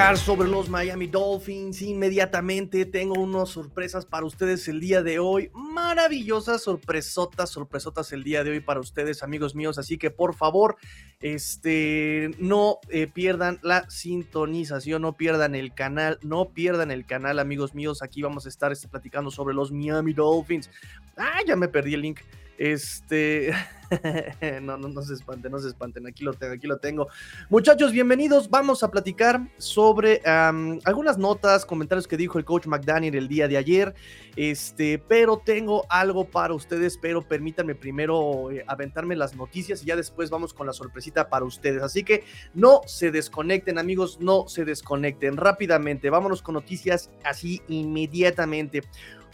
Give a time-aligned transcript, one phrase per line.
[0.00, 1.82] Sobre los Miami Dolphins.
[1.82, 5.50] Inmediatamente tengo unas sorpresas para ustedes el día de hoy.
[5.52, 9.78] Maravillosas sorpresotas, sorpresotas el día de hoy para ustedes, amigos míos.
[9.78, 10.76] Así que por favor,
[11.20, 17.74] este, no eh, pierdan la sintonización, no pierdan el canal, no pierdan el canal, amigos
[17.74, 18.02] míos.
[18.02, 20.70] Aquí vamos a estar este, platicando sobre los Miami Dolphins.
[21.18, 22.20] Ah, ya me perdí el link.
[22.60, 23.54] Este,
[24.60, 27.08] no, no, no se espanten, no se espanten, aquí lo tengo, aquí lo tengo.
[27.48, 33.28] Muchachos, bienvenidos, vamos a platicar sobre algunas notas, comentarios que dijo el coach McDaniel el
[33.28, 33.94] día de ayer,
[34.36, 39.96] este, pero tengo algo para ustedes, pero permítanme primero eh, aventarme las noticias y ya
[39.96, 41.82] después vamos con la sorpresita para ustedes.
[41.82, 46.10] Así que no se desconecten, amigos, no se desconecten rápidamente.
[46.10, 48.82] Vámonos con noticias así inmediatamente.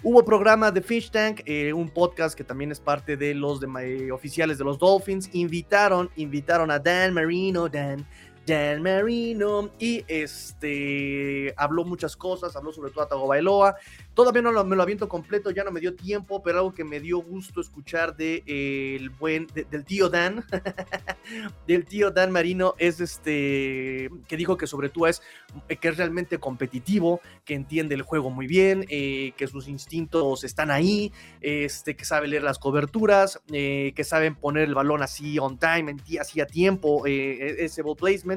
[0.02, 4.12] Hubo programa de Fish Tank, eh, un podcast que también es parte de los de,
[4.12, 5.30] oficiales de los Dolphins.
[5.32, 8.06] Invitaron, invitaron a Dan Marino, Dan,
[8.46, 13.76] Dan Marino, y este habló muchas cosas, habló sobre todo Bailoa,
[14.16, 17.00] Todavía no me lo aviento completo, ya no me dio tiempo, pero algo que me
[17.00, 20.42] dio gusto escuchar de eh, el buen del tío Dan,
[21.66, 25.20] del tío Dan Marino es este que dijo que sobre todo es
[25.68, 30.70] que es realmente competitivo, que entiende el juego muy bien, eh, que sus instintos están
[30.70, 35.58] ahí, este que sabe leer las coberturas, eh, que saben poner el balón así on
[35.58, 38.35] time, así a tiempo, e-, ese ball placement.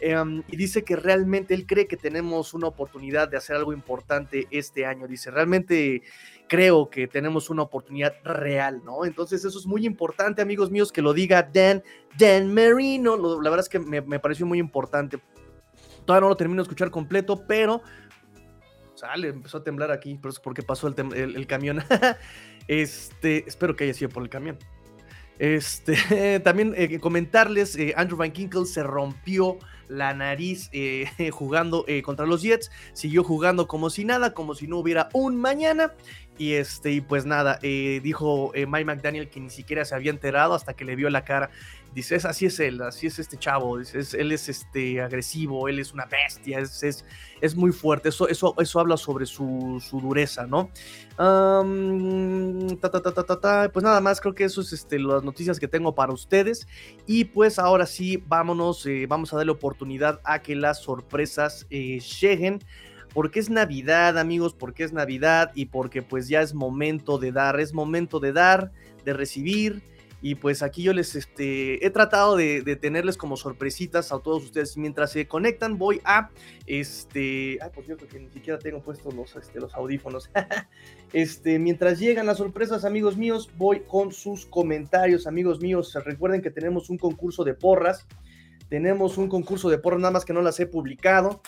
[0.00, 4.46] Em, y dice que realmente él cree que tenemos una oportunidad de hacer algo importante
[4.50, 5.08] este año.
[5.08, 6.02] Dice, realmente
[6.46, 9.04] creo que tenemos una oportunidad real, ¿no?
[9.04, 11.82] Entonces eso es muy importante, amigos míos, que lo diga Dan,
[12.16, 13.16] Dan Marino.
[13.16, 15.18] la verdad es que me, pareció muy importante.
[16.04, 17.82] Todavía no lo termino de escuchar completo, pero
[18.94, 21.82] sale, empezó a temblar aquí, pero es porque pasó el, camión.
[22.68, 24.58] este, espero que haya sido por el camión.
[25.38, 32.26] Este, también eh, comentarles, eh, Andrew Van Kinkle se rompió la nariz eh, jugando contra
[32.26, 35.94] los Jets, siguió jugando como si nada, como si no hubiera un mañana.
[36.38, 40.54] Y este, y pues nada, eh, dijo Mike McDaniel que ni siquiera se había enterado
[40.54, 41.50] hasta que le vio la cara.
[41.94, 46.04] Dice, así es él, así es este chavo, él es este agresivo, él es una
[46.04, 47.04] bestia, es, es,
[47.40, 50.70] es muy fuerte, eso, eso, eso habla sobre su, su dureza, ¿no?
[53.72, 56.68] pues nada más, creo que eso es este, las noticias que tengo para ustedes.
[57.06, 62.00] Y pues ahora sí, vámonos, eh, vamos a darle oportunidad a que las sorpresas eh,
[62.20, 62.60] lleguen.
[63.12, 67.58] Porque es Navidad, amigos, porque es Navidad y porque pues ya es momento de dar,
[67.60, 68.72] es momento de dar,
[69.04, 69.82] de recibir
[70.20, 74.76] y pues aquí yo les este, he tratado de, tenerles como sorpresitas a todos ustedes.
[74.76, 76.30] Mientras se conectan, voy a
[76.66, 77.58] este.
[77.62, 80.30] Ay, por cierto, que ni siquiera tengo puestos los, este, los audífonos.
[81.12, 85.96] este, mientras llegan las sorpresas, amigos míos, voy con sus comentarios, amigos míos.
[86.04, 88.06] Recuerden que tenemos un concurso de porras.
[88.68, 91.40] Tenemos un concurso de porras, nada más que no las he publicado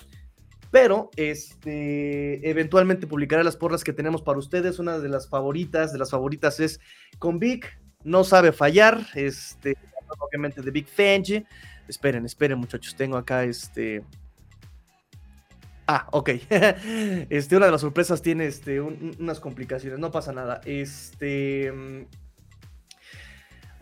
[0.71, 4.79] pero este, eventualmente publicaré las porras que tenemos para ustedes.
[4.79, 6.81] Una de las favoritas, de las favoritas es
[7.19, 9.77] con Vic, no sabe fallar, este,
[10.19, 11.45] obviamente de Big Fenge.
[11.89, 14.05] Esperen, esperen muchachos, tengo acá este...
[15.87, 16.31] Ah, ok.
[17.31, 20.61] Este, una de las sorpresas tiene este, unas complicaciones, no pasa nada.
[20.65, 22.07] Este,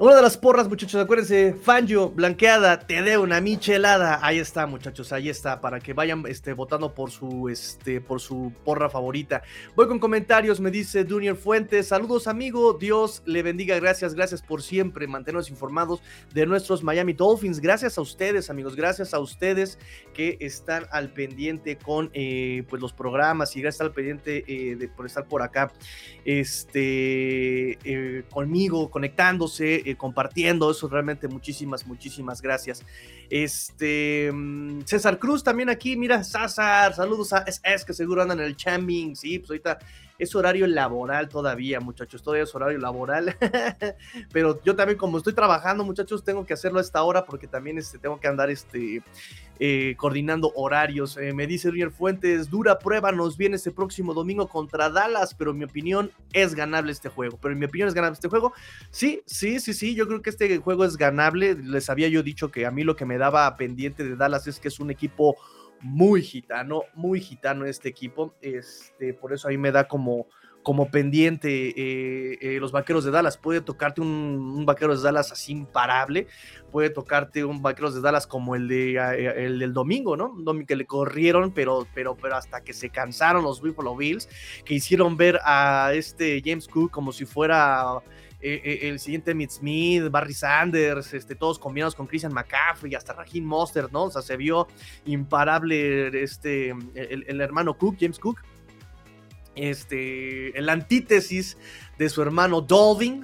[0.01, 4.21] una de las porras, muchachos, acuérdense, Fangio, blanqueada, te dé una michelada.
[4.23, 8.53] Ahí está, muchachos, ahí está, para que vayan este, votando por su, este, por su
[8.65, 9.43] porra favorita.
[9.75, 11.89] Voy con comentarios, me dice Junior Fuentes.
[11.89, 12.75] Saludos, amigo.
[12.75, 13.75] Dios le bendiga.
[13.81, 16.01] Gracias, gracias por siempre mantenernos informados
[16.33, 17.59] de nuestros Miami Dolphins.
[17.59, 18.77] Gracias a ustedes, amigos.
[18.77, 19.81] Gracias a ustedes
[20.15, 24.87] que están al pendiente con eh, pues, los programas y gracias al pendiente eh, de,
[24.87, 25.73] por estar por acá
[26.25, 30.71] este, eh, conmigo, conectándose compartiendo.
[30.71, 32.85] Eso realmente muchísimas, muchísimas gracias.
[33.31, 38.47] Este mm, César Cruz también aquí, mira, César, saludos a es que seguro andan en
[38.47, 39.79] el Chambing, sí, pues ahorita
[40.19, 43.37] es horario laboral todavía, muchachos, todavía es horario laboral,
[44.33, 47.79] pero yo también como estoy trabajando, muchachos, tengo que hacerlo a esta hora porque también
[47.79, 49.03] este, tengo que andar este,
[49.61, 51.17] eh, coordinando horarios.
[51.17, 55.53] Eh, me dice Rier Fuentes, dura prueba, nos viene este próximo domingo contra Dallas, pero
[55.53, 58.53] en mi opinión es ganable este juego, pero en mi opinión es ganable este juego.
[58.91, 62.51] Sí, sí, sí, sí, yo creo que este juego es ganable, les había yo dicho
[62.51, 65.37] que a mí lo que me daba pendiente de Dallas es que es un equipo
[65.81, 68.35] muy gitano, muy gitano este equipo.
[68.41, 70.27] Este, por eso ahí me da como,
[70.63, 73.39] como pendiente eh, eh, los vaqueros de Dallas.
[73.39, 76.27] Puede tocarte un, vaquero de Dallas así imparable,
[76.71, 80.35] puede tocarte un vaqueros de Dallas como el, de, eh, el del domingo, ¿no?
[80.37, 84.29] Domingo que le corrieron, pero, pero, pero hasta que se cansaron los Buffalo Bills,
[84.65, 88.03] que hicieron ver a este James Cook como si fuera
[88.41, 93.93] el siguiente Mitch Smith, Barry Sanders, este, todos combinados con Christian McCaffrey, hasta Raheem Monster,
[93.93, 94.05] ¿no?
[94.05, 94.69] O sea, se vio
[95.07, 98.41] imparable este, el, el hermano Cook, James Cook
[99.59, 101.57] este, el antítesis
[101.99, 103.23] de su hermano Dalvin,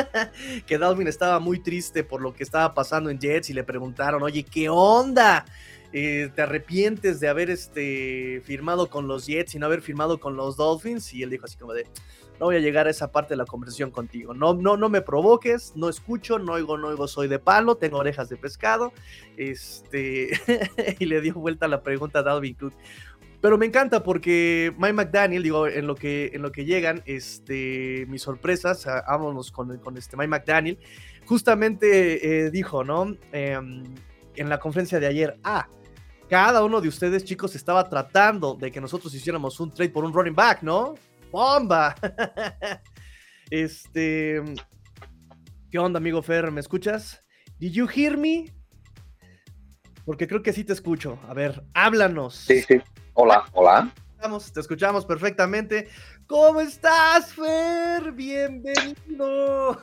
[0.66, 4.22] que Dalvin estaba muy triste por lo que estaba pasando en Jets y le preguntaron,
[4.22, 5.44] oye, ¿qué onda?
[5.92, 10.36] Eh, ¿Te arrepientes de haber este, firmado con los Jets y no haber firmado con
[10.36, 11.12] los Dolphins?
[11.12, 11.86] Y él dijo así como de,
[12.40, 15.02] no voy a llegar a esa parte de la conversación contigo, no, no, no me
[15.02, 18.92] provoques, no escucho, no oigo, no oigo, soy de palo, tengo orejas de pescado,
[19.36, 20.30] este,
[20.98, 22.74] y le dio vuelta la pregunta a Dalvin Cook.
[23.40, 28.06] Pero me encanta porque Mike McDaniel, digo, en lo que, en lo que llegan este,
[28.08, 30.78] mis sorpresas, vámonos con, con este Mike McDaniel,
[31.26, 33.14] justamente eh, dijo, ¿no?
[33.32, 33.84] Em,
[34.36, 35.68] en la conferencia de ayer, ah,
[36.28, 40.12] cada uno de ustedes, chicos, estaba tratando de que nosotros hiciéramos un trade por un
[40.12, 40.94] running back, ¿no?
[41.34, 41.96] ¡Bomba!
[43.50, 44.40] este.
[45.68, 46.52] ¿Qué onda, amigo Fer?
[46.52, 47.24] ¿Me escuchas?
[47.58, 48.54] ¿Did you hear me?
[50.04, 51.18] Porque creo que sí te escucho.
[51.28, 52.36] A ver, háblanos.
[52.36, 52.80] Sí, sí.
[53.14, 53.92] Hola, hola.
[54.52, 55.88] Te escuchamos perfectamente.
[56.28, 58.12] ¿Cómo estás, Fer?
[58.12, 59.82] Bienvenido.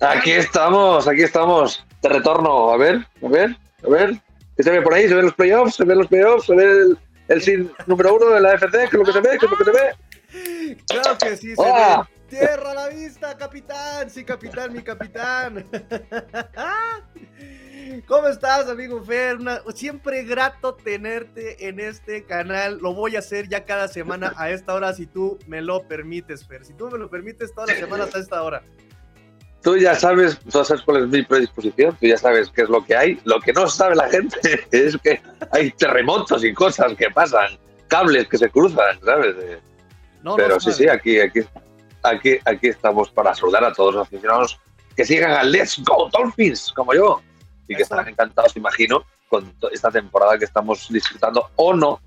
[0.00, 1.86] Aquí estamos, aquí estamos.
[2.00, 2.70] Te retorno.
[2.70, 4.22] A ver, a ver, a ver.
[4.56, 5.06] ¿Qué se ve por ahí?
[5.06, 5.74] ¿Se ven los playoffs?
[5.74, 6.46] ¿Se ven los playoffs?
[6.46, 6.98] ¿Se ve el,
[7.28, 8.78] el número uno de la FC?
[8.78, 9.38] ¿Qué es lo que se ve?
[9.38, 9.96] ¿Qué es lo que se ve?
[10.86, 12.02] Claro que sí, se ve.
[12.28, 14.10] Tierra a la vista, capitán.
[14.10, 15.64] Sí, capitán, mi capitán.
[18.06, 19.38] ¿Cómo estás, amigo Fer?
[19.74, 22.78] siempre grato tenerte en este canal.
[22.82, 26.46] Lo voy a hacer ya cada semana a esta hora si tú me lo permites,
[26.46, 26.66] Fer.
[26.66, 28.62] Si tú me lo permites todas las semanas a esta hora.
[29.62, 32.84] Tú ya sabes, tú sabes cuál es mi predisposición, tú ya sabes qué es lo
[32.84, 33.20] que hay.
[33.24, 34.38] Lo que no sabe la gente
[34.70, 35.20] es que
[35.52, 37.58] hay terremotos y cosas que pasan,
[37.88, 39.34] cables que se cruzan, ¿sabes?
[40.36, 41.40] Pero sí, sí, aquí, aquí,
[42.02, 44.60] aquí, aquí estamos para saludar a todos los aficionados
[44.96, 47.22] que sigan al Let's Go Dolphins, como yo
[47.68, 52.00] y que estarán encantados, imagino, con esta temporada que estamos disfrutando o no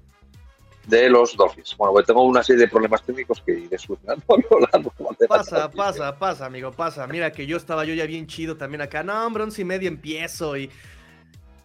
[0.88, 1.76] de los Dolphins.
[1.78, 4.24] Bueno, pues tengo una serie de problemas técnicos que iré solucionando
[5.28, 7.08] Pasa, pasa, pasa, amigo, pasa.
[7.08, 9.04] Mira que yo estaba yo ya bien chido también acá.
[9.04, 10.70] No, hombre, once y media empiezo y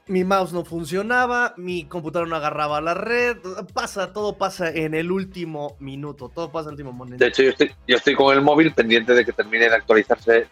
[0.08, 3.38] mi mouse no funcionaba, mi computadora no agarraba la red.
[3.74, 6.30] Pasa, todo pasa en el último minuto.
[6.32, 7.24] Todo pasa en el último momento.
[7.24, 10.46] De hecho, yo estoy, yo estoy con el móvil pendiente de que termine de actualizarse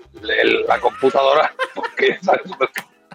[0.66, 1.54] la computadora.
[1.74, 2.42] Porque, ¿sabes?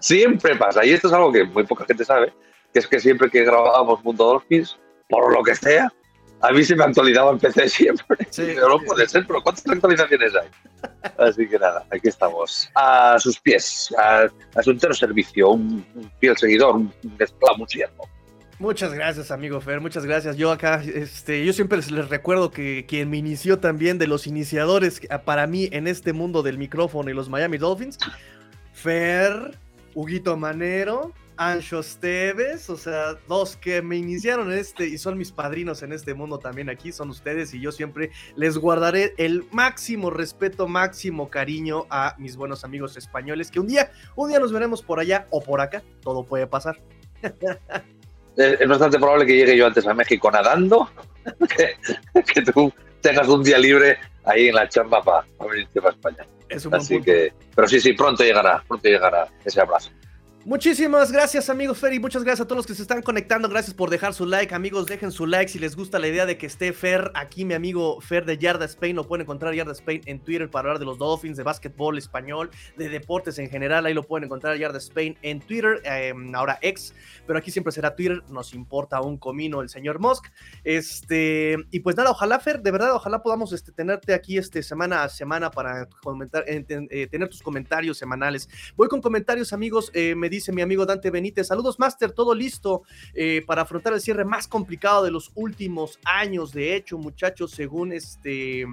[0.00, 2.32] Siempre pasa, y esto es algo que muy poca gente sabe,
[2.72, 4.78] que es que siempre que grabábamos Mundo Dolphins,
[5.10, 5.92] por lo que sea,
[6.42, 8.26] a mí se me actualizaba en PC siempre.
[8.30, 10.48] Sí, no puede ser, pero ¿cuántas actualizaciones hay?
[11.18, 12.70] Así que nada, aquí estamos.
[12.74, 14.28] A sus pies, a,
[14.62, 15.84] su entero servicio, un,
[16.18, 18.08] fiel seguidor, un, un siervo.
[18.58, 20.36] Muchas gracias, amigo Fer, muchas gracias.
[20.36, 25.00] Yo acá, este, yo siempre les, recuerdo que quien me inició también de los iniciadores
[25.24, 27.98] para mí en este mundo del micrófono y los Miami Dolphins,
[28.74, 29.58] Fer,
[29.94, 35.82] Huguito Manero, Ancho Esteves, o sea, dos que me iniciaron este y son mis padrinos
[35.82, 40.68] en este mundo también aquí, son ustedes y yo siempre les guardaré el máximo respeto,
[40.68, 45.00] máximo cariño a mis buenos amigos españoles, que un día, un día nos veremos por
[45.00, 46.78] allá o por acá, todo puede pasar.
[48.36, 50.88] Es bastante probable que llegue yo antes a México nadando,
[52.34, 56.26] que, tú tengas un día libre ahí en la chamba para venirte para España.
[56.72, 59.90] Así que, pero sí, sí, pronto llegará, pronto llegará ese abrazo.
[60.50, 63.88] Muchísimas gracias amigos Fer muchas gracias a todos los que se están conectando, gracias por
[63.88, 66.72] dejar su like amigos, dejen su like si les gusta la idea de que esté
[66.72, 70.50] Fer, aquí mi amigo Fer de Yarda Spain, lo pueden encontrar Yarda Spain en Twitter
[70.50, 74.24] para hablar de los Dolphins, de básquetbol español, de deportes en general, ahí lo pueden
[74.24, 76.94] encontrar Yarda Spain en Twitter, em, ahora ex,
[77.28, 80.32] pero aquí siempre será Twitter, nos importa un comino el señor Musk,
[80.64, 85.04] este, y pues nada, ojalá Fer, de verdad, ojalá podamos este, tenerte aquí este, semana
[85.04, 90.28] a semana para comentar, eh, tener tus comentarios semanales, voy con comentarios amigos, eh, me
[90.28, 91.46] dice mi amigo Dante Benítez.
[91.46, 92.82] Saludos, Master, todo listo
[93.14, 96.52] eh, para afrontar el cierre más complicado de los últimos años.
[96.52, 98.66] De hecho, muchachos, según este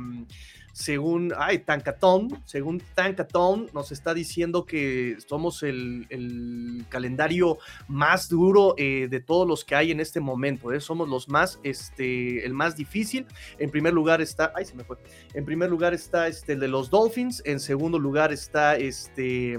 [0.77, 7.57] según ay, Tancatón, según Tancatón, nos está diciendo que somos el, calendario
[7.87, 10.71] más duro eh, de todos los que hay en este momento.
[10.71, 10.79] ¿eh?
[10.79, 13.25] Somos los más, este, el más difícil.
[13.57, 14.97] En primer lugar está, ay, se me fue.
[15.33, 17.41] En primer lugar está este, el de los Dolphins.
[17.43, 19.57] En segundo lugar está este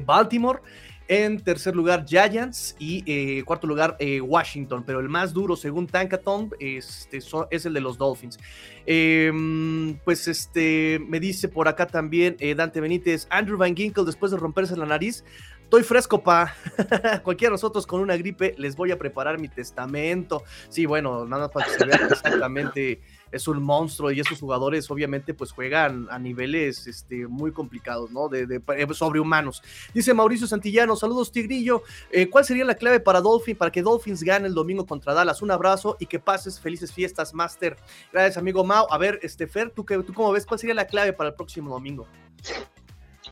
[0.00, 0.60] Baltimore.
[1.08, 2.74] En tercer lugar, Giants.
[2.78, 4.82] Y eh, cuarto lugar, eh, Washington.
[4.84, 7.18] Pero el más duro, según Tankathon, este,
[7.50, 8.38] es el de los Dolphins.
[8.86, 14.32] Em, pues este, me dice por acá también eh, Dante Benítez, Andrew Van Ginkle, después
[14.32, 15.24] de romperse la nariz,
[15.66, 16.54] Estoy fresco, pa.
[17.24, 20.44] Cualquiera de nosotros con una gripe les voy a preparar mi testamento.
[20.68, 23.00] Sí, bueno, nada más para que se vean exactamente
[23.32, 28.28] es un monstruo y esos jugadores obviamente pues juegan a niveles este, muy complicados, ¿no?
[28.28, 29.60] De, eh, sobrehumanos.
[29.92, 31.82] Dice Mauricio Santillano, saludos Tigrillo,
[32.12, 35.42] eh, ¿cuál sería la clave para Dolphin, para que Dolphins gane el domingo contra Dallas?
[35.42, 37.76] Un abrazo y que pases felices fiestas, Master.
[38.12, 38.86] Gracias, amigo Mao.
[38.88, 40.46] A ver, este Fer, ¿tú, qué, ¿tú cómo ves?
[40.46, 42.06] ¿Cuál sería la clave para el próximo domingo?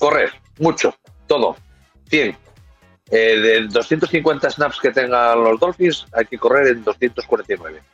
[0.01, 0.93] Correr, mucho,
[1.29, 1.55] todo
[2.15, 2.37] 100.
[3.11, 7.83] Eh, de 250 snaps que tengan los Dolphins, hay que correr en 249.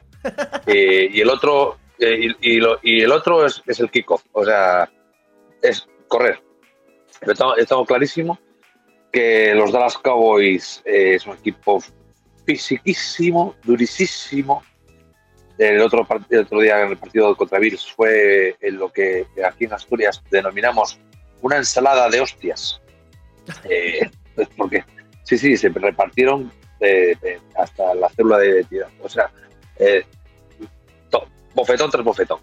[0.66, 4.22] Eh, y el otro, eh, y, el otro es, el kickoff.
[4.32, 4.90] O sea,
[5.62, 6.42] es correr.
[7.22, 8.38] Estamos, clarísimo
[9.10, 11.82] que los Dallas Cowboys es un equipo
[12.44, 14.62] fisiquísimo, durísimo.
[15.56, 19.64] El otro, el otro día en el partido contra Bills fue en lo que aquí
[19.64, 20.98] en Asturias denominamos
[21.40, 22.80] una ensalada de hostias.
[23.64, 24.08] Eh,
[24.56, 24.84] porque
[25.22, 28.88] sí, sí, se repartieron eh, eh, hasta la célula de identidad.
[29.02, 29.30] O sea,
[31.54, 32.40] bofetón tras bofetón.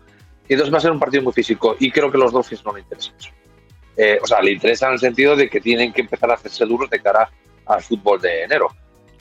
[0.47, 2.73] Y entonces va a ser un partido muy físico y creo que los Dolphins no
[2.73, 3.29] le interesan eso.
[4.21, 6.89] o sea, le interesa en el sentido de que tienen que empezar a hacerse duros
[6.89, 7.29] de cara
[7.65, 8.69] al fútbol de enero.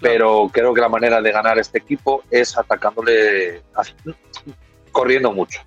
[0.00, 3.62] Pero creo que la manera de ganar este equipo es atacándole,
[4.92, 5.60] corriendo mucho,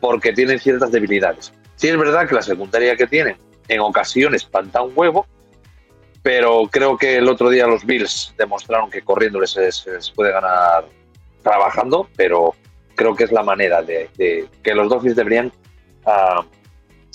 [0.00, 1.52] porque tienen ciertas debilidades.
[1.76, 3.36] Sí es verdad que la secundaria que tienen
[3.68, 5.26] en ocasiones panta un huevo,
[6.22, 9.70] pero creo que el otro día los Bills demostraron que corriendo se,
[10.14, 10.86] puede ganar
[11.42, 12.54] trabajando, pero
[12.94, 14.08] creo que es la manera de,
[14.62, 15.52] que los Dolphins deberían
[16.06, 16.44] ah,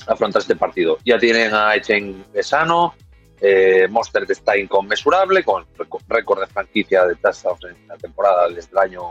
[0.07, 0.97] afrontar este partido.
[1.05, 2.93] Ya tienen a Echen sano,
[3.39, 5.65] eh, Monster está inconmensurable, con
[6.07, 9.01] récord de franquicia de touchdowns en la temporada desde el año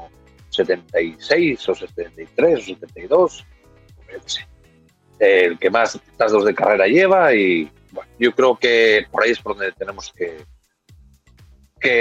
[0.51, 3.47] 76 o 73 o 72,
[5.19, 7.71] el que más touchdowns de carrera lleva y
[8.19, 10.45] yo creo que por ahí es por donde tenemos que,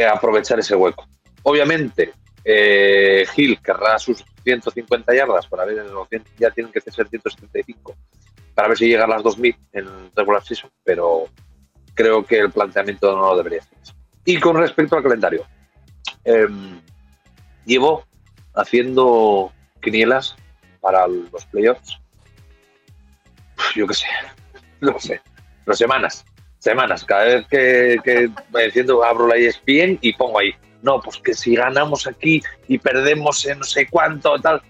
[0.06, 1.08] aprovechar ese hueco.
[1.44, 2.12] Obviamente,
[2.44, 5.86] eh, Gil querrá sus 150 yardas para ver,
[6.40, 7.96] ya tienen que ser 175
[8.56, 11.28] para ver si llega a las 2000 en regular season, pero
[11.94, 13.78] creo que el planteamiento no debería ser
[14.24, 15.46] Y con respecto al calendario,
[16.24, 16.82] em,
[17.66, 18.06] llevo
[18.56, 20.36] haciendo quinielas
[20.80, 22.00] para los playoffs.
[23.76, 24.08] Yo qué sé,
[24.82, 25.22] no sé
[25.66, 26.26] no semanas,
[26.60, 27.04] semanas.
[27.04, 28.30] Cada vez que, que
[28.66, 33.46] diciendo abro la ESPN y pongo ahí, no, pues que si ganamos aquí y perdemos
[33.46, 34.62] en no sé cuánto, tal.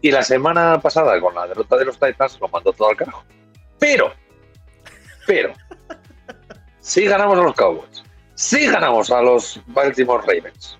[0.00, 3.22] Y la semana pasada, con la derrota de los Titans, lo mandó todo al carajo.
[3.78, 4.12] Pero,
[5.26, 5.52] pero,
[6.80, 8.02] si ganamos a los Cowboys,
[8.34, 10.78] si ganamos a los Baltimore Ravens,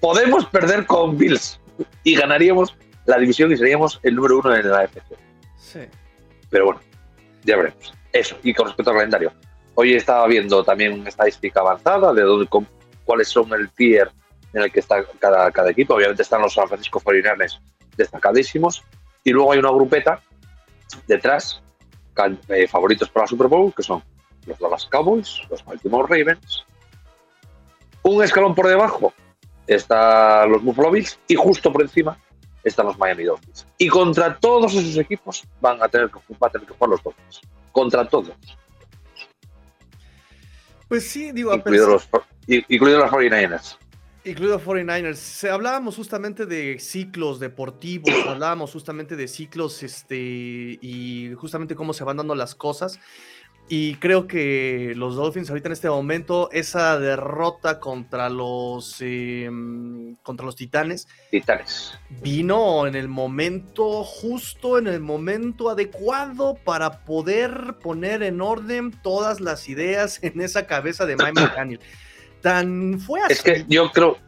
[0.00, 1.60] podemos perder con Bills
[2.04, 2.76] y ganaríamos
[3.06, 5.29] la división y seríamos el número uno en la AFC.
[6.50, 6.80] Pero bueno,
[7.44, 7.94] ya veremos.
[8.12, 9.32] Eso, y con respecto al calendario.
[9.74, 12.48] Hoy estaba viendo también una estadística avanzada de dónde,
[13.04, 14.10] cuáles son el tier
[14.52, 15.94] en el que está cada, cada equipo.
[15.94, 17.46] Obviamente están los San Francisco 49
[17.96, 18.82] destacadísimos.
[19.22, 20.20] Y luego hay una grupeta
[21.06, 21.62] detrás,
[22.48, 24.02] eh, favoritos para la Super Bowl, que son
[24.46, 26.64] los Dallas Cowboys, los Baltimore Ravens.
[28.02, 29.12] Un escalón por debajo
[29.66, 32.18] están los Buffalo Bills y justo por encima
[32.64, 33.66] están los Miami Dolphins.
[33.78, 37.02] Y contra todos esos equipos van a tener que, va a tener que jugar los
[37.02, 37.40] Dolphins
[37.72, 38.32] contra todos.
[40.88, 42.22] Pues sí, digo, incluidos los,
[42.68, 43.76] incluido los 49ers.
[44.24, 45.50] Incluido 49ers.
[45.50, 52.18] Hablábamos justamente de ciclos deportivos, hablábamos justamente de ciclos este, y justamente cómo se van
[52.18, 53.00] dando las cosas.
[53.72, 60.44] Y creo que los Dolphins ahorita en este momento, esa derrota contra los em, contra
[60.44, 68.24] los Titanes, Titanes vino en el momento justo, en el momento adecuado para poder poner
[68.24, 71.78] en orden todas las ideas en esa cabeza de Mike McDaniel.
[72.42, 73.34] Tan fue así.
[73.34, 74.18] Es que yo creo,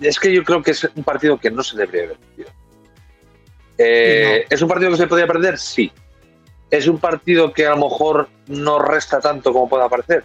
[0.00, 2.50] es que yo creo que es un partido que no se debería haber perdido.
[3.78, 5.58] Eh, ¿Es un partido que se podía perder?
[5.58, 5.92] Sí
[6.74, 10.24] ¿Es un partido que a lo mejor no resta tanto como pueda parecer?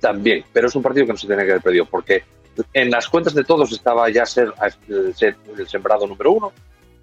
[0.00, 2.24] También, pero es un partido que no se tiene que haber perdido, porque
[2.72, 6.52] en las cuentas de todos estaba ya ser, el sembrado número uno,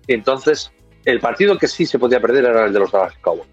[0.08, 0.72] y entonces
[1.06, 3.50] el partido que sí se podía perder era el de los Dallas Cowboys.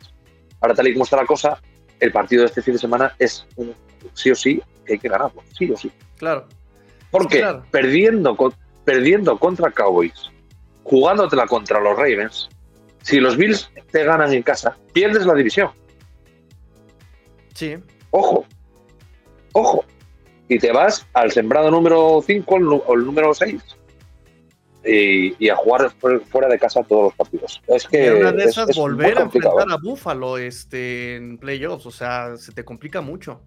[0.60, 1.60] Ahora, tal y como está la cosa,
[2.00, 3.74] el partido de este fin de semana es un
[4.14, 5.90] sí o sí que hay que ganarlo, sí o sí.
[6.16, 6.46] Claro.
[7.10, 8.36] Porque Perdiendo,
[8.84, 10.30] perdiendo contra Cowboys,
[10.84, 12.48] jugándotela contra los Ravens,
[13.02, 15.70] si los Bills te ganan en casa, pierdes la división.
[17.58, 17.76] Sí.
[18.12, 18.46] Ojo.
[19.52, 19.84] ojo,
[20.48, 23.60] y te vas al sembrado número 5 o el número 6
[24.84, 25.90] y, a jugar
[26.30, 27.60] fuera de casa todos los partidos.
[27.66, 32.36] Es que una de esas volver a enfrentar a Buffalo este, en playoffs, o sea,
[32.36, 33.40] se te complica mucho.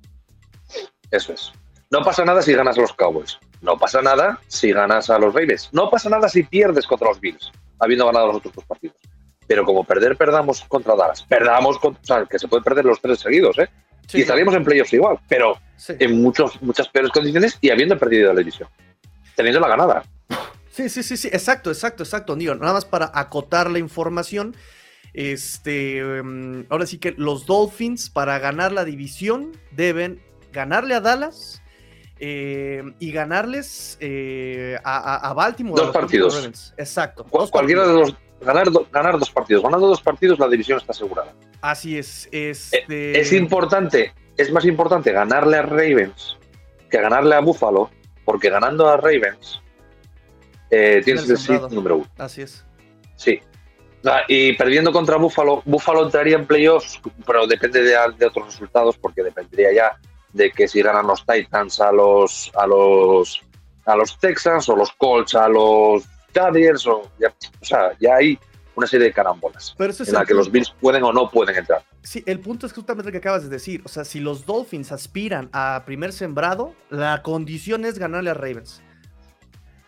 [1.09, 1.53] Eso es.
[1.89, 3.39] No pasa nada si ganas a los Cowboys.
[3.61, 5.69] No pasa nada si ganas a los Ravens.
[5.71, 7.49] No pasa nada si pierdes contra los Bills,
[7.79, 8.97] habiendo ganado los otros dos partidos.
[9.47, 11.23] Pero como perder, perdamos contra Dallas.
[11.23, 13.69] Perdamos, o sea, que se puede perder los tres seguidos, ¿eh?
[14.13, 18.39] Y estaríamos en playoffs igual, pero en muchos, muchas peores condiciones y habiendo perdido la
[18.39, 18.69] división.
[19.35, 20.03] Teniendo la ganada.
[20.71, 22.35] Sí, sí, sí, sí, exacto, exacto, exacto.
[22.35, 24.55] Digo, nada más para acotar la información.
[25.13, 30.21] Este, em, ahora sí que los Dolphins para ganar la división deben
[30.53, 31.61] ganarle a Dallas
[32.19, 35.81] em, y ganarles eh, a, Baltimore.
[35.81, 36.73] Dos partidos.
[36.77, 37.25] Exacto.
[37.25, 39.63] cualquiera de los ganar, ganar dos partidos.
[39.63, 41.33] Ganando dos partidos la división está asegurada.
[41.61, 42.27] Así es.
[42.31, 43.19] Este...
[43.19, 46.37] Es importante, es más importante ganarle a Ravens
[46.89, 47.89] que ganarle a Buffalo,
[48.25, 49.61] porque ganando a Ravens
[50.69, 52.07] eh, tienes el seed número uno.
[52.17, 52.65] Así es.
[53.15, 53.39] Sí.
[54.05, 59.23] Ah, y perdiendo contra Buffalo, Buffalo entraría en playoffs, pero depende de, otros resultados, porque
[59.23, 59.97] dependería ya
[60.33, 63.41] de que si ganan los Titans a los a los
[63.85, 68.39] a los Texans o los Colts a los Chargers o, ya, o sea, ya hay
[68.75, 71.83] una serie de carambolas en la que los Bills pueden o no pueden entrar.
[72.03, 73.81] Sí, el punto es justamente lo que acabas de decir.
[73.85, 78.81] O sea, si los Dolphins aspiran a primer sembrado, la condición es ganarle a Ravens.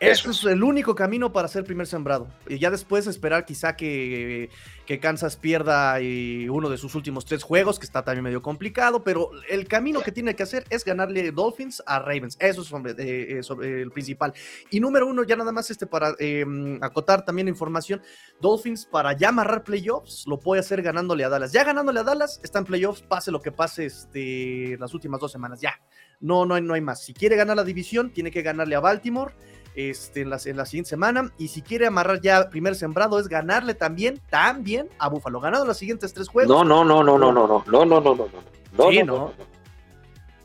[0.03, 2.27] Eso es el único camino para ser primer sembrado.
[2.47, 4.49] Y ya después esperar quizá que,
[4.85, 9.03] que, Kansas pierda eh, uno de sus últimos tres juegos, que está también medio complicado,
[9.03, 12.37] pero el camino que tiene que hacer es ganarle Dolphins a Ravens.
[12.39, 14.33] Eso es sobre, eh, eh, el principal.
[14.69, 18.01] Y número uno, ya nada más este para em, acotar también información,
[18.41, 21.53] Dolphins para ya amarrar playoffs, lo puede hacer ganándole a Dallas.
[21.53, 25.31] Ya ganándole a Dallas, está en playoffs, pase lo que pase este, las últimas dos
[25.31, 25.79] semanas, ya.
[26.19, 27.03] No, no hay, no hay más.
[27.03, 29.33] Si quiere ganar la división, tiene que ganarle a Baltimore
[29.75, 31.31] este, en, la, en la siguiente semana.
[31.37, 35.39] Y si quiere amarrar ya primer sembrado, es ganarle también, también a Búfalo.
[35.39, 36.49] Ganado los siguientes tres juegos.
[36.49, 38.29] No, no, no, no, no, no, no, no, no, no, no,
[38.77, 38.91] no.
[38.91, 39.53] no, no.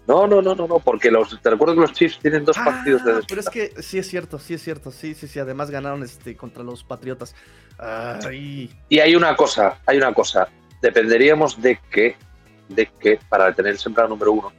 [0.08, 3.04] No, no, no, no, no, porque los, te recuerdo que los Chiefs tienen dos partidos
[3.04, 5.38] de Pero es que sí es cierto, sí es cierto, sí, sí, sí.
[5.38, 7.34] Además ganaron este contra los Patriotas.
[8.32, 10.48] Y hay una cosa, hay una cosa.
[10.80, 12.16] Dependeríamos de que,
[12.70, 14.52] de que para tener el sembrado número uno,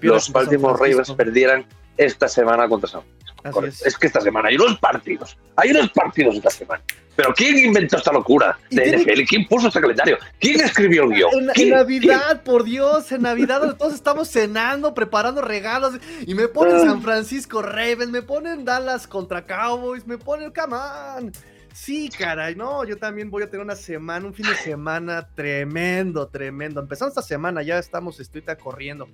[0.00, 1.64] los Baltimore Ravens perdieran
[1.96, 3.02] esta semana contra San
[3.66, 3.96] es.
[3.96, 5.36] que esta semana hay unos partidos.
[5.56, 6.82] Hay unos partidos esta semana.
[7.16, 9.22] Pero ¿quién inventó esta locura de NFL?
[9.28, 10.18] ¿Quién puso este calendario?
[10.38, 11.50] ¿Quién escribió el guion?
[11.56, 16.80] En, Navidad, por Dios, en Navidad todos estamos cenando, preparando regalos y me ponen ah.
[16.84, 21.32] San Francisco Ravens, me ponen Dallas contra Cowboys, me ponen come on.
[21.72, 26.28] Sí, caray, no, yo también voy a tener una semana, un fin de semana tremendo,
[26.28, 26.80] tremendo.
[26.80, 29.08] Empezamos esta semana, ya estamos, estoy corriendo.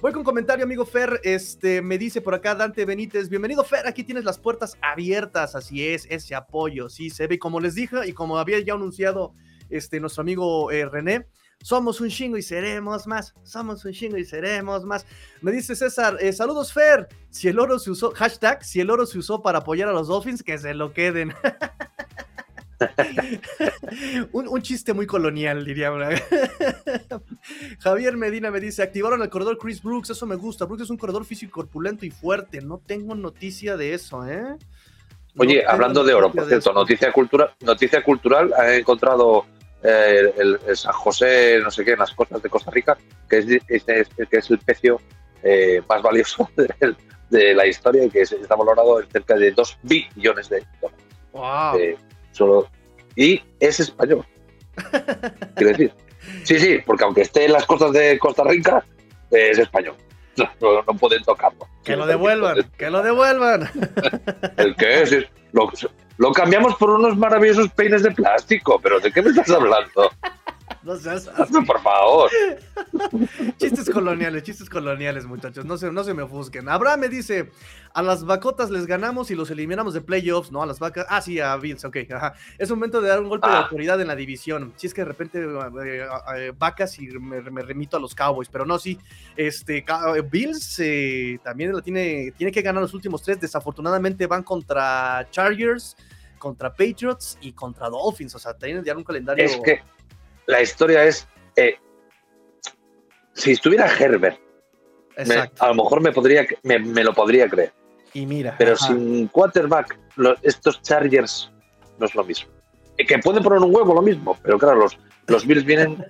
[0.00, 1.20] Voy con comentario, amigo Fer.
[1.24, 3.28] Este me dice por acá Dante Benítez.
[3.28, 3.84] Bienvenido, Fer.
[3.88, 5.56] Aquí tienes las puertas abiertas.
[5.56, 6.88] Así es, ese apoyo.
[6.88, 7.36] Sí, se ve.
[7.36, 9.34] Como les dije y como había ya anunciado
[9.70, 11.26] este, nuestro amigo eh, René,
[11.60, 13.34] somos un chingo y seremos más.
[13.42, 15.04] Somos un chingo y seremos más.
[15.40, 17.08] Me dice César, eh, saludos Fer.
[17.30, 20.06] Si el oro se usó, hashtag, si el oro se usó para apoyar a los
[20.06, 21.34] Dolphins, que se lo queden.
[24.32, 25.90] un, chiste muy colonial, diría.
[27.80, 30.64] Javier Medina me dice: activaron el corredor Chris Brooks, eso me gusta.
[30.64, 32.60] Brooks es un corredor físico corpulento y fuerte.
[32.60, 34.56] No tengo noticia de eso, ¿eh?
[35.36, 39.44] Oye, hablando de oro, por cierto, noticia cultural, noticia cultural, ha encontrado
[39.82, 43.46] eh, el, San José, no sé qué, en las costas de Costa Rica, que es,
[43.46, 45.00] que es el pecio
[45.42, 46.50] eh, más valioso
[47.30, 51.06] de, la historia y que está valorado en cerca de 2 billones de dólares.
[51.32, 51.78] Wow.
[51.78, 51.96] Eh,
[52.38, 52.68] solo
[53.16, 54.24] y es español.
[55.56, 55.92] Quiero decir.
[56.44, 58.84] Sí, sí, porque aunque esté en las costas de Costa Rica,
[59.30, 59.96] es español.
[60.36, 61.66] No, pueden tocarlo.
[61.84, 63.68] Que lo devuelvan, que lo devuelvan.
[64.56, 65.26] ¿El qué es?
[65.52, 65.70] Lo,
[66.18, 70.10] lo cambiamos por unos maravillosos peines de plástico, pero ¿de qué me estás hablando?
[70.82, 71.28] No seas
[71.66, 72.30] Por favor.
[73.58, 75.64] chistes coloniales, chistes coloniales, muchachos.
[75.64, 76.68] No se, no se me ofusquen.
[76.68, 77.50] Abraham me dice:
[77.94, 80.52] A las vacotas les ganamos y los eliminamos de playoffs.
[80.52, 81.06] No, a las vacas.
[81.08, 81.96] Ah, sí, a Bills, ok.
[82.12, 82.34] Ajá.
[82.58, 83.60] Es momento de dar un golpe de ah.
[83.60, 84.72] autoridad en la división.
[84.76, 88.64] Si es que de repente eh, eh, vacas y me, remito a los Cowboys, pero
[88.64, 88.98] no, sí.
[89.36, 89.84] Este,
[90.30, 93.40] Bills eh, también la tiene, tiene que ganar los últimos tres.
[93.40, 95.96] Desafortunadamente van contra Chargers,
[96.38, 98.34] contra Patriots y contra Dolphins.
[98.34, 99.44] O sea, tienen ya un calendario.
[99.44, 99.82] Es que
[100.48, 101.76] la historia es, eh,
[103.34, 104.40] si estuviera Herbert,
[105.60, 107.72] a lo mejor me, podría, me, lo podría creer.
[108.14, 108.56] Y mira.
[108.58, 109.98] Pero sin quarterback,
[110.42, 111.52] estos Chargers
[111.98, 112.50] no es lo mismo.
[112.96, 116.04] Que pueden poner un huevo lo mismo, pero claro, los, los Bills vienen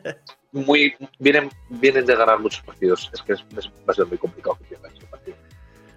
[0.53, 3.11] muy, vienen, vienen de ganar muchos partidos.
[3.12, 5.37] Es que es, va a ser muy complicado que pierdan ese partido.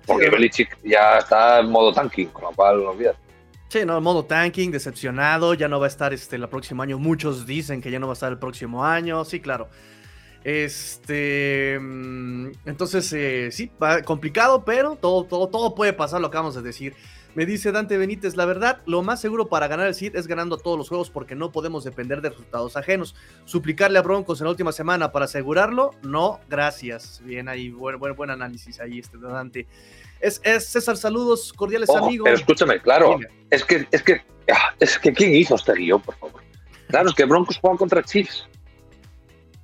[0.05, 3.15] Porque Belichick ya está en modo tanking, con lo cual no olvides.
[3.71, 6.99] Sí, no, modo tanking, decepcionado, ya no va a estar este el próximo año.
[6.99, 9.23] Muchos dicen que ya no va a estar el próximo año.
[9.23, 9.69] Sí, claro.
[10.43, 13.71] Este, mm, entonces, eh, sí,
[14.03, 16.95] complicado, pero todo, todo, todo puede pasar, lo acabamos de decir.
[17.33, 20.57] Me dice Dante Benítez, la verdad, lo más seguro para ganar el Seed es ganando
[20.57, 23.15] todos los juegos porque no podemos depender de resultados ajenos.
[23.45, 27.21] Suplicarle a Broncos en la última semana para asegurarlo, no, gracias.
[27.23, 29.65] Bien ahí, buen, buen, buen análisis ahí, este Dante.
[30.19, 32.25] Es, es César, saludos cordiales amigos.
[32.25, 33.17] Pero escúchame, claro,
[33.49, 34.21] es que, es que,
[34.53, 36.41] ah, es que, ¿quién hizo este guion, por favor?
[36.89, 38.45] Claro, es que Broncos juega contra Chiefs.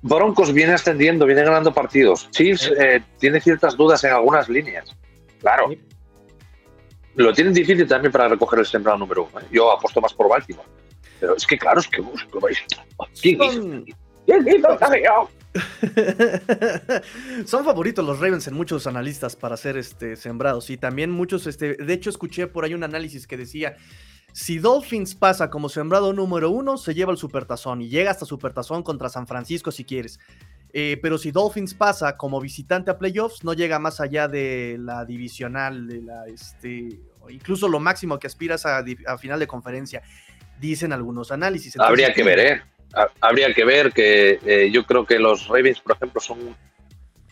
[0.00, 2.30] Broncos viene ascendiendo, viene ganando partidos.
[2.30, 4.96] Chiefs eh, tiene ciertas dudas en algunas líneas.
[5.40, 5.70] Claro.
[7.18, 9.40] Lo tienen difícil también para recoger el sembrado número uno.
[9.40, 9.48] ¿eh?
[9.50, 10.68] Yo apuesto más por Baltimore.
[11.18, 12.00] Pero es que, claro, es que.
[13.20, 13.38] ¿Quién
[14.46, 14.78] hizo
[17.46, 20.70] Son favoritos los Ravens en muchos analistas para ser este, sembrados.
[20.70, 23.74] Y también muchos, este, de hecho, escuché por ahí un análisis que decía:
[24.32, 28.84] si Dolphins pasa como sembrado número uno, se lleva el supertazón y llega hasta supertazón
[28.84, 30.20] contra San Francisco si quieres.
[30.72, 35.04] Eh, pero si Dolphins pasa como visitante a playoffs, no llega más allá de la
[35.04, 37.00] divisional, de la, este,
[37.30, 38.84] incluso lo máximo que aspiras a,
[39.18, 40.02] final de conferencia,
[40.60, 41.78] dicen algunos análisis.
[41.78, 42.62] Habría que ver, ¿eh?
[43.20, 46.56] Habría que ver que eh, yo creo que los Ravens, por ejemplo, son,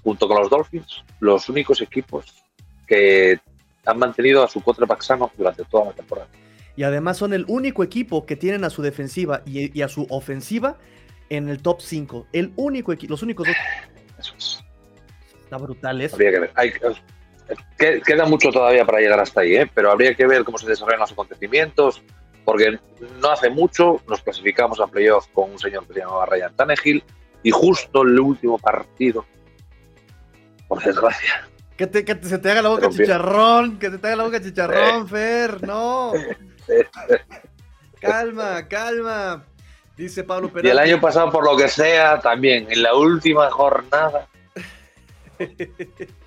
[0.03, 2.45] junto con los Dolphins, los únicos equipos
[2.87, 3.41] que
[3.87, 6.29] han mantenido a su quarterback sano durante toda la temporada.
[6.77, 10.77] Y además son el único equipo que tienen a su defensiva y, a su ofensiva
[11.31, 12.27] en el top 5.
[12.33, 13.57] El único equipo, los únicos dos.
[14.19, 14.65] Eso es.
[15.43, 16.17] Está brutal eso.
[16.17, 16.51] Habría que ver.
[16.55, 16.73] Hay,
[17.77, 19.71] queda mucho todavía para llegar hasta ahí, ¿eh?
[19.73, 22.03] pero habría que ver cómo se desarrollan los acontecimientos,
[22.45, 22.79] porque
[23.21, 27.05] no hace mucho nos clasificamos a playoff con un señor que se llamaba Ryan Tannehill
[27.43, 29.25] y justo el último partido,
[30.69, 31.49] por desgracia.
[31.77, 34.41] Que, te, que se te haga la boca chicharrón, que se te haga la boca
[34.41, 36.13] chicharrón, Fer, no.
[38.01, 39.45] calma, calma.
[39.97, 40.69] Dice Pablo Peralta.
[40.69, 44.29] Y el año pasado, por lo que sea, también, en la última jornada.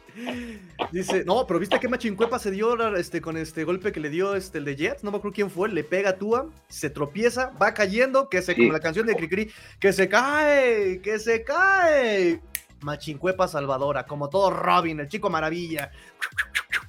[0.92, 4.36] Dice, no, pero viste que Machincuepa se dio este, con este golpe que le dio
[4.36, 7.52] este, el de Jets, no me acuerdo quién fue, le pega a Tua, se tropieza,
[7.62, 12.42] va cayendo, que se, como la canción de Cricri, que se cae, que se cae.
[12.82, 15.92] Machincuepa salvadora, como todo Robin, el chico maravilla.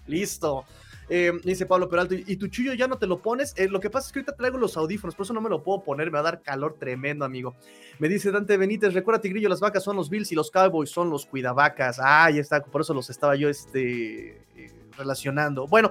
[0.07, 0.64] Listo.
[1.12, 3.53] Eh, dice Pablo Peralto, ¿y tu chullo ya no te lo pones?
[3.57, 5.61] Eh, lo que pasa es que ahorita traigo los audífonos, por eso no me lo
[5.61, 7.57] puedo poner, me va a dar calor tremendo, amigo.
[7.99, 11.11] Me dice Dante Benítez, recuerda Tigrillo, las vacas son los Bills y los Cowboys son
[11.11, 11.99] los cuidavacas.
[12.01, 15.66] Ah, ya está, por eso los estaba yo este, eh, relacionando.
[15.66, 15.90] Bueno,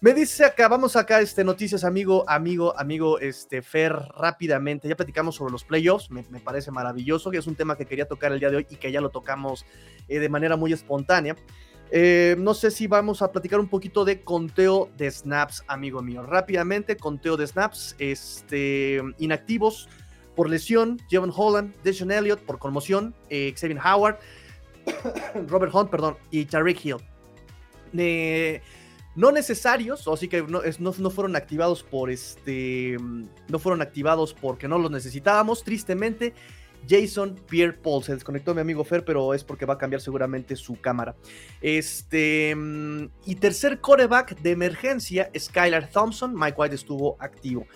[0.00, 4.88] me dice acá, vamos acá, este, noticias, amigo, amigo, amigo, este, Fer, rápidamente.
[4.88, 8.32] Ya platicamos sobre los playoffs, me, parece maravilloso, que es un tema que quería tocar
[8.32, 9.64] el día de hoy y que ya lo tocamos
[10.08, 11.36] de manera muy espontánea.
[11.90, 16.22] Eh, no sé si vamos a platicar un poquito de conteo de snaps, amigo mío.
[16.22, 19.88] Rápidamente, conteo de snaps, este, inactivos
[20.34, 24.18] por lesión, Jevon Holland, Deshaun Elliott por conmoción, eh, Xavier Howard,
[25.48, 26.96] Robert Hunt, perdón, y Tariq Hill.
[29.14, 32.98] no necesarios, o así que no, no, fueron activados por este,
[33.48, 36.34] no fueron activados porque no los necesitábamos, tristemente.
[36.88, 38.02] Jason Pierre Paul.
[38.02, 41.14] Se desconectó mi amigo Fer, pero es porque va a cambiar seguramente su cámara.
[41.60, 42.54] Este.
[42.54, 46.34] Mm, y tercer coreback de emergencia, Skylar Thompson.
[46.34, 47.66] Mike White estuvo activo.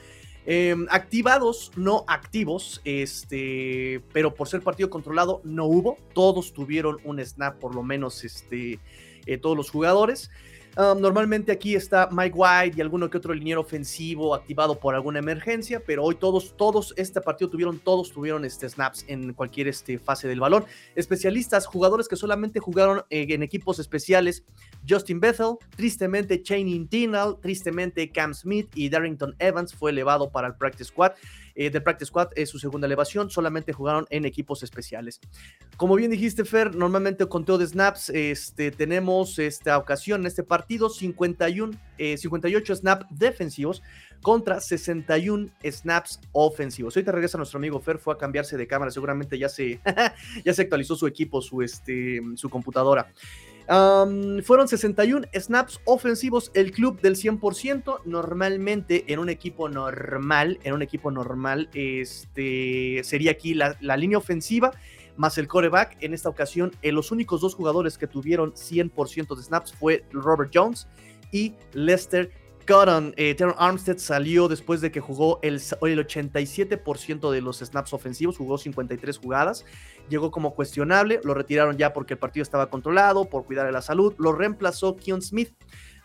[0.46, 5.99] Em, activados, no activos, este, pero por ser partido controlado no hubo.
[6.14, 8.81] Todos tuvieron un snap, por lo menos este,
[9.27, 10.31] eh, todos los jugadores.
[10.76, 15.18] Um, normalmente aquí está Mike White y alguno que otro liniero ofensivo activado por alguna
[15.18, 19.98] emergencia, pero hoy todos, todos, este partido tuvieron, todos tuvieron este, snaps en cualquier este,
[19.98, 20.64] fase del balón.
[20.94, 24.44] Especialistas, jugadores que solamente jugaron eh, en equipos especiales,
[24.88, 30.54] Justin Bethel, tristemente Channing Tinal, tristemente Cam Smith y Darrington Evans fue elevado para el
[30.54, 31.12] practice squad.
[31.62, 35.20] Eh, del Practice Squad es su segunda elevación, solamente jugaron en equipos especiales.
[35.77, 40.88] Como bien dijiste, Fer, normalmente conteo de snaps, este, tenemos esta ocasión en este partido
[40.88, 41.79] 51,
[42.16, 43.83] 58 snaps defensivos
[44.22, 46.94] contra 61 snaps ofensivos.
[46.94, 49.80] Te regresa nuestro amigo Fer, fue a cambiarse de cámara, seguramente ya se,
[50.44, 53.11] ya se actualizó su equipo, su, este, su computadora
[54.42, 58.00] fueron 61 snaps ofensivos, el club del 100%.
[58.04, 64.72] Normalmente en un equipo normal, en un equipo normal, este, sería aquí la, línea ofensiva
[65.16, 65.96] más el coreback.
[66.00, 70.50] En esta ocasión, en los únicos dos jugadores que tuvieron 100% de snaps fue Robert
[70.52, 70.88] Jones
[71.30, 72.33] y Lester
[72.66, 77.92] Cotton, eh, Teron Armstead salió después de que jugó el, el 87% de los snaps
[77.92, 79.64] ofensivos, jugó 53 jugadas,
[80.09, 83.83] llegó como cuestionable, lo retiraron ya porque el partido estaba controlado, por cuidar de la
[83.83, 85.53] salud, lo reemplazó Keon Smith.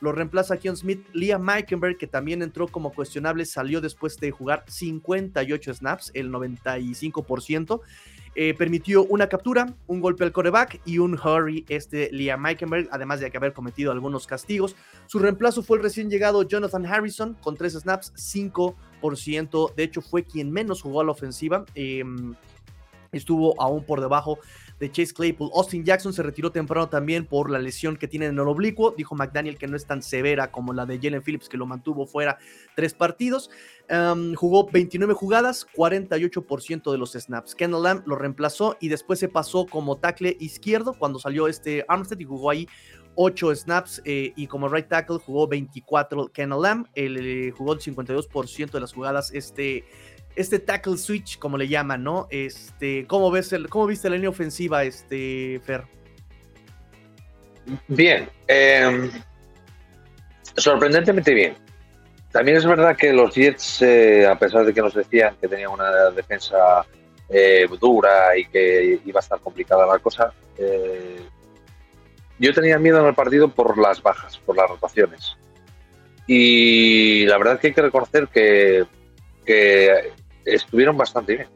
[0.01, 4.65] Lo reemplaza Keon Smith, Liam Meikenberg, que también entró como cuestionable, salió después de jugar
[4.67, 7.79] 58 snaps, el 95%.
[8.37, 13.21] Eh, permitió una captura, un golpe al coreback y un hurry este Liam Meikenberg, además
[13.21, 14.75] de que haber cometido algunos castigos.
[15.05, 19.73] Su reemplazo fue el recién llegado Jonathan Harrison con tres snaps, 5%.
[19.73, 21.63] De hecho, fue quien menos jugó a la ofensiva.
[21.75, 22.35] Em,
[23.13, 24.39] estuvo aún por debajo
[24.79, 25.51] de Chase Claypool.
[25.53, 28.93] Austin Jackson se retiró temprano también por la lesión que tiene en el oblicuo.
[28.95, 32.05] Dijo McDaniel que no es tan severa como la de Jalen Phillips, que lo mantuvo
[32.05, 32.37] fuera
[32.75, 33.49] tres partidos.
[34.35, 37.55] jugó 29 jugadas, 48% de los snaps.
[37.55, 42.19] Kendall Lamb lo reemplazó y después se pasó como tackle izquierdo cuando salió este Armstead
[42.19, 42.67] y jugó ahí
[43.15, 46.87] 8 snaps eh, y como right tackle jugó 24 Kendall Lamb.
[46.95, 49.85] Él, eh, jugó el 52% de las jugadas este
[50.35, 52.27] este tackle switch, como le llaman, ¿no?
[52.29, 55.83] Este, ¿cómo ves el, cómo viste la línea ofensiva, este, Fer?
[57.87, 59.09] Bien, em,
[60.55, 61.55] sorprendentemente bien.
[62.31, 65.71] También es verdad que los Jets, eh, a pesar de que nos decían que tenían
[65.71, 66.85] una defensa
[67.29, 71.21] eh, dura y que iba a estar complicada la cosa, eh,
[72.37, 75.37] yo tenía miedo en el partido por las bajas, por las rotaciones.
[76.27, 78.85] Y la verdad es que hay que reconocer que,
[79.45, 80.11] que
[80.45, 81.47] estuvieron bastante bien.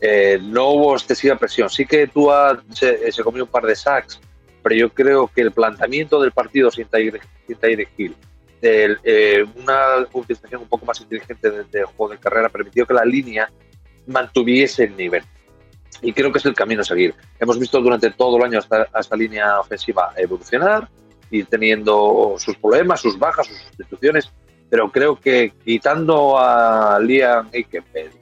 [0.00, 1.68] Eh, no hubo excesiva presión.
[1.68, 2.30] Sí que tú
[2.72, 4.20] se, comió un par de sacks,
[4.62, 8.16] pero yo creo que el planteamiento del partido sin Tyreek Hill,
[8.62, 13.50] eh, una utilización un poco más inteligente del, juego de carrera, permitió que la línea
[14.06, 15.22] mantuviese el nivel.
[16.02, 17.14] Y creo que es el camino a seguir.
[17.38, 20.88] Hemos visto durante todo el año esta, esta línea ofensiva evolucionar
[21.30, 24.32] y teniendo sus problemas, sus bajas, sus sustituciones,
[24.70, 28.12] pero creo que quitando a Liam Eikenberg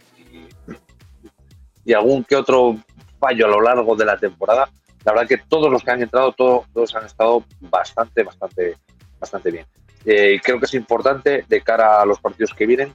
[1.85, 2.77] y, algún que otro
[3.21, 4.69] fallo a lo largo de la temporada,
[5.05, 8.77] la verdad que todos los que han entrado, todos, han estado bastante, bastante,
[9.21, 9.67] bastante bien.
[10.05, 12.95] Eh, creo que es importante de cara a los partidos que vienen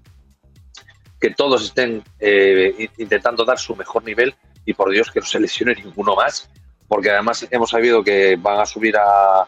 [1.19, 4.35] que todos estén eh, intentando dar su mejor nivel
[4.65, 6.49] y por Dios que no se lesione ninguno más,
[6.87, 9.47] porque además hemos sabido que van a subir a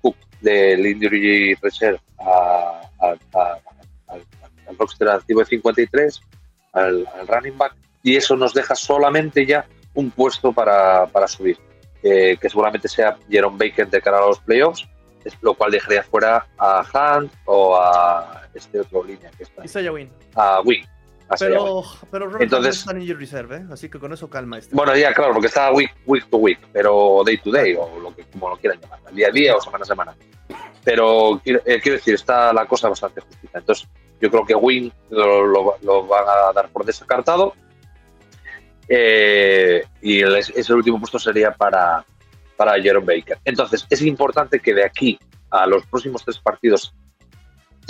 [0.00, 3.18] Cook del Injury Reserve a, al,
[4.78, 6.20] roster activo de 53,
[6.72, 11.58] al, running back, y eso nos deja solamente ya un puesto para, para subir,
[12.02, 14.88] que seguramente sea Jerome Baker de cara a los playoffs,
[15.42, 19.64] lo cual dejaría fuera a Hunt o a este otro línea que está.
[19.64, 20.10] Isaiah Wynn.
[20.34, 20.60] A
[21.30, 21.48] Wynn.
[21.48, 23.64] Pero, pero Entonces, está en reserve, ¿eh?
[23.70, 24.58] así que con eso calma.
[24.58, 24.74] Este.
[24.74, 28.14] Bueno, ya, claro, porque está week, week to week, pero day to day, o lo
[28.14, 30.16] que, como lo quieran llamar, día a día o semana a semana.
[30.82, 33.58] Pero eh, quiero decir, está la cosa bastante justita.
[33.58, 33.88] Entonces,
[34.20, 37.54] yo creo que Win lo, van a dar por descartado.
[38.88, 42.04] Eh, y ese último puesto sería para,
[42.56, 43.38] para Jerome Baker.
[43.44, 45.18] Entonces, es importante que de aquí
[45.50, 46.94] a los próximos tres partidos,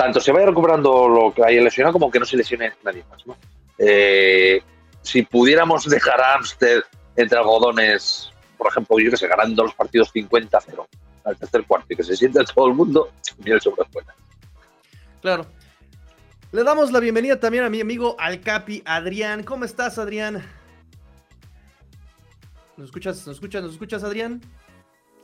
[0.01, 3.23] tanto se vaya recuperando lo que haya lesionado como que no se lesione nadie más.
[3.77, 4.63] Eh,
[5.03, 6.81] si pudiéramos dejar a Amstead
[7.17, 10.87] entre algodones, por ejemplo, yo que sé, ganando los partidos 50-0,
[11.25, 13.11] al tercer cuarto y que se sienta todo el mundo,
[13.45, 14.15] miel sobre buena.
[15.21, 15.45] Claro.
[16.53, 19.43] Le damos la bienvenida también a mi amigo Alcapi Adrián.
[19.43, 20.43] ¿Cómo estás, Adrián?
[22.79, 23.27] ¿Nos escuchas?
[23.27, 23.63] ¿Nos escuchas?
[23.63, 24.41] ¿Nos escuchas, Adrián?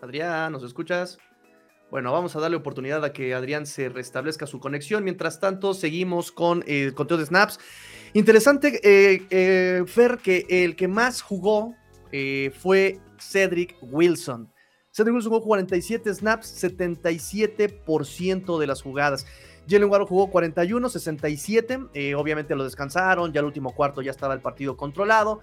[0.03, 1.17] Adrián, ¿nos escuchas?
[1.90, 5.05] Bueno, vamos a darle oportunidad a que Adrián se restablezca su conexión.
[5.05, 7.61] Mientras tanto, seguimos con el conteo de snaps.
[8.12, 11.75] Interesante, eh, eh, Fer, que el que más jugó
[12.12, 14.53] eh, fue Cedric Wilson.
[14.90, 19.27] Cedric Wilson jugó 47 snaps, 77% de las jugadas.
[19.68, 21.79] Jalen Waddle jugó 41, 67.
[21.94, 23.33] Eh, obviamente lo descansaron.
[23.33, 25.40] Ya el último cuarto ya estaba el partido controlado.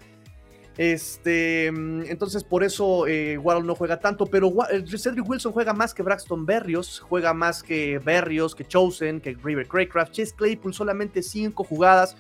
[0.77, 5.73] Este, mm, entonces por eso eh, Waddle no juega tanto, pero eh, Cedric Wilson juega
[5.73, 10.13] más que Braxton Berrios, juega más que Berrios, que Chosen, que River Craycraft.
[10.13, 12.17] Chase Claypool solamente 5 jugadas,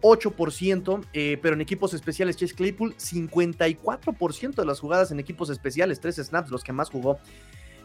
[0.00, 6.00] 8%, eh, pero en equipos especiales Chase Claypool 54% de las jugadas en equipos especiales,
[6.00, 7.18] 3 snaps los que más jugó.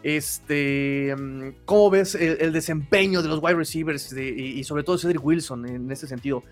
[0.01, 5.67] Este, mm, ¿Cómo ves el, desempeño de los wide receivers y, sobre todo Cedric Wilson
[5.67, 6.43] en ese sentido?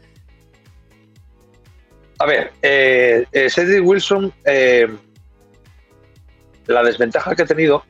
[2.19, 4.33] A ver, eh, eh, Cedric Wilson,
[6.67, 7.83] la desventaja que ha tenido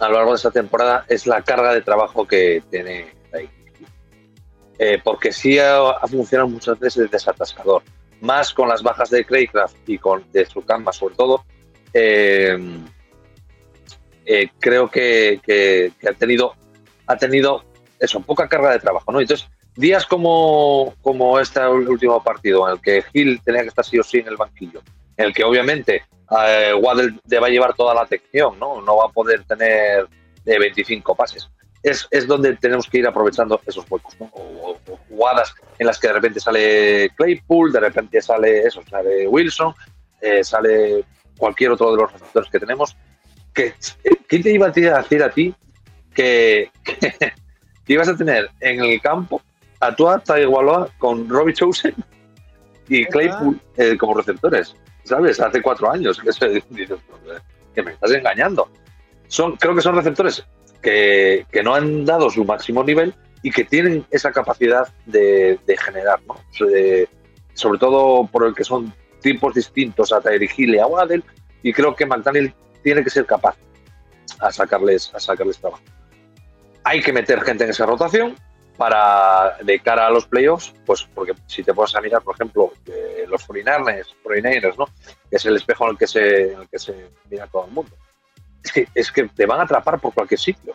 [0.00, 3.14] a lo largo de esta temporada es la carga de trabajo que tiene
[4.78, 7.82] eh, porque sí ha, funcionado muchas veces de desatascador,
[8.20, 11.44] más con las bajas de Craycraft y con de su cama sobre todo.
[11.92, 12.58] Eh,
[14.26, 16.54] eh, creo que, ha tenido
[17.06, 17.62] ha tenido
[18.00, 19.20] eso, poca carga de trabajo, ¿no?
[19.20, 23.98] Entonces, días como, como este último partido, en el que Gil tenía que estar sí
[23.98, 24.82] o sí en el banquillo,
[25.16, 28.80] en el que obviamente eh, Waddle va a llevar toda la atención, ¿no?
[28.80, 30.06] No va a poder tener
[30.44, 31.48] de 25 pases.
[31.82, 34.30] Es, es, donde tenemos que ir aprovechando esos huecos, ¿no?
[34.32, 39.74] o, jugadas en las que de repente sale Claypool, de repente sale eso, sale Wilson,
[40.20, 41.04] eh, sale
[41.36, 42.96] cualquier otro de los receptores que tenemos.
[43.52, 43.74] Que,
[44.26, 45.54] ¿Quién te iba a decir a ti
[46.14, 49.42] que, que, ibas a tener en el campo
[49.80, 51.94] a Tua Tagovailoa con Robbie Chosen
[52.88, 54.74] y Claypool eh, como receptores?
[55.04, 55.40] ¿Sabes?
[55.40, 56.20] Hace cuatro años.
[57.74, 58.68] Que, me estás engañando.
[59.26, 60.46] Son, creo que son receptores
[60.80, 63.12] que, que no han dado su máximo nivel
[63.44, 66.36] y que tienen esa capacidad de, generar, ¿no?
[66.50, 71.22] sobre todo por el que son tipos distintos a Tyreek Hill y a Waddell,
[71.62, 73.54] y creo que McDaniel tiene que ser capaz
[74.40, 75.82] a sacarles, a sacarles trabajo.
[76.84, 78.34] Hay que meter gente en esa rotación
[78.76, 82.72] para de cara a los playoffs, pues porque si te pones a mirar, por ejemplo,
[82.86, 84.86] eh, los 49ers, ¿no?
[85.30, 87.92] es el espejo en el que se, en el que se mira todo el mundo.
[88.94, 90.74] Es que, te van a atrapar por cualquier sitio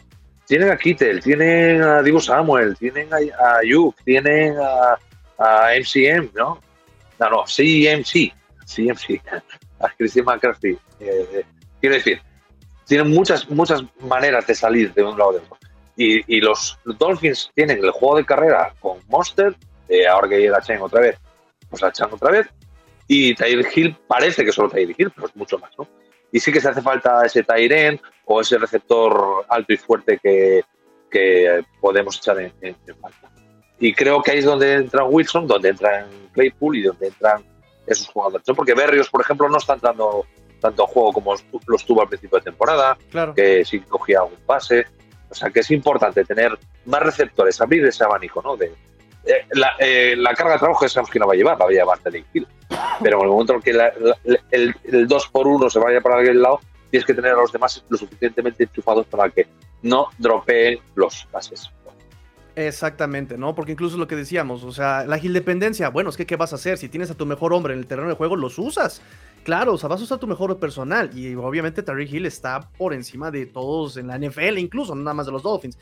[0.49, 3.19] tienen a Kittel, tienen a Divo Samuel, tienen a,
[3.63, 6.59] Yuk, tienen a, MCM, ¿no?
[7.19, 8.33] No, no, CMC,
[8.65, 9.21] CMC,
[9.79, 10.75] a Christian McCarthy.
[10.99, 11.45] Eh,
[11.79, 12.19] quiero decir,
[12.87, 15.58] tienen muchas, muchas maneras de salir de un lado de otro.
[16.01, 19.53] Y, los Dolphins tienen el juego de carrera con Monster,
[19.89, 21.17] eh, ahora que llega Chen otra vez,
[21.69, 22.47] pues a Chen otra vez.
[23.05, 25.85] Y Tyler Hill parece que solo Tyler Hill, pero es mucho más, ¿no?
[26.31, 30.63] Y sí que se hace falta ese Tyren o ese receptor alto y fuerte que,
[31.81, 33.31] podemos echar en, falta.
[33.79, 37.43] Y creo que ahí es donde entra Wilson, donde entra Claypool y donde entran
[37.87, 38.45] esos jugadores.
[38.55, 40.25] Porque Berrios, por ejemplo, no está entrando
[40.61, 41.33] tanto a juego como
[41.67, 42.97] los tuvo al principio de temporada,
[43.35, 44.85] que sí cogía algún pase.
[45.29, 48.57] O sea que es importante tener más receptores, abrir ese abanico, ¿no?
[48.57, 48.73] De,
[49.25, 49.45] eh,
[49.79, 51.99] eh, la, carga de trabajo sabemos que no va a llevar, la va a llevar
[52.33, 52.47] Hill.
[53.01, 53.71] Pero en el momento en que
[54.51, 57.51] el, el 2 por 1 se vaya para aquel lado, tienes que tener a los
[57.51, 59.47] demás lo suficientemente enchufados para que
[59.83, 61.69] no dropeen los pases.
[62.67, 63.55] Exactamente, ¿no?
[63.55, 66.57] Porque incluso lo que decíamos, o sea, la dependencia, bueno, es que ¿qué vas a
[66.57, 66.77] hacer?
[66.77, 69.01] Si tienes a tu mejor hombre en el terreno de juego, los usas.
[69.45, 71.09] Claro, o sea, vas a usar tu mejor personal.
[71.17, 75.27] Y obviamente Tariq Hill está por encima de todos en la NFL, incluso, nada más
[75.27, 75.77] de los Dolphins.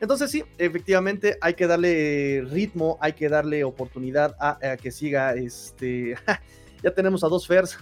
[0.00, 6.16] Entonces sí, efectivamente hay que darle ritmo, hay que darle oportunidad a, que siga este...
[6.82, 7.78] ya tenemos a dos Fers.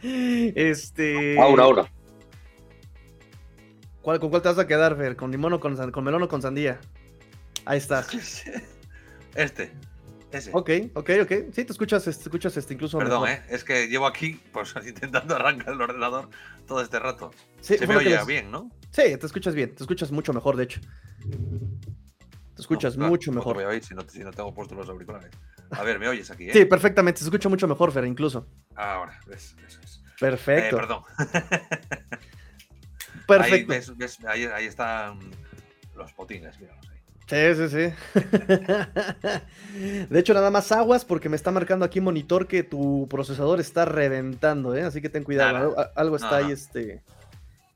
[0.02, 1.38] este...
[1.38, 1.99] Ahora, ahora.
[4.02, 5.16] ¿Cuál, ¿Con cuál te vas a quedar, Fer?
[5.16, 6.80] ¿Con limón o con, con melón o con sandía?
[7.64, 8.04] Ahí está.
[9.36, 9.72] Este.
[10.32, 10.50] Ese.
[10.52, 11.32] Ok, ok, ok.
[11.52, 12.98] Sí, te escuchas, te escuchas este incluso.
[12.98, 13.42] Perdón, ¿eh?
[13.48, 16.28] es que llevo aquí pues intentando arrancar el ordenador
[16.66, 17.30] todo este rato.
[17.60, 18.70] Sí, Se me oye bien, ¿no?
[18.90, 20.80] Sí, te escuchas bien, te escuchas mucho mejor, de hecho.
[22.54, 23.56] Te escuchas mucho mejor.
[23.56, 25.30] No voy a oír si no, si no, tengo puestos los auriculares.
[25.70, 26.48] A ver, ¿me oyes aquí?
[26.48, 26.52] Eh?
[26.52, 28.46] Sí, perfectamente, se escucha mucho mejor, Fer, incluso.
[28.74, 30.02] Ahora, eso es.
[30.18, 30.76] Perfecto.
[30.76, 31.02] Eh, perdón.
[33.38, 33.72] Perfecto.
[33.72, 35.18] Ahí, ves, ahí, ahí, están
[35.96, 36.74] los potines, mira.
[37.30, 37.92] Sí, sí, sí.
[40.10, 43.84] De hecho, nada más aguas porque me está marcando aquí monitor que tu procesador está
[43.84, 44.82] reventando, ¿eh?
[44.82, 45.76] Así que ten cuidado.
[45.94, 47.04] algo, está ahí, este.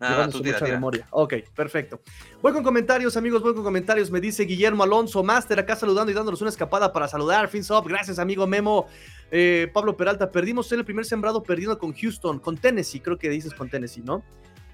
[0.00, 1.06] llevando su mucha memoria.
[1.10, 2.00] Ok, perfecto.
[2.42, 4.10] Voy con comentarios, amigos, voy con comentarios.
[4.10, 7.46] Me dice Guillermo Alonso, Master, acá saludando y dándonos una escapada para saludar.
[7.46, 8.88] Fins up, gracias, amigo Memo.
[9.30, 13.54] Eh, Pablo Peralta, perdimos el primer sembrado perdiendo con Houston, con Tennessee, creo que dices
[13.54, 14.24] con Tennessee, ¿no?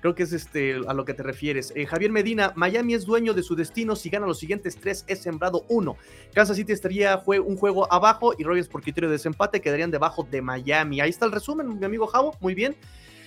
[0.00, 1.72] Creo que es este a lo que te refieres.
[1.76, 3.94] Eh, Javier Medina, Miami es dueño de su destino.
[3.96, 5.96] Si gana los siguientes tres, es sembrado uno.
[6.34, 10.40] Kansas City estaría un juego abajo y Royals por criterio de desempate quedarían debajo de
[10.40, 11.00] Miami.
[11.00, 12.34] Ahí está el resumen, mi amigo Javo.
[12.40, 12.76] Muy bien.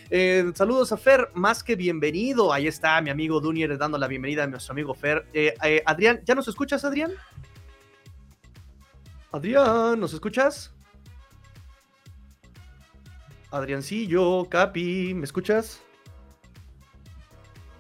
[0.09, 2.51] Eh, saludos a Fer, más que bienvenido.
[2.51, 5.27] Ahí está mi amigo Dunier dando la bienvenida a nuestro amigo Fer.
[5.33, 5.53] Eh,
[5.86, 7.12] Adrián, ¿ya nos escuchas, Adrián?
[9.31, 10.73] Adrián, ¿nos escuchas?
[13.51, 15.82] Adriancillo, Capi, ¿me escuchas?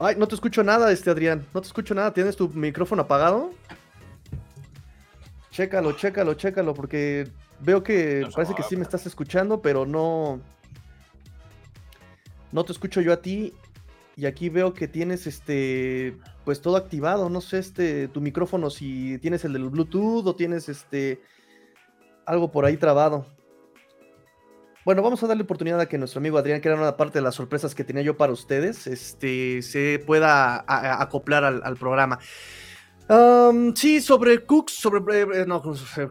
[0.03, 1.45] Ay, no te escucho nada, este Adrián.
[1.53, 2.13] No te escucho nada.
[2.13, 3.51] ¿Tienes tu micrófono apagado?
[5.49, 7.29] Chécalo, chécalo, chécalo, porque
[7.61, 10.41] veo que parece que sí me estás escuchando, pero no.
[12.51, 13.53] No te escucho yo a ti.
[14.17, 16.17] Y aquí veo que tienes este.
[16.43, 17.29] Pues todo activado.
[17.29, 18.09] No sé, este.
[18.09, 21.21] Tu micrófono, si tienes el del Bluetooth o tienes este.
[22.25, 23.25] Algo por ahí trabado.
[24.85, 27.23] Bueno, vamos a darle oportunidad a que nuestro amigo Adrián, que era una parte de
[27.23, 32.19] las sorpresas que tenía yo para ustedes, este, se pueda acoplar al, programa.
[33.75, 35.61] sí, sobre Cooks, sobre eh, no,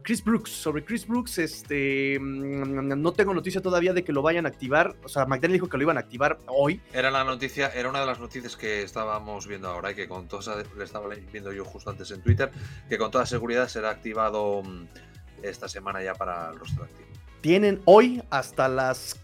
[0.02, 4.46] Chris Brooks, sobre Chris Brooks, este mm, no tengo noticia todavía de que lo vayan
[4.46, 4.96] a activar.
[5.04, 6.80] O sea, McDaniel dijo que lo iban a activar hoy.
[6.94, 10.28] Era la noticia, era una de las noticias que estábamos viendo ahora y que con
[10.28, 12.50] toda le estaba viendo yo justo antes en Twitter,
[12.88, 14.86] que con toda seguridad será activado mm,
[15.42, 17.11] esta semana ya para el rostro activo.
[17.42, 19.20] Tienen hoy hasta las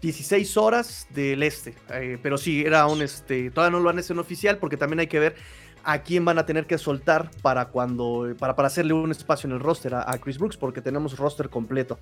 [0.00, 4.12] 16 horas del este, eh, pero sí, era un este, todavía no lo han hecho
[4.12, 5.34] en oficial porque también hay que ver
[5.82, 9.54] a quién van a tener que soltar para cuando para, para hacerle un espacio en
[9.54, 11.98] el roster a, Chris Brooks porque tenemos roster completo.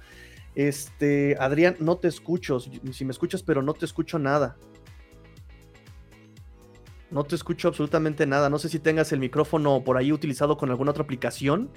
[0.54, 4.56] Este, Adrián, no te escucho, si, me escuchas, pero no te escucho nada.
[7.10, 8.50] No te escucho absolutamente nada.
[8.50, 11.70] No sé si tengas el micrófono por ahí utilizado con alguna otra aplicación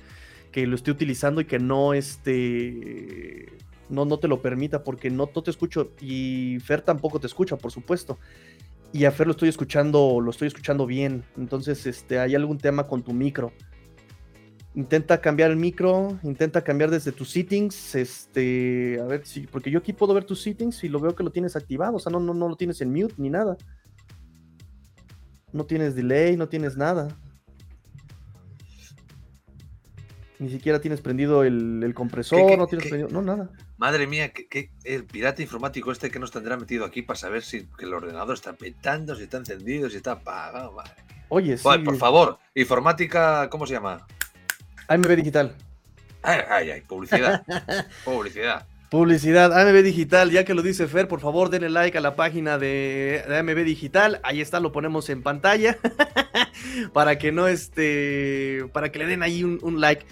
[0.52, 3.58] que lo esté utilizando y que no este
[3.90, 7.58] no, no te lo permita porque no, no te escucho y Fer tampoco te escucha,
[7.58, 8.18] por supuesto
[8.94, 11.24] y a Fer lo estoy escuchando, lo estoy escuchando bien.
[11.38, 13.52] Entonces, este, hay algún tema con tu micro.
[14.76, 19.80] Intenta cambiar el micro, intenta cambiar desde tus settings, este, a ver si, porque yo
[19.80, 22.20] aquí puedo ver tus settings y lo veo que lo tienes activado, o sea, no,
[22.20, 23.58] no, no lo tienes en mute ni nada.
[25.52, 27.08] No tienes delay, no tienes nada.
[30.38, 33.50] Ni siquiera tienes prendido el, compresor, no tienes prendido, no, nada.
[33.78, 37.68] Madre mía, que, el pirata informático este que nos tendrá metido aquí para saber si
[37.78, 40.94] el ordenador está petando, si está encendido, si está apagado, madre
[41.30, 41.64] Oye, sí.
[41.64, 44.08] por favor, informática, ¿cómo se llama?
[44.88, 45.56] AMB Digital.
[46.24, 47.44] Ay, ay, ay, publicidad.
[48.06, 48.66] publicidad.
[48.90, 52.58] Publicidad, AMB Digital, ya que lo dice Fer, por favor denle like a la página
[52.58, 55.78] de, AMB Digital, ahí está, lo ponemos en pantalla,
[56.94, 60.06] para que no este, para que le den ahí un like.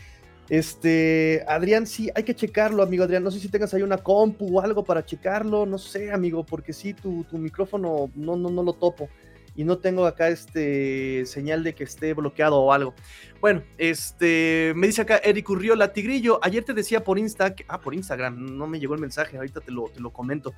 [0.50, 3.24] Este, Adrián, sí, hay que checarlo, amigo Adrián.
[3.24, 5.66] No sé si tengas ahí una compu o algo para checarlo.
[5.66, 9.10] No sé, amigo, porque sí, tu, tu micrófono no, no, no lo topo.
[9.56, 12.94] Y no tengo acá este señal de que esté bloqueado o algo.
[13.40, 16.40] Bueno, este, me dice acá Eric Urriola Tigrillo.
[16.42, 19.72] Ayer te decía por Insta, ah, por Instagram, no me llegó el mensaje, ahorita te
[19.72, 20.54] lo, te lo comento.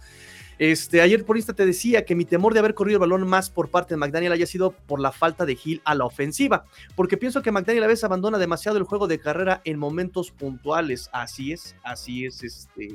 [0.58, 3.50] Este, ayer por Insta te decía que mi temor de haber corrido el balón más
[3.50, 7.18] por parte de McDaniel haya sido por la falta de Hill a la ofensiva, porque
[7.18, 11.10] pienso que McDaniel a veces abandona demasiado el juego de carrera en momentos puntuales.
[11.14, 12.90] Así es, así es, este.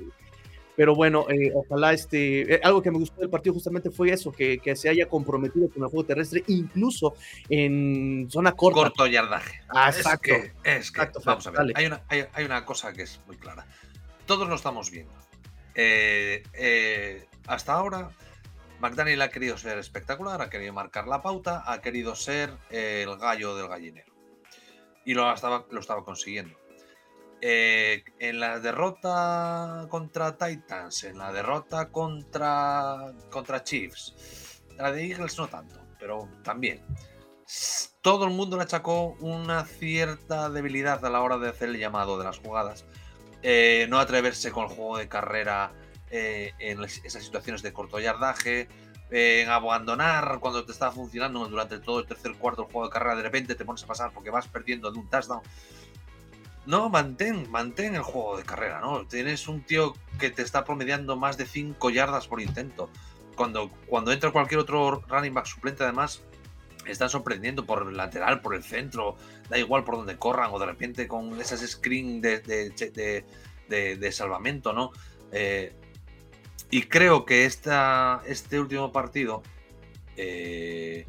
[0.77, 2.55] Pero bueno, eh, ojalá este.
[2.55, 5.83] Eh, algo que me gustó del partido justamente fue eso, que, se haya comprometido con
[5.83, 7.15] el juego terrestre, incluso
[7.49, 8.81] en zona corta.
[8.81, 9.61] Corto yardaje.
[9.69, 10.33] Ah, exacto.
[10.65, 13.67] Es que, vamos a ver, hay una, hay, una cosa que es muy clara.
[14.27, 15.13] Todos lo estamos viendo.
[15.75, 16.43] Eh,
[17.47, 18.11] hasta ahora,
[18.81, 23.57] McDaniel ha querido ser espectacular, ha querido marcar la pauta, ha querido ser el gallo
[23.57, 24.13] del gallinero.
[25.05, 26.57] Y lo estaba, lo estaba consiguiendo.
[27.45, 35.37] Eh, en la derrota contra Titans, en la derrota contra, contra Chiefs, la de Eagles
[35.39, 36.85] no tanto, pero también.
[38.01, 42.17] Todo el mundo le achacó una cierta debilidad a la hora de hacer el llamado
[42.17, 42.85] de las jugadas.
[43.43, 45.73] Eh, no atreverse con el juego de carrera
[46.13, 48.69] eh, en esas situaciones de corto yardaje,
[49.11, 53.17] en abandonar cuando te estaba funcionando durante todo el tercer cuarto del juego de carrera,
[53.17, 55.43] de repente te pones a pasar porque vas perdiendo de un touchdown.
[56.65, 59.05] No, mantén, mantén el juego de carrera, ¿no?
[59.07, 62.89] Tienes un tío que te está promediando más de 5 yardas por intento.
[63.35, 66.23] Cuando, cuando entra cualquier otro running back suplente, además,
[66.87, 69.17] están sorprendiendo por el lateral, por el centro,
[69.49, 74.73] da igual por donde corran, o de repente con esas screen de, de, de, salvamento,
[74.73, 74.93] ¿no?
[75.33, 75.75] Eh,
[76.71, 79.43] y creo que esta, este último partido,
[80.17, 81.07] eh,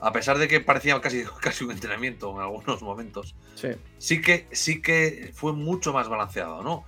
[0.00, 3.34] a pesar de que parecía casi, casi un entrenamiento en algunos momentos,
[3.98, 6.84] sí, que, sí que fue mucho más balanceado, ¿no?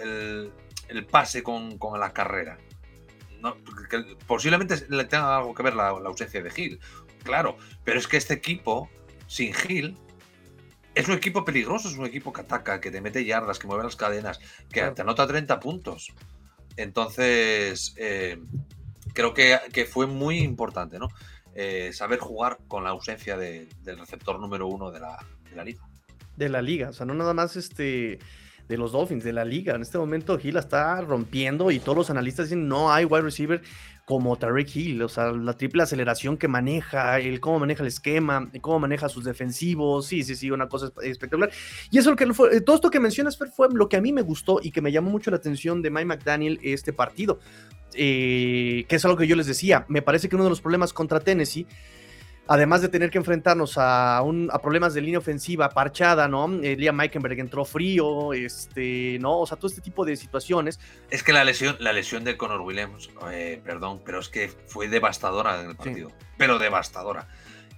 [0.00, 0.52] el,
[1.10, 2.58] pase con, la carrera.
[4.26, 6.80] posiblemente le tenga algo que ver la, ausencia de Gil,
[7.22, 8.88] claro, pero es que este equipo,
[9.26, 9.96] sin Gil,
[10.94, 13.84] es un equipo peligroso, es un equipo que ataca, que te mete yardas, que mueve
[13.84, 14.40] las cadenas,
[14.70, 16.12] que te anota 30 puntos.
[16.76, 18.40] Entonces, eh,
[19.12, 21.08] creo que, fue muy importante, ¿no?
[21.54, 25.18] Eh, saber jugar con la ausencia del receptor número uno de la,
[25.64, 25.87] liga.
[26.38, 28.18] De la liga, o sea, no nada más este
[28.68, 29.74] de los Dolphins, de la liga.
[29.74, 33.62] En este momento Gila está rompiendo y todos los analistas dicen no hay wide receiver
[34.04, 38.50] como Tarek Hill, o sea, la triple aceleración que maneja, el cómo maneja el esquema,
[38.62, 41.50] cómo maneja sus defensivos, sí, sí, sí, una cosa espectacular.
[41.90, 44.22] Y eso lo que fue, todo esto que mencionas fue lo que a mí me
[44.22, 47.38] gustó y que me llamó mucho la atención de Mike McDaniel este partido,
[47.92, 50.94] eh, que es algo que yo les decía, me parece que uno de los problemas
[50.94, 51.66] contra Tennessee
[52.48, 56.50] además de tener que enfrentarnos a, un, a problemas de línea ofensiva parchada, ¿no?
[56.62, 59.40] Eh, Liam Meikenberg entró frío, este, ¿no?
[59.40, 60.80] O sea, todo este tipo de situaciones.
[61.10, 64.88] Es que la lesión, la lesión de Connor Williams, eh, perdón, pero es que fue
[64.88, 67.28] devastadora en el partido, pero devastadora.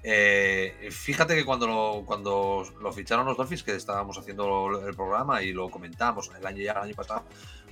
[0.02, 5.42] Eh, fíjate que cuando lo, cuando lo ficharon los Dolphins, que estábamos haciendo el programa
[5.42, 7.24] y lo comentamos el año ya el año pasado,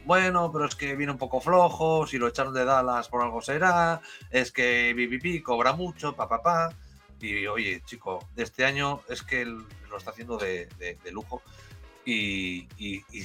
[0.04, 3.40] bueno, pero es que viene un poco flojo, si lo echaron de Dallas por algo
[3.40, 6.74] será, es que BBP cobra mucho, pa, pa, pa.
[7.20, 10.68] Y oye, chico, de este año es que lo está haciendo de,
[11.12, 11.42] lujo
[12.04, 12.66] y,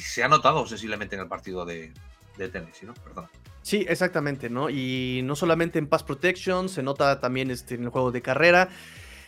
[0.01, 1.91] se ha notado sensiblemente en el partido de,
[2.37, 2.93] de Tennessee, ¿no?
[2.95, 3.27] Perdón.
[3.61, 4.69] Sí, exactamente, ¿no?
[4.69, 8.69] Y no solamente en Pass Protection, se nota también este, en el juego de carrera.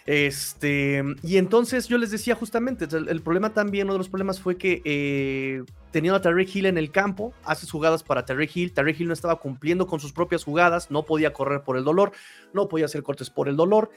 [0.06, 4.56] Este, y entonces yo les decía justamente, el, problema también, uno de los problemas fue
[4.56, 8.96] que eh, teniendo a Terry Hill en el campo, haces jugadas para Terry Hill, Terry
[8.98, 12.12] Hill no estaba cumpliendo con sus propias jugadas, no podía correr por el dolor,
[12.54, 13.90] no podía hacer cortes por el dolor,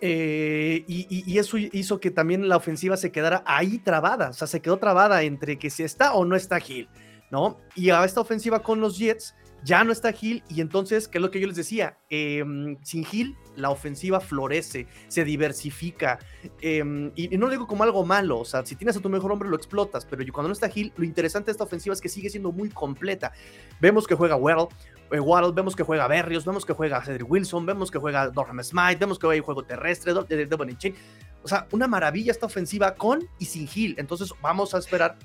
[0.00, 4.60] eh, y, eso hizo que también la ofensiva se quedara ahí trabada, o sea, se
[4.60, 6.88] quedó trabada entre que si está o no está Hill,
[7.30, 7.58] ¿no?
[7.74, 9.34] Y a esta ofensiva con los Jets
[9.64, 11.98] ya no está Hill y entonces, ¿qué es lo que yo les decía?
[12.10, 16.20] Em, sin Hill la ofensiva florece, se diversifica
[16.60, 19.32] em, y, no lo digo como algo malo, o sea, si tienes a tu mejor
[19.32, 22.08] hombre lo explotas, pero cuando no está Hill, lo interesante de esta ofensiva es que
[22.08, 23.32] sigue siendo muy completa.
[23.80, 24.68] Vemos que juega Waddle,
[25.10, 28.62] eh, Waddle vemos que juega Berrios, vemos que juega Cedric Wilson, vemos que juega Dorham
[28.62, 30.94] Smite, vemos que juega juego terrestre, Devon Chain.
[31.42, 33.94] O sea, una maravilla esta ofensiva con y sin Hill.
[33.98, 35.16] Entonces vamos a esperar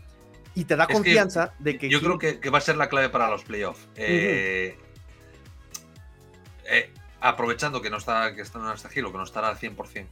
[0.55, 1.89] y te da confianza de que.
[1.89, 3.87] Yo creo que, va a ser la clave para los playoffs.
[3.95, 4.77] Eh,
[6.65, 10.07] eh, aprovechando que no está, que está en este giro, que no estará al 100%,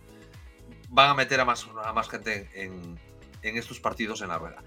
[0.89, 2.97] van a meter a más, a más gente en,
[3.41, 4.63] estos partidos en la rueda.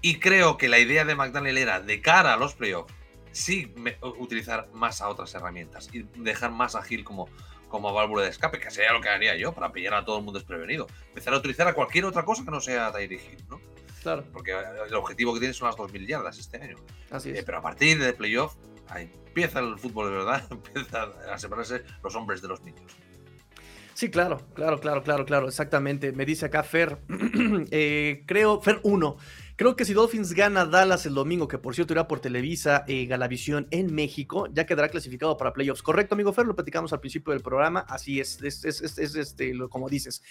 [0.00, 2.94] Y creo que la idea de McDaniel era, de cara a los playoffs,
[3.32, 3.74] sí
[4.18, 7.28] utilizar más a otras herramientas y dejar más a Gil como,
[7.68, 10.24] como válvula de escape, que sería lo que haría yo para pillar a todo el
[10.24, 10.86] mundo desprevenido.
[11.08, 13.60] Empezar a utilizar a cualquier otra cosa que no sea Tyree Hill, ¿no?
[14.32, 14.56] Porque eh,
[14.88, 16.76] el objetivo que tiene son las 2.000 yardas este año.
[17.10, 17.38] Así es.
[17.38, 18.54] Eh, pero a partir de playoff,
[18.94, 22.96] empieza el fútbol de verdad, empieza a separarse los hombres de los niños.
[23.94, 26.12] Sí, claro, claro, claro, claro, claro, exactamente.
[26.12, 26.98] Me dice acá Fer,
[27.70, 29.16] eh, creo, Fer 1,
[29.56, 33.06] Creo que si Dolphins gana Dallas el domingo, que por cierto irá por Televisa eh,
[33.06, 35.82] Galavisión en México, ya quedará clasificado para playoffs.
[35.82, 37.80] Correcto, amigo Fer, lo platicamos al principio del programa.
[37.88, 40.22] Así es, es, es, es este, lo, como dices.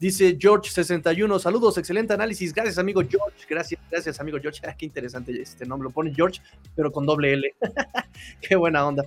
[0.00, 2.52] Dice George61, saludos, excelente análisis.
[2.52, 3.46] Gracias, amigo George.
[3.48, 4.60] Gracias, gracias, amigo George.
[4.66, 5.88] Ah, qué interesante este nombre.
[5.88, 6.40] Lo pone George,
[6.74, 7.54] pero con doble L.
[8.40, 9.04] qué buena onda.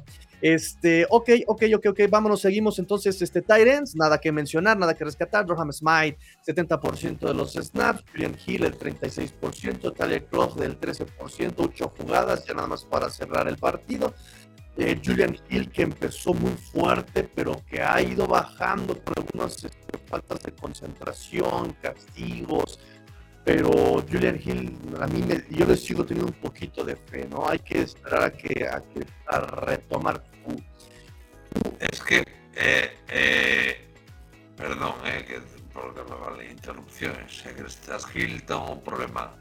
[0.47, 5.03] Este, ok, ok, ok, ok, vámonos, seguimos entonces, este, Tyrants, nada que mencionar, nada que
[5.03, 11.55] rescatar, Roham Smite, 70% de los snaps, Julian Hill, el 36%, Talia Croft del 13%,
[11.57, 14.13] 8 jugadas, ya nada más para cerrar el partido,
[14.77, 19.97] eh, Julian Hill que empezó muy fuerte, pero que ha ido bajando por algunas este,
[20.07, 22.79] faltas de concentración, castigos,
[23.43, 23.71] pero
[24.11, 27.49] Julian Hill, a mí me, yo le sigo teniendo un poquito de fe, ¿no?
[27.49, 30.34] Hay que esperar a que a, que, a retomar.
[31.79, 32.23] Es que,
[32.55, 33.87] eh, eh,
[34.55, 35.39] perdón, eh, que
[35.73, 35.93] por
[36.35, 39.35] la interrupciones, que estás Hill tengo un problema.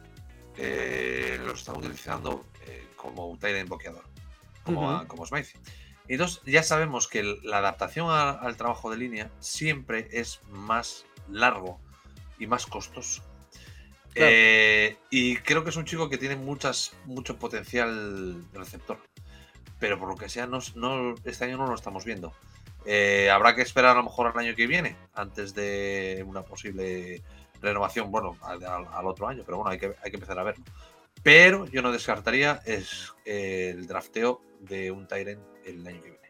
[0.56, 2.46] lo está utilizando
[2.96, 4.04] como un en boqueador,
[4.64, 5.48] como, como Smith.
[6.08, 11.80] Entonces, ya sabemos que la adaptación al trabajo de línea siempre es más largo
[12.38, 13.22] y más costoso
[14.14, 18.98] eh, y creo que es un chico que tiene muchas, mucho potencial receptor.
[19.78, 20.58] Pero por lo que sea, no,
[21.24, 22.32] este año no lo estamos viendo.
[22.86, 27.22] Eh, habrá que esperar a lo mejor al año que viene, antes de una posible
[27.60, 30.64] renovación, bueno, al, otro año, pero bueno, hay que, hay que empezar a verlo.
[31.22, 36.24] Pero yo no descartaría es, el drafteo de un Tyrant el año que viene.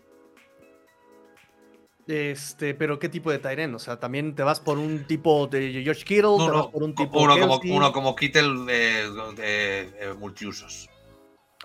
[2.07, 3.75] Este, pero ¿qué tipo de Tyren?
[3.75, 6.95] O sea, también te vas por un tipo de George Kittle, te vas por un
[6.95, 10.91] tipo uno como, uno como Kittle de, multiusos.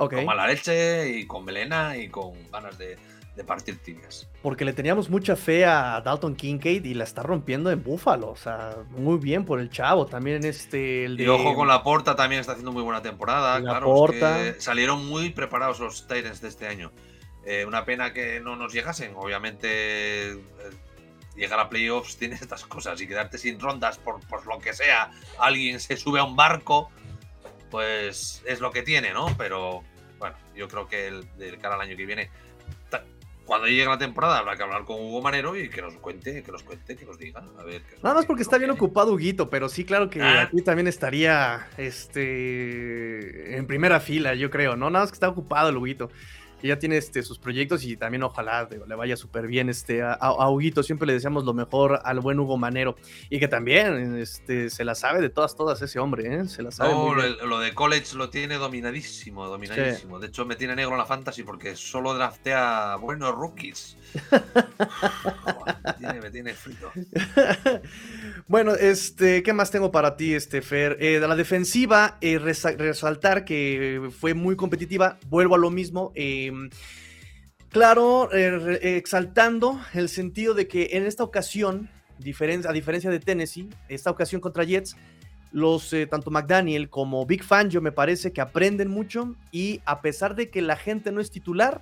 [0.07, 2.97] Con mala leche y con melena y con ganas de,
[3.45, 4.27] partir tibias.
[4.41, 8.31] Porque le teníamos mucha fe a Dalton Kincaid y la está rompiendo en Buffalo.
[8.31, 10.05] O sea, muy bien por el chavo.
[10.05, 11.05] También este.
[11.05, 11.23] El de...
[11.23, 13.61] Y ojo con la porta, también está haciendo muy buena temporada.
[13.61, 14.07] claro,
[14.57, 16.91] salieron muy preparados los Tyrens de este año.
[17.45, 19.13] Eh, una pena que no nos llegasen.
[19.15, 20.37] Obviamente, eh,
[21.35, 25.11] llegar a playoffs tiene estas cosas y quedarte sin rondas por, lo que sea.
[25.39, 26.91] Alguien se sube a un barco,
[27.69, 29.35] pues es lo que tiene, ¿no?
[29.37, 29.83] Pero
[30.17, 31.27] bueno, yo creo que el,
[31.61, 32.29] cara al año que viene,
[33.45, 36.51] cuando llegue la temporada, habrá que hablar con Hugo Manero y que nos cuente, que
[36.51, 37.43] nos cuente, que nos diga.
[37.57, 40.43] A ver, Nada más porque está bien ocupado Huguito, pero sí, claro que ah.
[40.43, 44.91] aquí también estaría este en primera fila, yo creo, ¿no?
[44.91, 46.11] Nada más que está ocupado el Huguito.
[46.59, 50.13] Que ya tiene este, sus proyectos y también ojalá le vaya súper bien este, a,
[50.13, 50.83] a, Huguito.
[50.83, 52.95] Siempre le deseamos lo mejor al buen Hugo Manero
[53.29, 56.45] y que también este, se la sabe de todas, todas ese hombre, ¿eh?
[56.47, 56.91] Se la sabe.
[56.91, 60.19] No, lo, de college lo tiene dominadísimo, dominadísimo.
[60.19, 63.97] De hecho, me tiene negro la fantasy porque solo draftea buenos rookies.
[65.99, 66.91] me, tiene, frito.
[68.47, 70.97] bueno, este, ¿qué más tengo para ti, este Fer?
[70.99, 75.17] Eh, de la defensiva, eh, resaltar que fue muy competitiva.
[75.27, 76.11] Vuelvo a lo mismo.
[76.49, 76.69] Em,
[77.69, 81.89] claro, eh, exaltando el sentido de que en esta ocasión,
[82.19, 84.95] a diferencia de Tennessee, esta ocasión contra Jets,
[85.51, 90.35] los tanto McDaniel como Big Fan, yo me parece que aprenden mucho y a pesar
[90.35, 91.81] de que la gente no es titular,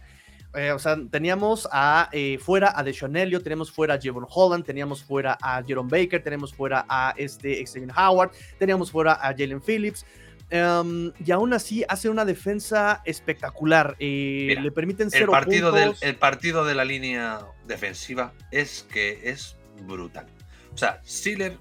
[0.57, 4.65] eh, o sea, teníamos a, eh, fuera a Deshaun Elliott, teníamos fuera a Javon Holland,
[4.65, 9.61] teníamos fuera a Jerome Baker, teníamos fuera a este Xavier Howard, teníamos fuera a Jalen
[9.61, 10.05] Phillips.
[10.49, 13.95] Em, y aún así hace una defensa espectacular.
[13.99, 19.57] Eh, le permiten el partido Del, el partido de la línea defensiva es que es
[19.81, 20.27] brutal.
[20.73, 21.57] O sea, Sealer.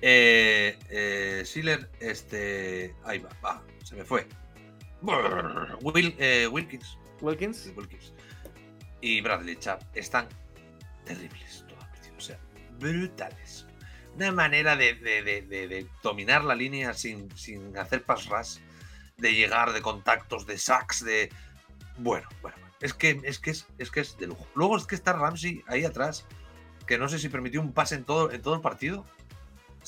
[0.00, 2.94] Eh, Sealer, este.
[3.04, 4.26] Ahí va, va, se me fue.
[5.82, 6.14] Will,
[6.50, 6.98] Wilkins.
[7.20, 7.72] Wilkins.
[9.00, 10.28] Y Bradley Chap están
[11.04, 11.64] terribles
[12.18, 12.38] o sea,
[12.78, 13.66] brutales.
[14.18, 17.30] Una manera de, dominar la línea sin,
[17.78, 18.58] hacer pass rush,
[19.16, 21.30] de llegar, de contactos, de sacks, de.
[21.98, 24.44] Bueno, bueno, es que es que es, es que es de lujo.
[24.56, 26.26] Luego es que está Ramsey ahí atrás,
[26.84, 29.06] que no sé si permitió un pase en todo, en todo el partido.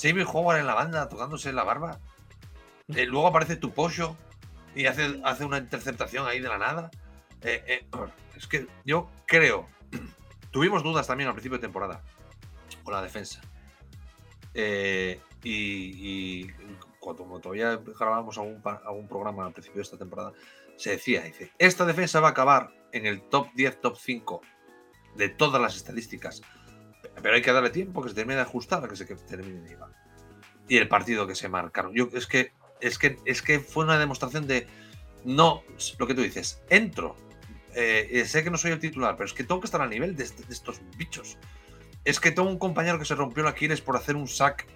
[0.01, 1.99] Xavier Howard en la banda tocándose la barba.
[2.87, 3.75] Eh, luego aparece tu
[4.77, 6.93] y hace, hace una interceptación ahí de la nada.
[7.43, 7.87] Eh, eh,
[8.37, 9.69] es que yo creo,
[10.53, 12.01] tuvimos dudas también al principio de temporada
[12.85, 13.41] con la defensa.
[14.55, 16.47] Eh, y,
[16.99, 20.33] cuando todavía grabamos algún, algún programa al principio de esta temporada,
[20.77, 24.41] se decía, dice, esta defensa va a acabar en el top 10, top 5
[25.17, 26.43] de todas las estadísticas.
[27.23, 29.69] Pero hay que darle tiempo que se termine de ajustar a que se termine de
[29.69, 29.91] llevar.
[30.69, 31.93] Y el partido que se marcaron.
[31.95, 34.67] Yo, es, que, es, que, es que fue una demostración de
[35.25, 35.63] no
[35.99, 36.63] lo que tú dices.
[36.71, 37.17] Entro,
[37.75, 40.17] eh, sé que no soy el titular, pero es que tengo que estar a nivel
[40.17, 41.37] de, estos bichos.
[42.05, 44.67] Es que tengo un compañero que se rompió la Aquiles por hacer un sack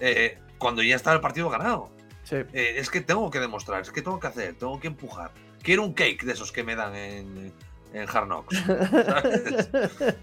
[0.00, 1.90] eh, cuando ya estaba el partido ganado.
[2.30, 5.30] Eh, es que tengo que demostrar, es que tengo que hacer, tengo que empujar.
[5.62, 7.52] Quiero un cake de esos que me dan en,
[7.94, 8.62] en Hard Knocks.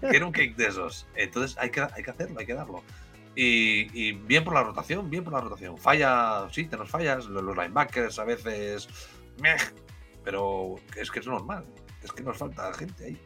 [0.10, 1.06] Quiero un cake de esos.
[1.16, 2.82] Entonces hay que, hay que hacerlo, hay que darlo.
[3.34, 5.76] Y, bien por la rotación, bien por la rotación.
[5.76, 8.88] Falla, sí, tenemos fallas, los, linebackers a veces.
[10.24, 11.66] pero es que es normal
[12.06, 13.20] es que nos falta gente ahí.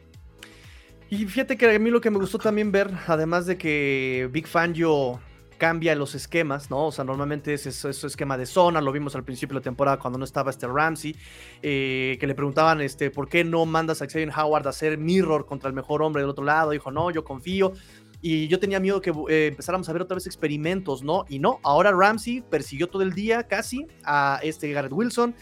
[1.11, 4.47] Y fíjate que a mí lo que me gustó también ver, además de que Big
[4.47, 5.19] Fangio
[5.57, 6.85] cambia los esquemas, ¿no?
[6.85, 9.99] O sea, normalmente es ese, esquema de zona, lo vimos al principio de la temporada
[9.99, 11.13] cuando no estaba este Ramsey,
[11.61, 15.45] eh, que le preguntaban, este, ¿por qué no mandas a Xavier Howard a hacer mirror
[15.45, 16.71] contra el mejor hombre del otro lado?
[16.71, 17.73] Dijo, no, yo confío.
[18.21, 21.25] Y yo tenía miedo que eh, empezáramos a ver otra vez experimentos, ¿no?
[21.27, 25.35] Y no, ahora Ramsey persiguió todo el día casi a este Garrett Wilson,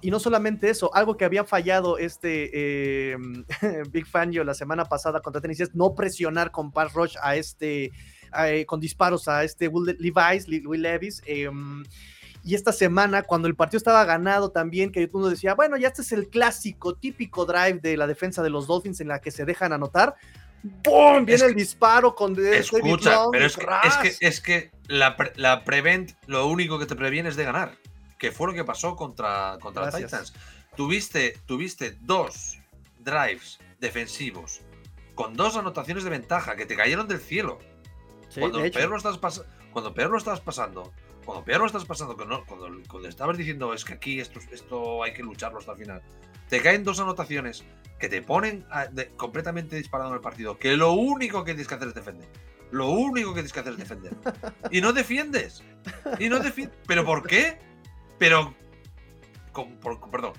[0.00, 3.44] y no solamente eso, algo que había fallado este em,
[3.90, 7.92] Big Fangio la semana pasada contra Tennessee es no presionar con pass rush a este,
[8.44, 11.22] eh, con disparos a este Will Levis, Will Levis.
[11.26, 11.84] Em,
[12.44, 16.02] y esta semana, cuando el partido estaba ganado también, que uno decía, bueno, ya este
[16.02, 19.44] es el clásico, típico drive de la defensa de los Dolphins en la que se
[19.44, 20.16] dejan anotar.
[20.62, 21.24] ¡Bum!
[21.24, 26.80] Viene el disparo con Escucha, pero es que, es que, la, la, prevent lo único
[26.80, 27.76] que te previene es de ganar
[28.22, 30.32] que fue lo que pasó contra, contra Titans.
[30.76, 32.56] Tuviste, tuviste dos
[33.00, 34.60] drives defensivos
[35.16, 37.58] con dos anotaciones de ventaja que te cayeron del cielo.
[38.38, 39.18] cuando, peor lo estás
[39.72, 40.92] cuando peor lo estabas pasando,
[41.24, 45.12] cuando peor lo estás pasando, cuando, cuando, estabas diciendo es que aquí esto, esto hay
[45.14, 46.00] que lucharlo hasta el final,
[46.48, 47.64] te caen dos anotaciones
[47.98, 48.64] que te ponen
[49.16, 52.28] completamente disparado en el partido, que lo único que tienes que hacer es defender.
[52.70, 54.16] Lo único que tienes que hacer es defender.
[54.70, 55.64] Y no defiendes.
[56.20, 56.78] Y no defiendes.
[56.86, 57.71] ¿Pero por qué?
[58.22, 58.54] Pero.
[60.12, 60.32] perdón.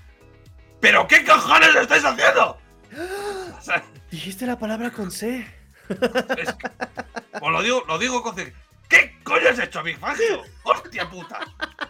[0.80, 2.58] ¿Pero qué cojones estáis haciendo?
[4.10, 5.46] Dijiste la palabra con C.
[7.42, 8.54] lo digo, lo digo con C.
[8.88, 10.44] ¿Qué coño has hecho, Big Fangio?
[10.64, 11.42] ¡Hostia puta!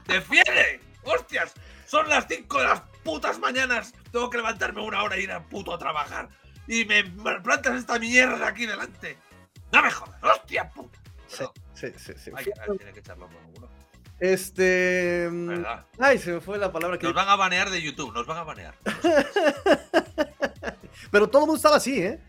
[0.08, 0.80] ¡Defiende!
[1.04, 1.54] ¡Hostias!
[1.86, 3.94] Son las 5 de las putas mañanas.
[4.12, 6.28] Tengo que levantarme una hora e ir a puto a trabajar.
[6.68, 9.16] Y me plantas esta mierda aquí delante.
[9.72, 10.98] No me jodas, hostia puta.
[11.28, 12.14] Sí, sí, sí.
[12.18, 12.32] sí.
[12.36, 12.46] Hay,
[12.78, 13.83] tiene que echarlo uno.
[14.24, 15.30] Este.
[16.00, 17.06] Ay, se me fue la palabra que.
[17.06, 18.74] Nos van a banear de YouTube, nos van a banear.
[21.12, 22.22] Pero todo el mundo estaba así, ¿eh?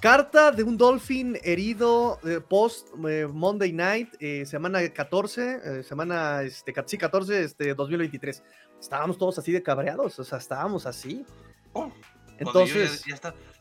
[0.00, 6.72] Carta de un Dolphin herido eh, post eh, Monday Night, eh, semana 14, semana este,
[6.86, 8.42] sí, 14, este, 2023.
[8.80, 11.26] Estábamos todos así de cabreados, o sea, estábamos así.
[11.74, 11.92] Oh,
[12.40, 13.04] entonces.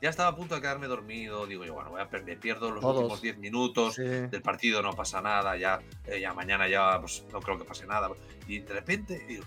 [0.02, 1.46] Ya, estaba a punto de quedarme dormido.
[1.46, 5.22] Digo yo, bueno, voy a me pierdo los últimos 10 minutos del partido, no pasa
[5.22, 5.58] nada.
[5.58, 8.10] Ya, eh, ya mañana ya pues, no creo que pase nada.
[8.48, 9.44] Y de repente digo,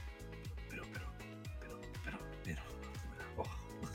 [0.69, 1.07] pero, pero,
[1.61, 2.59] pero, pero, pero.
[3.39, 3.47] Oh.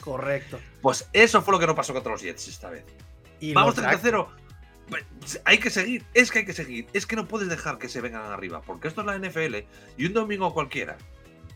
[0.02, 0.60] Correcto.
[0.82, 2.84] Pues eso fue lo que no pasó contra los Jets esta vez.
[3.40, 4.28] ¿Y Vamos 3-0.
[4.90, 6.88] Pues, hay que seguir, es que hay que seguir.
[6.94, 9.58] Es que no puedes dejar que se vengan arriba, porque esto es la NFL
[9.98, 10.98] y un domingo cualquiera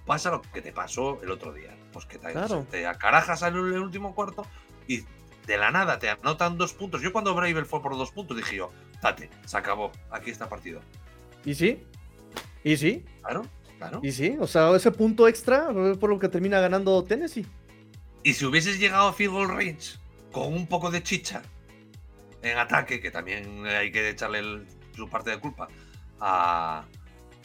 [0.06, 1.76] pasa lo que te pasó el otro día.
[1.94, 2.34] Pues que te,
[2.70, 4.46] te acarajas en el último cuarto
[4.88, 5.04] y
[5.46, 7.02] de la nada te anotan dos puntos.
[7.02, 8.72] Yo cuando Bravel fue por dos puntos dije yo,
[9.02, 10.82] date, se acabó, aquí está partido.
[11.46, 11.84] ¿Y sí?
[12.64, 13.04] ¿Y sí?
[13.22, 13.46] Claro,
[13.78, 14.00] claro.
[14.04, 14.38] ¿Y sí?
[14.40, 17.46] O sea, ese punto extra por lo que termina ganando Tennessee.
[18.24, 19.98] Y si hubieses llegado a field goal range
[20.32, 21.42] con un poco de chicha
[22.44, 25.68] en ataque, que también hay que echarle su parte de culpa
[26.20, 26.86] a,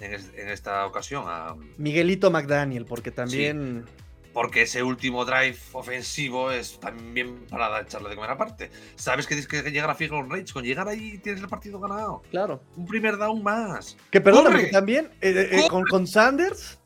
[0.00, 3.84] en, esta ocasión a Miguelito McDaniel, porque también.
[4.32, 8.70] porque ese último drive ofensivo es también para echarle de comer aparte.
[8.96, 10.52] Sabes que tienes que llegar a Field Rage.
[10.52, 12.22] Con llegar ahí tienes el partido ganado.
[12.30, 12.62] Claro.
[12.76, 13.96] Un primer down más.
[14.10, 16.78] Que perdona, porque también eh, eh, con, con, Sanders.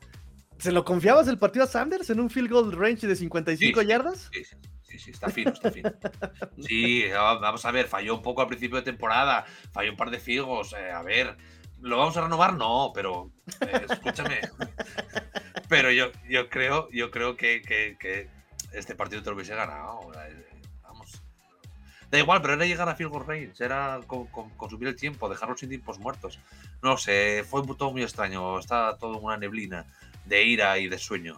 [0.61, 4.29] ¿Se lo confiabas el partido a Sanders en un field goal range de 55 yardas?
[4.31, 4.43] Sí,
[4.83, 5.91] sí, sí, está fino, está fino.
[6.61, 10.19] Sí, vamos a ver, falló un poco al principio de temporada, falló un par de
[10.19, 10.73] figos.
[10.73, 11.35] Eh, a ver,
[11.81, 12.53] ¿Lo vamos a renovar?
[12.53, 14.39] No, pero eh, escúchame.
[15.67, 18.29] pero yo, yo creo, yo creo que,
[18.71, 20.11] este partido te lo hubiese ganado.
[20.15, 21.21] Eh, vamos.
[22.09, 23.99] Da igual, pero era llegar a Field Goal Range, era
[24.57, 26.39] consumir el tiempo, dejarlos sin tiempos muertos.
[26.83, 28.59] No sé, fue todo muy extraño.
[28.59, 29.85] Está todo una neblina
[30.25, 31.37] de ira y de sueño.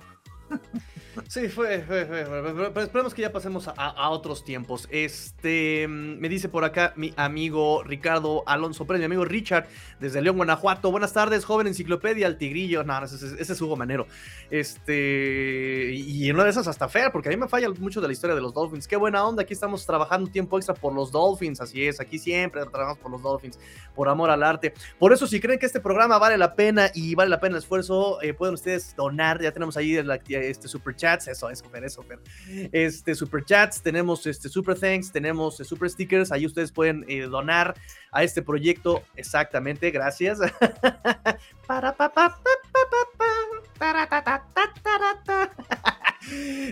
[1.28, 4.88] Sí, fue, fue, fue, pero esperemos que ya pasemos a, otros tiempos.
[4.90, 9.68] Este, me dice por acá mi amigo Ricardo Alonso Pérez, mi amigo Richard,
[10.00, 10.92] desde León, Guanajuato.
[10.92, 12.84] Buenas tardes, joven enciclopedia, el tigrillo.
[12.84, 14.08] No, ese, es Hugo Manero.
[14.50, 18.08] Este, y en una de esas hasta Fer, porque a mí me falla mucho de
[18.08, 18.88] la historia de los Dolphins.
[18.88, 22.62] Qué buena onda, aquí estamos trabajando tiempo extra por los Dolphins, así es, aquí siempre
[22.66, 23.60] trabajamos por los Dolphins,
[23.96, 24.74] por amor al arte.
[24.98, 27.60] Por eso, si creen que este programa vale la pena y vale la pena el
[27.60, 29.96] esfuerzo, eh, pueden ustedes donar, ya tenemos ahí
[30.30, 32.20] este super chats, eso, eso, Fer, eso, Fer.
[32.72, 37.24] Este, super chats, tenemos este super thanks, tenemos eh, super stickers, ahí ustedes pueden eh,
[37.24, 37.76] donar
[38.12, 40.40] a este proyecto, exactamente, gracias.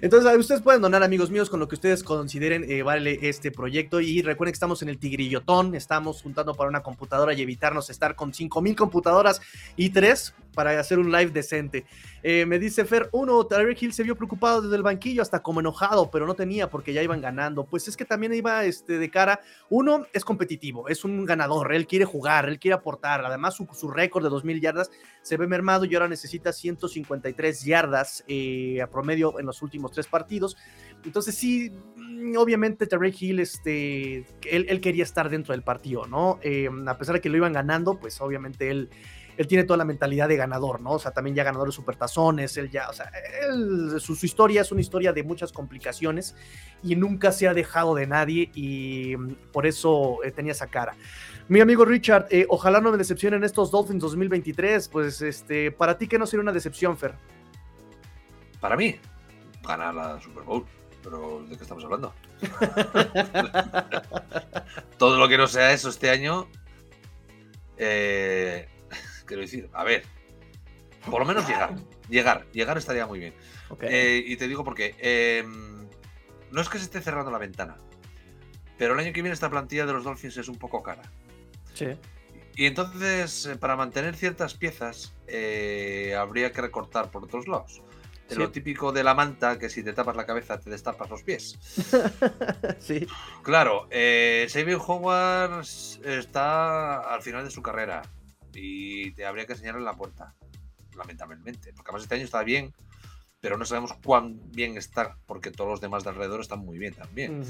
[0.01, 3.99] entonces, ustedes pueden donar, amigos míos, con lo que ustedes consideren eh, vale este proyecto.
[3.99, 8.15] Y recuerden que estamos en el Tigrillotón, estamos juntando para una computadora y evitarnos estar
[8.15, 9.41] con 5000 computadoras
[9.75, 11.85] y tres para hacer un live decente.
[12.23, 15.59] Eh, me dice Fer, uno, Tyreek Hill se vio preocupado desde el banquillo, hasta como
[15.59, 17.65] enojado, pero no tenía porque ya iban ganando.
[17.65, 19.41] Pues es que también iba este, de cara.
[19.69, 23.25] Uno es competitivo, es un ganador, él quiere jugar, él quiere aportar.
[23.25, 24.91] Además, su, su récord de 2000 yardas
[25.21, 30.07] se ve mermado y ahora necesita 153 yardas eh, a promedio en los últimos tres
[30.07, 30.57] partidos.
[31.03, 36.39] Entonces, sí, mm, obviamente, Tyreek Hill, este, él, quería estar dentro del partido, ¿no?
[36.43, 38.89] Eh, a pesar de que lo iban ganando, pues obviamente él
[39.37, 40.91] él tiene toda la mentalidad de ganador, ¿no?
[40.91, 43.11] O sea, también ya ganador de supertazones, él ya, o sea,
[43.99, 46.35] su, historia es una historia de muchas complicaciones
[46.83, 50.95] y nunca se ha dejado de nadie y mm, por eso eh, tenía esa cara.
[51.47, 56.07] Mi amigo Richard, eh, ojalá no me decepcionen estos Dolphins 2023, pues este, para ti,
[56.07, 57.13] ¿qué no sería una decepción, Fer?
[58.59, 58.95] Para mí,
[59.63, 60.65] ganar la Super Bowl.
[61.03, 62.13] Pero, ¿de qué estamos hablando?
[64.97, 66.47] Todo lo que no sea eso este año,
[67.77, 68.69] eh,
[69.31, 70.03] quiero decir, a ver,
[71.09, 71.73] por lo menos llegar,
[72.09, 73.33] llegar, llegar estaría muy bien.
[73.79, 75.87] Eh, y te digo porque em,
[76.51, 77.77] no es que se esté cerrando la ventana,
[78.77, 81.03] pero el año que viene esta plantilla de los Dolphins es un poco cara.
[81.73, 81.87] Sí.
[82.57, 87.81] Y entonces, eh, para mantener ciertas piezas, eh, habría que recortar por otros lados.
[88.35, 91.57] Lo típico de la manta, que si te tapas la cabeza te destapas los pies.
[92.79, 93.07] sí.
[93.43, 94.47] Claro, eh,
[94.85, 95.61] Howard
[96.03, 98.01] está al final de su carrera
[98.53, 100.33] y te habría que enseñarle la puerta,
[100.95, 101.73] lamentablemente.
[101.73, 102.73] Porque además este año está bien,
[103.39, 106.93] pero no sabemos cuán bien está, porque todos los demás de alrededor están muy bien
[106.93, 107.43] también.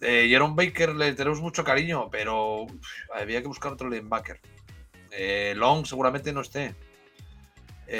[0.00, 2.66] Eh, Jerome Baker le tenemos mucho cariño, pero
[3.14, 4.40] había que buscar otro linebacker.
[5.10, 6.74] Eh, Long seguramente no esté.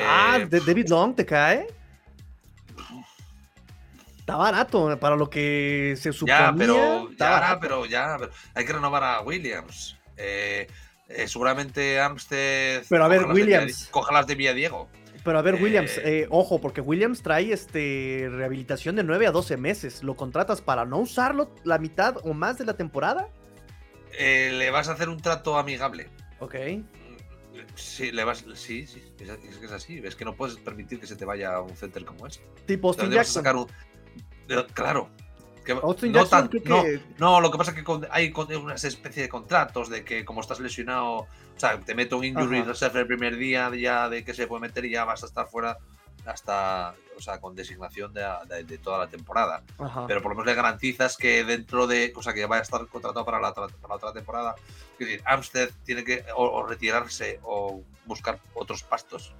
[0.03, 1.67] ah, eh, David Long te cae.
[4.19, 6.51] Está barato para lo que se suponía.
[6.51, 8.19] Ya, pero ya, pero ya,
[8.55, 9.97] hay que renovar a Williams.
[10.17, 10.67] Eh,
[11.09, 12.84] eh, seguramente Armstead.
[12.88, 13.88] Pero a ver, Williams.
[13.90, 14.88] coja las de Villa Diego.
[15.24, 19.32] Pero a ver, Williams, eh, eh, ojo, porque Williams trae este rehabilitación de 9 a
[19.32, 20.04] 12 meses.
[20.04, 23.28] ¿Lo contratas para no usarlo la mitad o más de la temporada?
[24.18, 26.09] le vas a hacer un trato amigable.
[26.38, 26.54] Ok.
[27.74, 30.00] Sí, le vas, sí, sí, es, que es así.
[30.02, 32.40] Es que no puedes permitir que se te vaya a un center como ese.
[32.64, 33.44] Tipo Austin Jackson.
[34.72, 35.11] Claro.
[35.73, 37.01] Austin no, Jackson, que...
[37.19, 40.61] no, lo que pasa es que hay una especie de contratos de que como estás
[40.61, 44.47] lesionado, o sea, te meto un injury reserve el primer día ya de que se
[44.47, 45.79] puede meter y ya vas a estar fuera
[46.27, 49.62] hasta, o sea, con designación de, toda la temporada.
[50.07, 52.87] Pero por lo menos le garantizas que dentro de, o sea, que vaya a estar
[52.89, 54.57] contratado para la, otra temporada.
[54.99, 59.33] Es decir, Amstead tiene que o, retirarse o buscar otros pastos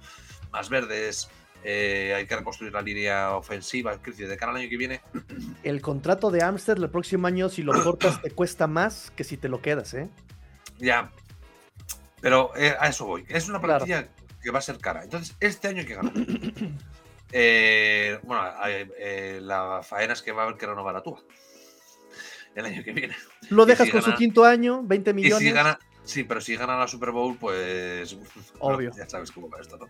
[0.51, 1.29] más verdes.
[1.63, 3.93] Eh, hay que reconstruir la línea ofensiva.
[3.93, 5.01] Es decir, de cara al año que viene.
[5.63, 9.37] El contrato de Amstead el próximo año, si lo cortas, te cuesta más que si
[9.37, 10.09] te lo quedas, ¿eh?
[10.77, 11.11] Ya.
[12.21, 13.25] Pero eh, a eso voy.
[13.27, 14.07] Es una plantilla
[14.41, 15.03] que va a ser cara.
[15.03, 16.13] Entonces, este año hay que ganar.
[17.33, 21.21] Eh, bueno, eh, la faena es que va a haber que renovar a Tua
[22.57, 23.15] el año que viene.
[23.49, 25.39] Lo dejas con su quinto año, 20 millones.
[25.39, 28.17] si gana, sí, pero si gana la Super Bowl, pues.
[28.59, 28.91] Obvio.
[28.97, 29.87] ya sabes cómo va esto, ¿no?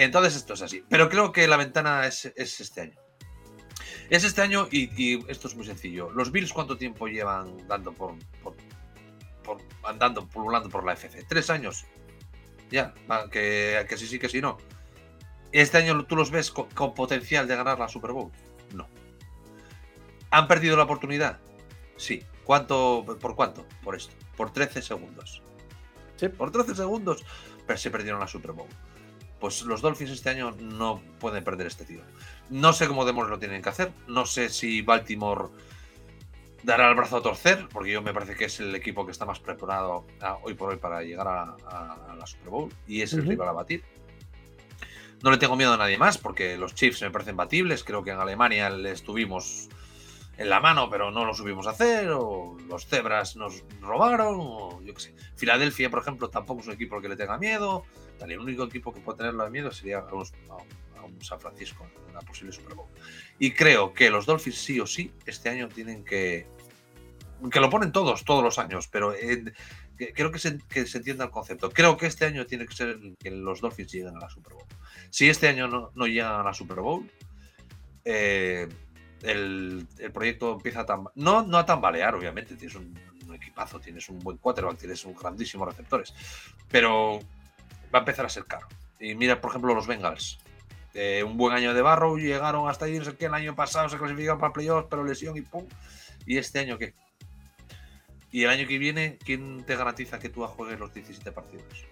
[0.00, 0.84] Entonces, esto es así.
[0.88, 3.00] Pero creo que la ventana es, este año.
[4.08, 6.12] Es este año y, esto es muy sencillo.
[6.12, 11.24] ¿Los Bills cuánto tiempo llevan dando por, por, andando, pululando por la FC?
[11.28, 11.84] ¿Tres años?
[12.70, 12.94] Ya,
[13.32, 14.58] que, que sí, sí, que sí, no.
[15.50, 18.30] ¿Este año tú los ves con, potencial de ganar la Super Bowl?
[18.72, 18.86] No.
[20.30, 21.40] ¿Han perdido la oportunidad?
[21.96, 22.22] Sí.
[22.44, 23.66] ¿Cuánto, ¿Por cuánto?
[23.82, 24.14] Por esto.
[24.36, 25.42] Por 13 segundos.
[26.14, 26.28] Sí.
[26.28, 27.24] Por 13 segundos
[27.68, 28.66] pero se perdieron la Super Bowl.
[29.40, 32.02] Pues los Dolphins este año no pueden perder este tiro.
[32.50, 33.92] No sé cómo demonios lo tienen que hacer.
[34.06, 35.50] No sé si Baltimore
[36.62, 39.24] dará el brazo a torcer, porque yo me parece que es el equipo que está
[39.24, 40.06] más preparado
[40.42, 43.84] hoy por hoy para llegar a, la Super Bowl y es el rival a batir.
[45.22, 47.84] No le tengo miedo a nadie más porque los Chiefs me parecen batibles.
[47.84, 49.68] Creo que en Alemania les tuvimos
[50.36, 52.08] en la mano, pero no lo subimos a hacer.
[52.10, 54.36] O los Cebras nos robaron.
[54.38, 55.14] O yo qué sé.
[55.34, 57.84] Filadelfia, por ejemplo, tampoco es un equipo al que le tenga miedo.
[58.18, 62.10] Tal, el único equipo que puede tenerlo de miedo sería a, un San Francisco en
[62.10, 62.88] una posible Super Bowl.
[63.38, 66.46] Y creo que los Dolphins sí o sí este año tienen que.
[67.52, 69.14] Que lo ponen todos, todos los años, pero
[70.14, 71.70] creo que se, que se entienda el concepto.
[71.70, 74.66] Creo que este año tiene que ser que los Dolphins lleguen a la Super Bowl.
[75.10, 77.08] Si este año no, no llegan a la Super Bowl,
[78.04, 78.68] eh,
[79.22, 81.12] el, proyecto empieza a tambalear.
[81.16, 82.56] No, no a tambalear, obviamente.
[82.56, 82.98] Tienes un,
[83.34, 86.14] equipazo, tienes un buen quarterback, tienes un grandísimos receptores.
[86.70, 87.20] Pero
[87.94, 88.66] va a empezar a ser caro.
[89.00, 90.38] Y mira, por ejemplo, los Bengals.
[90.94, 93.88] Eh, un buen año de Barrow, llegaron hasta ahí, no sé qué, el año pasado
[93.88, 95.66] se clasificaron para playoffs, pero lesión y pum.
[96.26, 96.94] ¿Y este año qué?
[98.30, 101.86] Y el año que viene, ¿quién te garantiza que tú juegues los 17 partidos?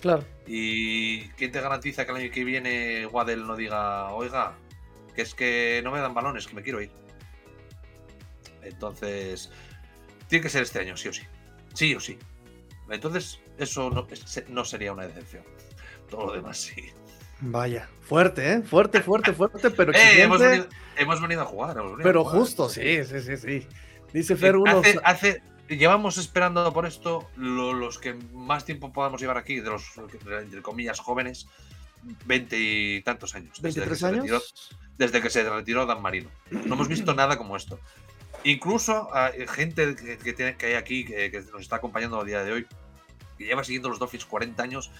[0.00, 0.24] Claro.
[0.46, 4.56] ¿Y quién te garantiza que el año que viene Waddell no diga, oiga,
[5.14, 6.90] que es que no me dan balones, que me quiero ir?
[8.62, 9.50] Entonces,
[10.28, 11.22] tiene que ser este año, sí o sí.
[11.74, 12.18] Sí o sí.
[12.90, 13.90] Entonces, eso
[14.48, 15.42] no, sería una decepción.
[16.10, 16.90] Todo lo demás sí.
[17.40, 18.62] Vaya, fuerte, ¿eh?
[18.62, 20.40] Fuerte, fuerte, fuerte, pero eh, hemos,
[21.20, 21.76] venido, a jugar.
[22.02, 23.66] pero justo, sí, sí, sí, sí.
[24.12, 29.60] Dice Fer eh, hace, llevamos esperando por esto los que más tiempo podamos llevar aquí,
[29.60, 29.84] de los,
[30.40, 31.46] entre comillas, jóvenes,
[32.24, 33.60] veinte y tantos años.
[33.60, 34.54] Desde ¿23 años?
[34.98, 36.28] desde que se retiró Dan Marino.
[36.50, 37.78] No hemos visto nada como esto.
[38.44, 42.52] Incluso hay gente que, tiene, que hay aquí, que, nos está acompañando a día de
[42.52, 42.66] hoy,
[43.38, 44.90] que lleva siguiendo los Dolphins 40 años,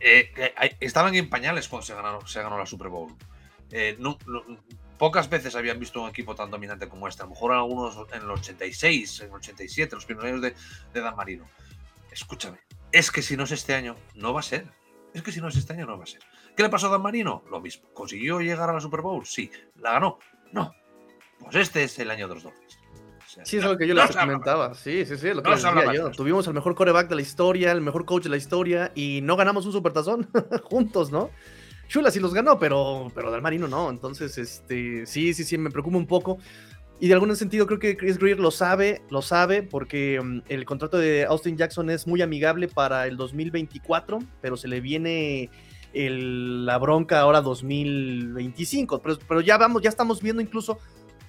[0.00, 3.14] eh, estaban en pañales cuando se ganó, se ganó la Super Bowl.
[3.70, 3.96] Eh,
[4.98, 7.22] pocas veces habían visto un equipo tan dominante como este.
[7.22, 10.54] A lo mejor algunos en el 86, en el 87, los primeros de,
[10.92, 11.48] de Dan Marino.
[12.10, 12.58] Escúchame,
[12.92, 14.66] es que si no es este año, no va a ser.
[15.14, 16.20] Es que si no es este año, no va a ser.
[16.56, 17.44] ¿Qué le pasó a Dan Marino?
[17.50, 17.88] Lo mismo.
[17.94, 19.24] ¿Consiguió llegar a la Super Bowl?
[19.24, 19.50] Sí.
[19.76, 20.18] ¿La ganó?
[20.52, 20.74] No.
[21.38, 22.77] Pues este es el año de los Dolphins.
[23.44, 24.74] Sí, es lo que yo les comentaba.
[24.74, 26.10] Sí, sí, sí, lo que les decía yo.
[26.10, 29.36] Tuvimos el mejor coreback de la historia, el mejor coach de la historia y no
[29.36, 30.28] ganamos un supertazón
[30.64, 31.30] juntos, ¿no?
[31.88, 33.90] Chula sí los ganó, pero, pero Del Marino no.
[33.90, 36.38] Entonces, este, sí, sí, sí, me preocupa un poco.
[37.00, 40.64] Y de algún sentido creo que Chris Greer lo sabe, lo sabe, porque mm, el
[40.64, 45.50] contrato de Austin Jackson es muy amigable para el 2024, pero se le viene
[45.94, 49.00] la bronca ahora 2025.
[49.00, 50.78] Pero, pero, ya vamos, ya estamos viendo incluso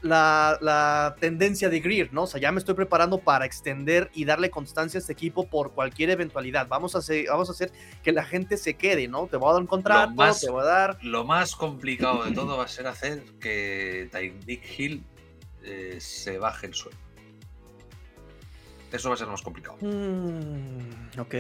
[0.02, 2.24] la, tendencia de Greer, ¿no?
[2.24, 5.74] O sea, ya me estoy preparando para extender y darle constancia a este equipo por
[5.74, 6.68] cualquier eventualidad.
[6.68, 7.72] Vamos a hacer, vamos a hacer
[8.04, 9.28] que la gente se quede, ¿no?
[9.28, 10.98] Te voy a dar un contrato, te voy a dar.
[11.02, 15.04] Lo más complicado de todo va a ser hacer que Tyreek Hill
[15.64, 16.98] eh, se baje el suelo.
[18.92, 19.78] Eso va a ser más complicado.
[19.82, 21.36] Mm, ok,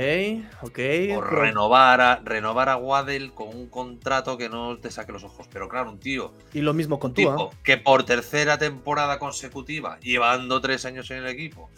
[0.61, 0.79] ok.
[1.15, 5.47] O renovar, a, renovar a Waddell con un contrato que no te saque los ojos.
[5.51, 6.33] Pero claro, un tío.
[6.53, 7.49] Y lo mismo con Tua.
[7.63, 11.69] Que por tercera temporada consecutiva, llevando tres años en el equipo,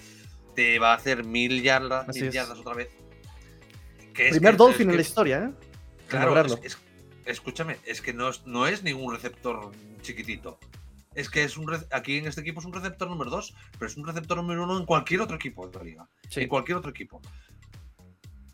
[0.56, 2.90] te va a hacer mil yardas, mil yardas otra vez.
[4.14, 5.68] Primer Dolphin en la historia, ¿eh?
[6.08, 6.44] Claro,
[7.26, 10.60] escúchame, es que no es, no es ningún receptor chiquitito.
[11.16, 13.98] Es que es un aquí en este equipo es un receptor número 2, pero es
[13.98, 16.08] un receptor número 1 en cualquier otro equipo de la liga.
[16.36, 17.22] En cualquier otro equipo.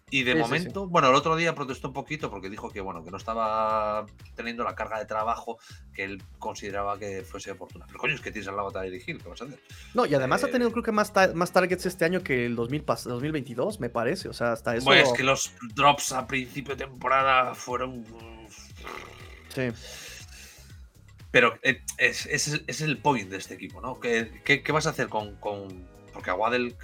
[0.10, 3.12] Y de momento, bueno, el otro día protestó un poquito porque dijo que bueno, que
[3.12, 4.06] no estaba
[4.36, 5.60] teniendo la carga de trabajo
[5.94, 7.86] que él consideraba que fuese oportuna.
[7.88, 9.60] Pero coño, es que tienes al lado a dirigir, ¿qué vas a hacer?
[9.94, 12.56] No, y además ha tenido eh, creo que más, más targets este año que el
[12.56, 14.30] 2022, me parece.
[14.30, 14.86] O sea, hasta eso.
[14.86, 18.06] Pues que los drops a principio de temporada fueron.
[19.50, 19.74] Sí.
[21.38, 24.00] Pero eh, ese es, el point de este equipo, ¿no?
[24.00, 26.76] ¿Qué, qué, vas a hacer con, con, Porque a Waddell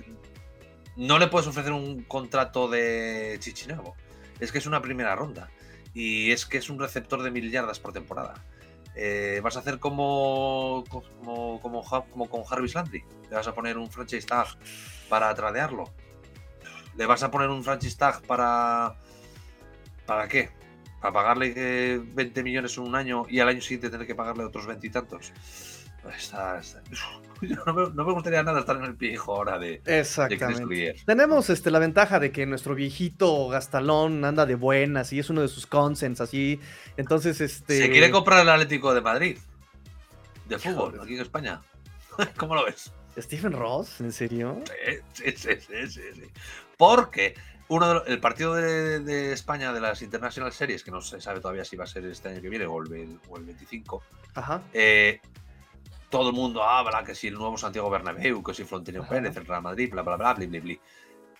[0.95, 3.95] no le puedes ofrecer un contrato de Chichinabo.
[4.39, 5.49] Es que es una primera ronda.
[5.95, 8.35] Y es que es un receptor de mil yardas por temporada.
[8.93, 13.03] Eh, vas a hacer como, como, como, con Jarvis Landry.
[13.31, 14.49] Le vas a poner un franchise tag
[15.09, 15.91] para tradearlo.
[16.95, 18.97] Le vas a poner un franchise tag para.
[20.05, 20.51] ¿Para qué?
[21.03, 24.45] Para pagarle 20 eh, millones en un año y al año siguiente tener que pagarle
[24.45, 25.33] otros veintitantos.
[26.17, 26.61] Está,
[27.65, 30.95] no, me, gustaría nada estar en el viejo ahora de, Exactamente.
[31.05, 35.41] Tenemos este, la ventaja de que nuestro viejito Gastalón anda de buenas y es uno
[35.41, 36.61] de sus consens así.
[36.95, 37.79] Entonces, este.
[37.79, 39.37] Se quiere comprar el Atlético de Madrid
[40.47, 41.61] de fútbol aquí en España.
[42.37, 42.93] ¿Cómo lo ves?
[43.17, 43.99] ¿Stephen Ross?
[43.99, 44.61] ¿En serio?
[45.11, 46.23] Sí, sí, sí, sí.
[46.77, 47.35] Porque
[47.67, 51.75] uno el partido de, España de las International Series, que no se sabe todavía si
[51.75, 54.03] va a ser este año que viene o el, o el 25,
[54.35, 54.61] Ajá.
[54.73, 55.19] Eh,
[56.09, 59.45] todo el mundo habla que si el nuevo Santiago Bernabéu, que si Florentino Pérez, el
[59.45, 60.75] Real Madrid, bla, bla, bla, bla, bla, bla.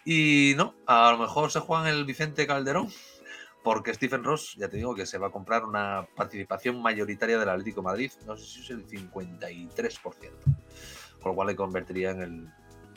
[0.06, 2.90] Y no, a lo mejor se juega el Vicente Calderón,
[3.64, 7.50] porque Stephen Ross, ya te digo, que se va a comprar una participación mayoritaria del
[7.50, 10.32] Atlético Madrid, no sé si es el 53%,
[11.22, 12.54] con lo cual le convertiría en el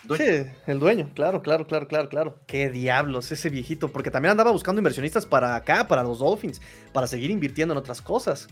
[0.06, 0.24] dueño.
[0.24, 2.40] Sí, el dueño, claro, claro, claro, claro, claro.
[2.46, 6.60] Qué diablos, ese viejito, porque también andaba buscando inversionistas para acá, para los Dolphins,
[6.92, 8.48] para seguir invirtiendo en otras cosas.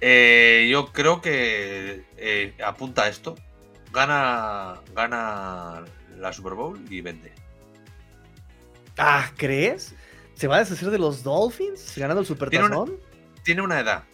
[0.00, 3.36] Eh, yo creo que eh, apunta a esto.
[3.92, 5.84] Gana, gana
[6.18, 7.32] la Super Bowl y vende.
[8.98, 9.94] Ah, ¿crees?
[10.34, 12.84] ¿Se va a deshacer de los Dolphins ganando el Super tiene una,
[13.44, 14.04] tiene una edad.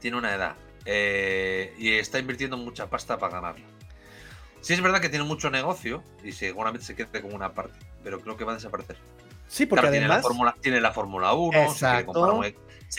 [0.00, 0.56] Tiene una edad.
[0.84, 3.66] Eh, y está invirtiendo mucha pasta para ganarla.
[4.60, 8.20] Sí es verdad que tiene mucho negocio y seguramente se quede con una parte, pero
[8.20, 8.96] creo que va a desaparecer.
[9.46, 10.24] Sí, porque además...
[10.60, 11.86] Tiene la Fórmula 1, se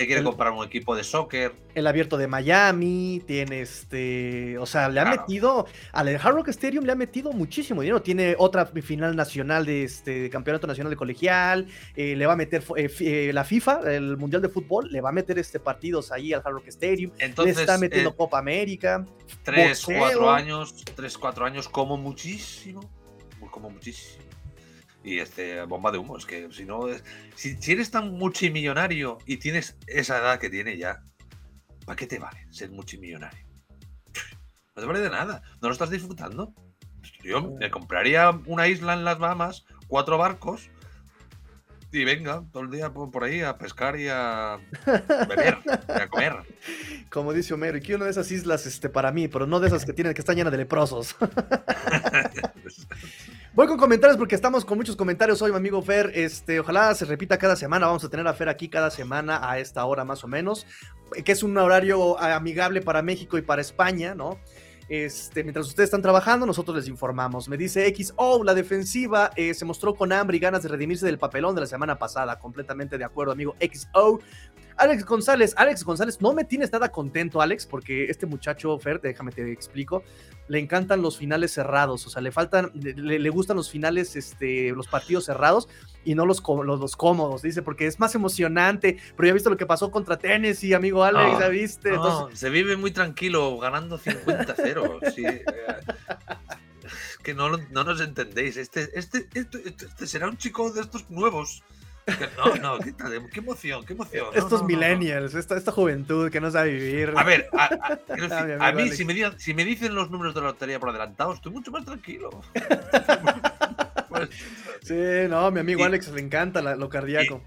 [0.05, 1.55] quiere comprar un equipo de soccer.
[1.73, 6.85] El abierto de Miami, tiene este, o sea, le ha metido, al Hard Rock Stadium
[6.85, 8.01] le ha metido muchísimo dinero.
[8.01, 12.63] Tiene otra final nacional de este campeonato nacional de colegial, eh, le va a meter
[12.77, 16.33] eh, eh, la FIFA, el Mundial de Fútbol, le va a meter este partidos ahí
[16.33, 17.11] al Hard Rock Stadium.
[17.19, 19.05] Entonces, le está metiendo Copa América.
[19.43, 22.81] Tres, cuatro años, tres, cuatro años como muchísimo,
[23.51, 24.28] como muchísimo
[25.03, 26.17] y este bomba de humo.
[26.17, 26.87] Es que si no,
[27.35, 31.01] si, eres tan multimillonario y tienes esa edad que tiene ya,
[31.85, 33.45] ¿para qué te vale ser multimillonario?
[34.75, 36.53] No te vale de nada, no lo estás disfrutando.
[37.21, 40.69] Yo me compraría una isla en las Bahamas, cuatro barcos
[41.91, 44.59] y venga todo el día por, ahí a pescar y a
[45.27, 46.35] beber, y a comer.
[47.09, 49.67] Como dice Homero, y quiero una de esas islas este, para mí, pero no de
[49.67, 51.15] esas que tienen que están llenas de leprosos.
[53.59, 56.13] Voy con comentarios porque estamos con muchos comentarios hoy, mi amigo Fer.
[56.15, 57.87] Este, ojalá se repita cada semana.
[57.87, 60.65] Vamos a tener a Fer aquí cada semana a esta hora más o menos,
[61.25, 64.39] que es un horario amigable para México y para España, ¿no?
[64.87, 67.49] Este, mientras ustedes están trabajando, nosotros les informamos.
[67.49, 71.17] Me dice XO, la defensiva eh, se mostró con hambre y ganas de redimirse del
[71.17, 72.39] papelón de la semana pasada.
[72.39, 74.21] Completamente de acuerdo, amigo XO.
[74.79, 79.31] Alex González, Alex González, no me tienes nada contento, Alex, porque este muchacho, Fer, déjame
[79.31, 80.03] te explico,
[80.47, 84.87] le encantan los finales cerrados, o sea, le faltan, le, gustan los finales, este, los
[84.87, 85.67] partidos cerrados
[86.05, 89.65] y no los, los, cómodos, dice, porque es más emocionante, pero ya viste lo que
[89.65, 91.91] pasó contra Tennessee, amigo Alex, ya viste.
[92.33, 95.13] se vive muy tranquilo ganando 50-0.
[95.13, 95.25] sí.
[95.25, 95.43] Eh,
[97.23, 98.57] que no, no, nos entendéis.
[98.57, 101.63] Este, este, este, este, será un chico de estos nuevos
[102.37, 102.93] no, no, qué,
[103.31, 104.27] qué emoción, qué emoción.
[104.33, 107.13] Estos millennials, esta, esta, juventud que no sabe vivir.
[107.15, 110.89] A ver, a, mí, si me, si me, dicen los números de la lotería por
[110.89, 112.29] adelantado, estoy mucho más tranquilo.
[114.81, 114.95] Sí,
[115.29, 117.41] no, mi amigo Alex le encanta lo cardíaco.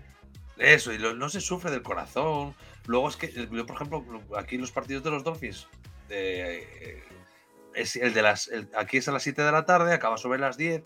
[0.56, 2.54] eso, y no se sufre del corazón.
[2.86, 4.04] Luego es que, yo, por ejemplo,
[4.38, 5.66] aquí los partidos de los Dolphins,
[6.08, 7.02] eh,
[7.74, 10.56] es el de las, aquí es a las 7 de la tarde, acaba sobre las
[10.56, 10.82] 10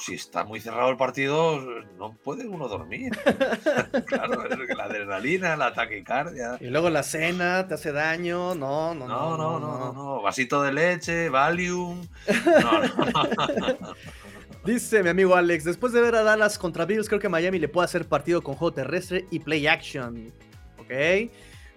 [0.00, 1.60] si está muy cerrado el partido,
[1.98, 3.12] no puede uno dormir.
[4.06, 6.56] claro, la adrenalina, la taquicardia.
[6.60, 8.54] Y luego la cena te hace daño.
[8.54, 9.36] No, no, no.
[9.36, 10.22] No, no, no, no.
[10.22, 12.06] Vasito de leche, Valium.
[14.64, 17.68] Dice mi amigo Alex, después de ver a Dallas contra Bills, creo que Miami le
[17.68, 20.30] puede hacer partido con juego terrestre y play action.
[20.78, 21.30] Ok.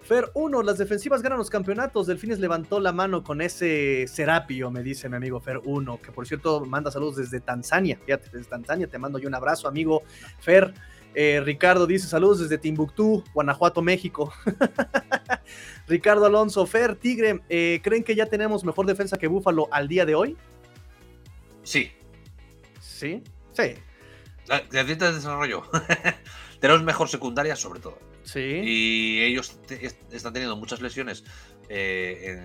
[0.03, 2.07] Fer 1, las defensivas ganan los campeonatos.
[2.07, 6.27] Delfines levantó la mano con ese Serapio, me dice mi amigo Fer 1, que por
[6.27, 7.97] cierto manda saludos desde Tanzania.
[8.05, 10.03] Fíjate, desde Tanzania te mando yo un abrazo, amigo
[10.39, 10.73] Fer.
[11.15, 14.33] Eh, Ricardo dice saludos desde Timbuktu, Guanajuato, México.
[15.87, 20.05] Ricardo Alonso, Fer, Tigre, eh, ¿creen que ya tenemos mejor defensa que Búfalo al día
[20.05, 20.35] de hoy?
[21.63, 21.91] Sí.
[22.81, 23.23] ¿Sí?
[23.53, 23.75] Sí.
[24.71, 25.63] De desarrollo.
[26.59, 28.12] tenemos mejor secundaria sobre todo.
[28.23, 28.61] Sí.
[28.63, 29.59] Y ellos
[30.11, 31.23] están teniendo muchas lesiones
[31.69, 32.37] eh,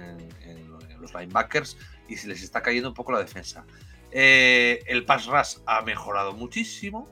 [0.43, 0.69] en,
[1.01, 1.77] los linebackers
[2.09, 3.65] y se les está cayendo un poco la defensa.
[4.11, 7.09] el pass rush ha mejorado muchísimo.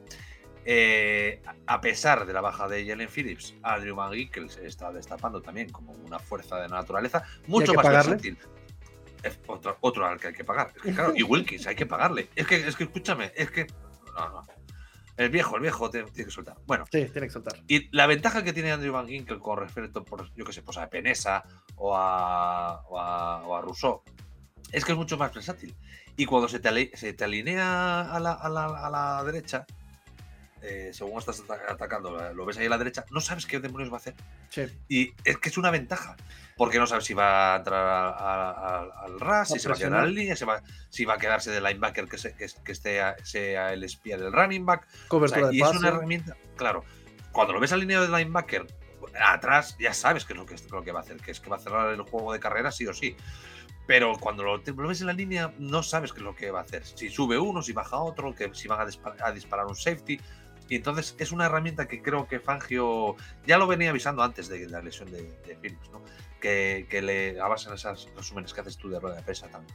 [0.69, 4.13] Eh, a pesar de la baja de Jalen Phillips, Andrew Van
[4.49, 8.37] se está destapando también como una fuerza de la naturaleza mucho más versátil.
[9.47, 10.73] otro, otro, al que hay que pagar.
[11.15, 12.29] y Wilkins, hay que pagarle.
[12.35, 13.69] Es que, es que escúchame, es que.
[14.19, 14.56] No, no.
[15.17, 16.57] El viejo, el viejo tiene, que soltar.
[16.67, 16.85] Bueno.
[16.93, 17.63] Sí, tiene que soltar.
[17.69, 20.77] Y la ventaja que tiene Andrew Van Ginkel con respecto, por, yo qué sé, pues
[20.77, 21.43] a Penesa
[21.77, 22.99] o a, o
[23.57, 24.03] a, Rousseau,
[24.73, 25.75] es que es mucho más versátil.
[26.17, 29.67] Y cuando se te, se te alinea a la, a la, a la derecha,
[30.63, 33.95] eh, según estás atacando, lo ves ahí a la derecha, no sabes qué demonios va
[33.95, 34.15] a hacer.
[34.89, 36.17] Y es que es una ventaja,
[36.57, 38.17] porque no sabes si va a entrar
[38.97, 41.51] al RAS, si se va a quedar en línea, si va, si va a quedarse
[41.51, 44.87] de linebacker que, que, esté sea el espía del running back.
[45.53, 46.83] y es una herramienta, claro,
[47.33, 48.67] cuando lo ves alineado de linebacker
[49.21, 51.51] atrás, ya sabes qué es lo que, lo que va a hacer, que es que
[51.51, 53.17] va a cerrar el juego de carrera sí o sí.
[53.87, 56.63] Pero cuando lo, ves en la línea, no sabes qué es lo que va a
[56.63, 56.85] hacer.
[56.85, 60.19] Si sube uno, si baja otro, que si van a disparar un safety.
[60.69, 63.15] Y entonces es una herramienta que creo que Fangio
[63.47, 66.03] ya lo venía avisando antes de la lesión de, Phillips, ¿no?
[66.47, 69.49] Que, que, le a base en esos resúmenes que haces tú de rueda de prensa
[69.49, 69.67] tan,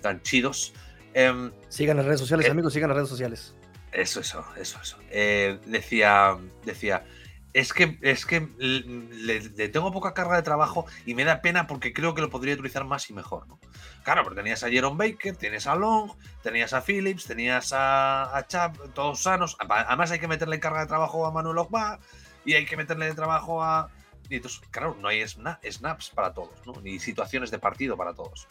[0.00, 0.72] tan chidos.
[1.14, 3.54] Eh, sigan las redes sociales, eh, amigos, sigan las redes sociales.
[3.92, 4.98] Eso, eso, eso, eso.
[5.10, 7.04] Eh, decía, decía,
[7.52, 11.92] es que, es que le, tengo poca carga de trabajo y me da pena porque
[11.92, 13.46] creo que lo podría utilizar más y mejor.
[13.46, 13.60] ¿no?
[14.02, 16.10] Claro, pero tenías a Jerome Baker, tienes a Long,
[16.42, 19.56] tenías a Phillips, tenías a, a Chap, todos sanos.
[19.60, 22.00] Además hay que meterle carga de trabajo a Manuel Ogba
[22.44, 23.90] y hay que meterle trabajo a...
[24.28, 26.72] Y entonces, claro, no hay snaps para todos, ¿no?
[26.82, 28.48] ni situaciones de partido para todos.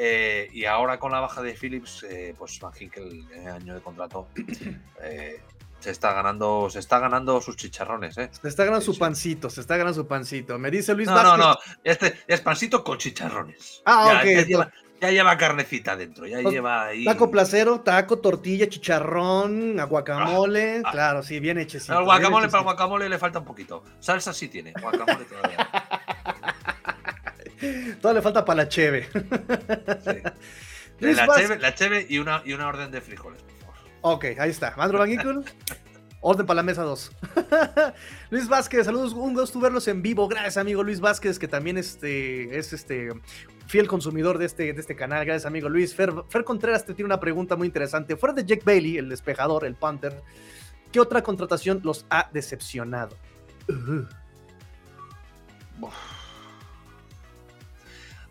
[0.00, 4.28] Eh, y ahora con la baja de Phillips, eh, pues Van el año de contrato,
[5.02, 5.40] eh,
[5.80, 8.30] se está ganando, se está ganando sus chicharrones, ¿eh?
[8.30, 10.56] Se está ganando su pancito, se está ganando su pancito.
[10.58, 13.82] Me dice Luis no, No, no, este es pancito con chicharrones.
[13.86, 14.70] Ah, ya, ok.
[15.00, 17.04] Ya lleva, carnecita dentro, ya lleva ahí.
[17.04, 20.78] Taco placero, taco, tortilla, chicharrón, guacamole.
[20.78, 20.90] Ah, ah.
[20.90, 21.98] claro, sí, bien hechecito.
[21.98, 23.84] El guacamole para el guacamole le falta un poquito.
[24.00, 25.68] Salsa sí tiene, guacamole todavía.
[28.00, 29.08] Todo le falta para la cheve.
[31.00, 33.44] La, cheve la cheve y una, y una orden de frijoles.
[34.00, 34.74] Ok, ahí está.
[34.76, 35.10] Mandro Van
[36.20, 37.12] Orden para la mesa 2.
[38.30, 40.26] Luis Vázquez, saludos, un gusto verlos en vivo.
[40.26, 43.10] Gracias, amigo Luis Vázquez, que también este, es este
[43.66, 45.24] fiel consumidor de este, de este canal.
[45.24, 45.94] Gracias, amigo Luis.
[45.94, 46.12] Fer,
[46.44, 48.16] Contreras te tiene una pregunta muy interesante.
[48.16, 50.20] Fuera de Jack Bailey, el despejador, el punter,
[50.90, 53.16] ¿qué otra contratación los ha decepcionado?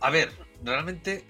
[0.02, 0.32] A ver,
[0.62, 1.26] realmente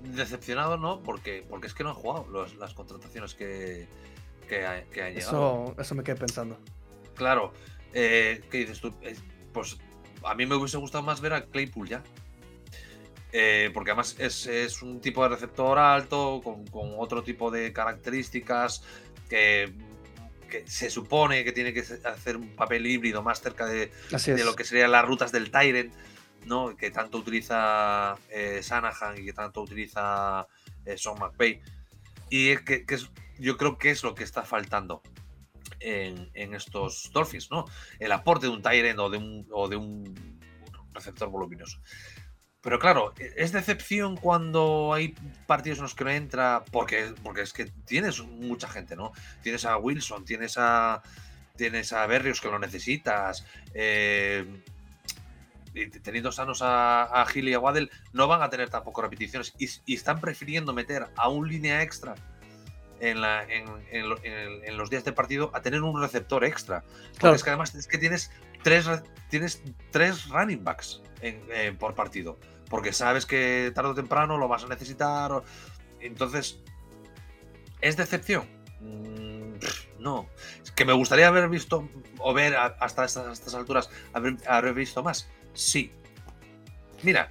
[0.00, 2.26] decepcionado no, porque, porque es que no han jugado
[2.58, 3.86] las contrataciones que,
[4.48, 5.74] que, han llegado.
[5.78, 6.58] Eso, me quedé pensando.
[7.14, 7.52] Claro,
[7.92, 8.94] eh, ¿qué dices tú?
[9.02, 9.16] Eh,
[9.52, 9.76] pues
[10.24, 12.02] a mí me hubiese gustado más ver a Claypool ya.
[13.32, 18.82] Eh, porque además es, un tipo de receptor alto, con, otro tipo de características,
[19.28, 19.72] que,
[20.66, 24.62] se supone que tiene que hacer un papel híbrido más cerca de, de lo que
[24.62, 25.92] serían las rutas del Tyrant
[26.46, 26.76] ¿no?
[26.76, 30.46] que tanto utiliza eh, Sanahan y que tanto utiliza
[30.84, 31.60] eh, Sean McVay.
[32.30, 32.84] Y es que,
[33.38, 35.02] yo creo que es lo que está faltando
[35.80, 37.66] en, estos Dolphins, ¿no?
[37.98, 40.40] El aporte de un Tyrant o de un, o de un
[40.92, 41.78] receptor voluminoso.
[42.60, 45.14] Pero claro, es decepción cuando hay
[45.46, 49.12] partidos en los que no entra, porque, porque es que tienes mucha gente, ¿no?
[49.42, 51.02] Tienes a Wilson, tienes a,
[51.56, 53.44] tienes a Berrios que lo necesitas,
[53.74, 54.46] eh,
[56.02, 59.94] teniendo sanos a, a Gil y a Waddell, no van a tener tampoco repeticiones y,
[59.94, 62.14] están prefiriendo meter a un línea extra
[63.10, 66.82] en, la, en, los días de partido a tener un receptor extra.
[67.18, 68.30] Porque es que además es que tienes
[68.62, 68.88] tres,
[69.28, 72.38] tienes tres running backs eh, por partido.
[72.68, 75.42] Porque sabes que tarde o temprano lo vas a necesitar.
[76.00, 76.60] Entonces,
[77.80, 78.46] ¿es decepción?
[78.80, 79.54] Mm,
[79.98, 80.26] no.
[80.62, 85.28] Es que me gustaría haber visto o ver hasta estas, alturas, haber visto más.
[85.52, 85.92] Sí.
[87.02, 87.30] Mira,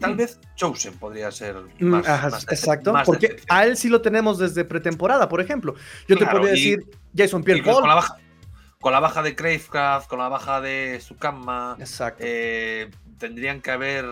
[0.00, 2.44] tal vez Chosen podría ser mm, más.
[2.50, 5.74] exacto, porque a él sí lo tenemos desde pretemporada, por ejemplo.
[6.08, 6.84] Yo te podría decir
[7.16, 8.16] Jason Pierre con la, baja,
[8.80, 12.22] con la baja de Cravecraft, con la baja de Sukama, Exacto.
[12.26, 14.06] eh, tendrían que haber.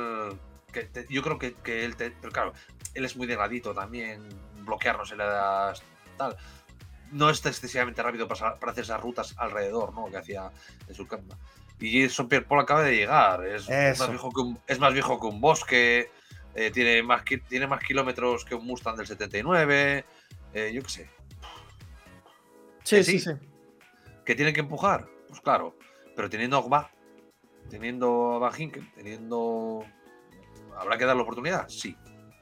[0.73, 1.97] Que te- yo creo que, que él.
[1.97, 2.53] te- pero claro,
[2.95, 4.29] él es muy delgadito también.
[4.65, 5.83] Bloquearnos en las.
[6.17, 6.37] Tal.
[7.11, 10.11] No es excesivamente rápido para, hacer esas rutas alrededor, ¿no?
[10.11, 10.51] Que hacía
[10.93, 11.39] Sukama.
[11.81, 13.45] Y Jason Pierre Paul acaba de llegar.
[13.47, 16.11] Es, más viejo que un, es más viejo que un bosque.
[16.55, 20.05] eh, tiene, más, tiene más kilómetros que un Mustang del 79.
[20.55, 21.11] eh, yo qué sé.
[22.83, 23.31] sí, que sí, sí.
[23.31, 23.49] sí.
[24.25, 25.09] ¿Que tienen que empujar?
[25.29, 25.77] Pues claro.
[26.15, 26.91] Pero teniendo a Ogba,
[27.71, 29.85] teniendo a Van Hinken, teniendo.
[30.77, 31.69] ¿Habrá que darle oportunidad?
[31.69, 31.97] Sí.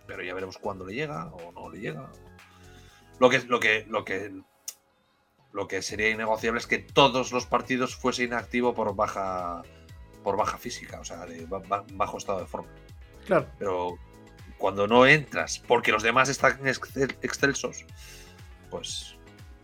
[0.06, 2.10] Pero ya veremos cuándo le llega o no le llega.
[3.18, 4.32] Lo que, lo que, lo que,
[5.56, 9.62] lo que sería innegociable es que todos los partidos fuese inactivo por baja,
[10.22, 12.68] por baja física, o sea, de ba- ba- bajo estado de forma.
[13.26, 13.46] Claro.
[13.58, 13.96] Pero
[14.58, 17.84] cuando no entras porque los demás están excel- excelsos,
[18.70, 19.16] pues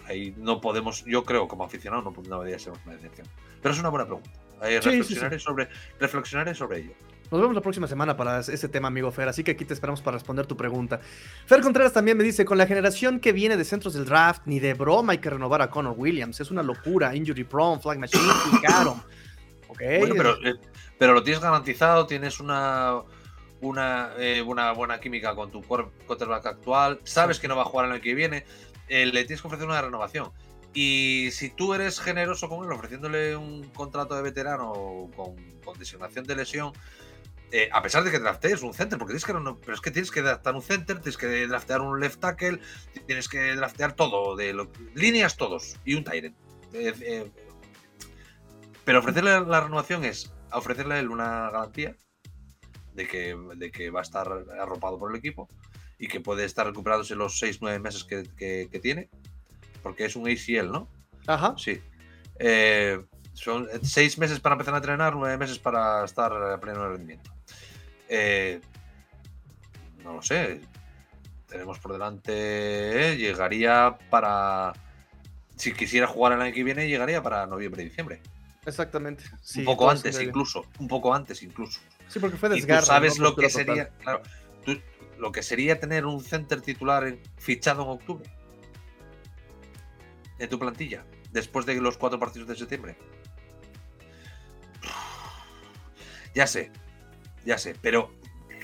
[0.07, 3.27] ahí no podemos, yo creo como aficionado no, no debería ser una decepción.
[3.61, 4.31] Pero es una buena pregunta.
[4.61, 5.69] Ahí Sí, sí, reflexionaré, Sobre,
[6.01, 6.93] reflexionaré sobre ello.
[7.33, 9.27] Nos vemos la próxima semana para ese tema, amigo Fer.
[9.27, 11.01] Así que aquí te esperamos para responder tu pregunta.
[11.47, 14.61] Fer Contreras también me dice: con la generación que viene de centros del draft, ni
[14.61, 16.41] de broma hay que renovar a Connor Williams.
[16.41, 17.17] Es una locura.
[17.17, 18.23] Injury prone, flag machine
[18.53, 19.03] y caro.
[19.69, 19.81] Ok.
[20.01, 20.57] Bueno, pero, eh,
[20.99, 23.01] pero lo tienes garantizado, tienes una,
[23.63, 27.87] una, eh, una buena química con tu quarterback actual, sabes que no va a jugar
[27.87, 28.45] el año que viene,
[28.89, 30.33] eh, le tienes que ofrecer una renovación.
[30.75, 35.35] Y si tú eres generoso con él, ofreciéndole un contrato de veterano con,
[35.65, 36.73] con designación de lesión,
[37.53, 40.11] eh, a pesar de que draftees un center, porque tienes que pero es que tienes
[40.11, 42.59] que draftear un center, tienes que draftear un left tackle,
[43.07, 46.35] tienes que draftear todo, de lo- líneas todos, y un Tyrant.
[48.85, 51.95] pero ofrecerle la renovación es ofrecerle a él una garantía
[52.95, 54.29] de que, de que va a estar
[54.61, 55.49] arropado por el equipo
[55.99, 59.09] y que puede estar recuperándose los 6-9 meses que, que- que tiene,
[59.83, 60.89] porque es un ACL, ¿no?
[61.27, 61.55] Ajá.
[61.57, 61.81] Sí.
[62.39, 63.01] Eh,
[63.35, 67.33] son seis meses para empezar a entrenar, nueve meses para estar a pleno rendimiento.
[68.15, 68.61] Eh,
[70.05, 70.61] no lo sé.
[71.49, 72.33] Tenemos por delante.
[73.13, 74.75] eh, llegaría para.
[75.57, 78.21] Si quisiera jugar el año que viene, llegaría para noviembre y diciembre.
[78.67, 79.25] Exactamente.
[79.41, 80.67] Sí, un poco antes, incluso.
[80.79, 81.81] Un poco antes, incluso.
[82.09, 82.87] Sí, porque fue Y tú desgarro.
[82.87, 83.25] sabes ¿no?
[83.31, 83.89] lo que sería.
[84.01, 84.23] Claro,
[84.65, 84.81] tú-
[85.19, 88.31] lo que sería tener un center titular fichado en octubre.
[90.39, 91.05] En tu plantilla.
[91.33, 92.97] Después de los cuatro partidos de septiembre.
[96.35, 96.71] Ya sé.
[97.45, 97.75] Ya sé.
[97.81, 98.11] Pero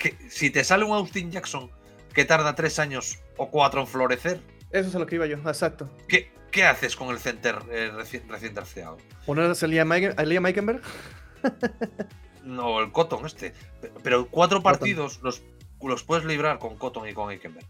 [0.01, 1.71] que- si te sale un Austin Jackson
[2.15, 4.41] que tarda tres años o cuatro en florecer,
[4.71, 5.89] Eso es a lo que iba yo, exacto.
[6.09, 8.99] ¿qué, qué haces con el center eh, recién, recién drafteado?
[9.27, 10.83] ¿Ponerse a Liam Eiken- a Liam Eikenberg?
[12.45, 13.53] No, el Cotton este.
[13.81, 15.43] Pe- Pero cuatro partidos los,
[15.83, 17.67] los puedes librar con Cotton y con Eikenberg.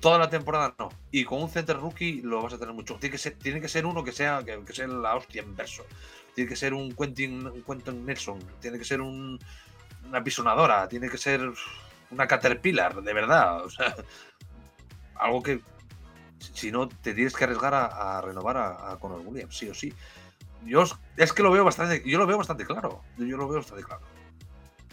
[0.00, 0.88] Toda la temporada no.
[1.10, 2.94] Y con un center rookie lo vas a tener mucho.
[2.96, 5.54] Tiene que ser, tiene que ser uno que sea, que, que sea la hostia en
[5.56, 5.84] verso.
[6.38, 8.38] Tiene que ser un Quentin, un Nelson.
[8.60, 9.40] Tiene que ser un-
[10.06, 10.86] una pisonadora.
[10.86, 11.40] Tiene que ser
[12.12, 13.64] una Caterpillar, de verdad.
[13.64, 13.92] O sea,
[15.16, 15.60] algo que.
[16.38, 19.92] Si no, te tienes que arriesgar a, renovar a, a Conor Williams, sí o sí.
[20.64, 20.84] Yo
[21.16, 23.02] es que lo veo bastante, yo lo veo bastante claro.
[23.16, 24.02] Yo lo veo bastante claro.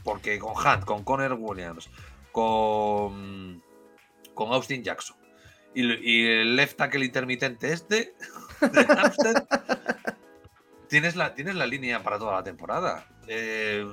[0.04, 1.92] Porque con Hunt, con Conor Williams,
[2.32, 3.62] con,
[4.34, 5.16] con Austin Jackson
[5.76, 8.16] y, el left tackle intermitente este
[8.62, 9.46] de Armstead,
[10.88, 13.08] tienes la, tienes la línea para toda la temporada.
[13.28, 13.86] Eh,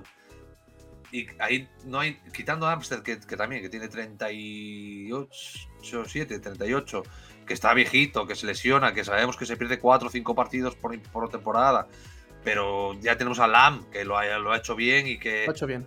[1.12, 5.28] y ahí no hay, quitando a que, que también, que tiene 38,
[6.05, 7.02] 7, 38,
[7.47, 10.74] que está viejito, que se lesiona, que sabemos que se pierde 4 o 5 partidos
[10.74, 11.86] por, por temporada,
[12.43, 15.52] pero ya tenemos a Lam, que lo ha, lo ha hecho bien y que, Lo
[15.52, 15.86] ha hecho bien.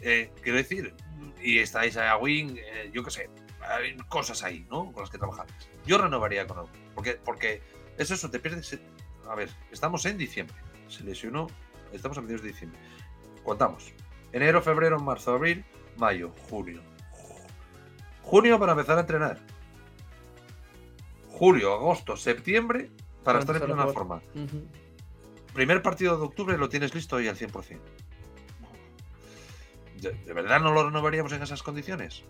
[0.00, 0.94] eh, quiero decir,
[1.42, 3.28] y está Isaiah Wing, eh, yo qué sé,
[3.60, 4.90] hay cosas ahí, ¿no?
[4.90, 5.46] Con las que trabajar.
[5.84, 7.60] Yo renovaría con él, porque, porque
[7.98, 8.78] es eso, te pierdes.
[9.28, 10.56] A ver, estamos en diciembre,
[10.88, 11.48] se lesionó,
[11.92, 12.78] estamos a mediados de diciembre.
[13.44, 13.92] Contamos.
[14.32, 15.64] Enero, febrero, marzo, abril,
[15.96, 16.82] mayo, junio.
[18.22, 19.38] Junio para empezar a entrenar.
[21.30, 22.90] Julio, agosto, septiembre
[23.22, 24.20] para, estar en plena forma.
[25.52, 27.78] Primer partido de octubre lo tienes listo y al 100%.
[30.00, 32.24] ¿De, de verdad no lo renovaríamos en esas condiciones?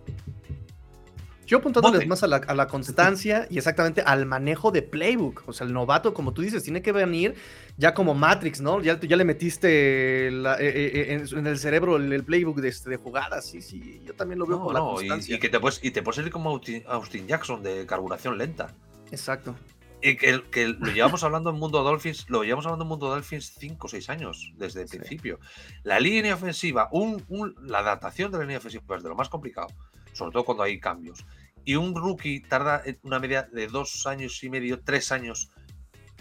[1.46, 5.44] Yo apuntándoles más a la, a la constancia y exactamente al manejo de playbook.
[5.46, 7.34] O sea, el novato, como tú dices, tiene que venir
[7.76, 8.80] ya como Matrix, ¿no?
[8.82, 12.58] Ya, ya le metiste la- eh, eh, eh, en, en el cerebro el, el playbook
[12.60, 13.46] de, este, de jugadas.
[13.46, 15.36] Sí, sí, yo también lo veo No, la no, y, constancia.
[15.36, 18.74] y que te puedes, y te puedes ir como Austin, Austin Jackson de carburación lenta.
[19.10, 19.54] Exacto.
[20.02, 23.54] Y que, que lo llevamos hablando en Mundo Dolphins, lo llevamos hablando en Mundo Dolphins
[23.58, 24.98] 5 o 6 años, desde el Sí.
[24.98, 25.40] principio.
[25.84, 29.28] La línea ofensiva, un, un- la adaptación de la línea ofensiva es de lo más
[29.28, 29.68] complicado,
[30.16, 31.24] sobre todo cuando hay cambios.
[31.64, 35.50] Y un rookie tarda en una media de dos años y medio, tres años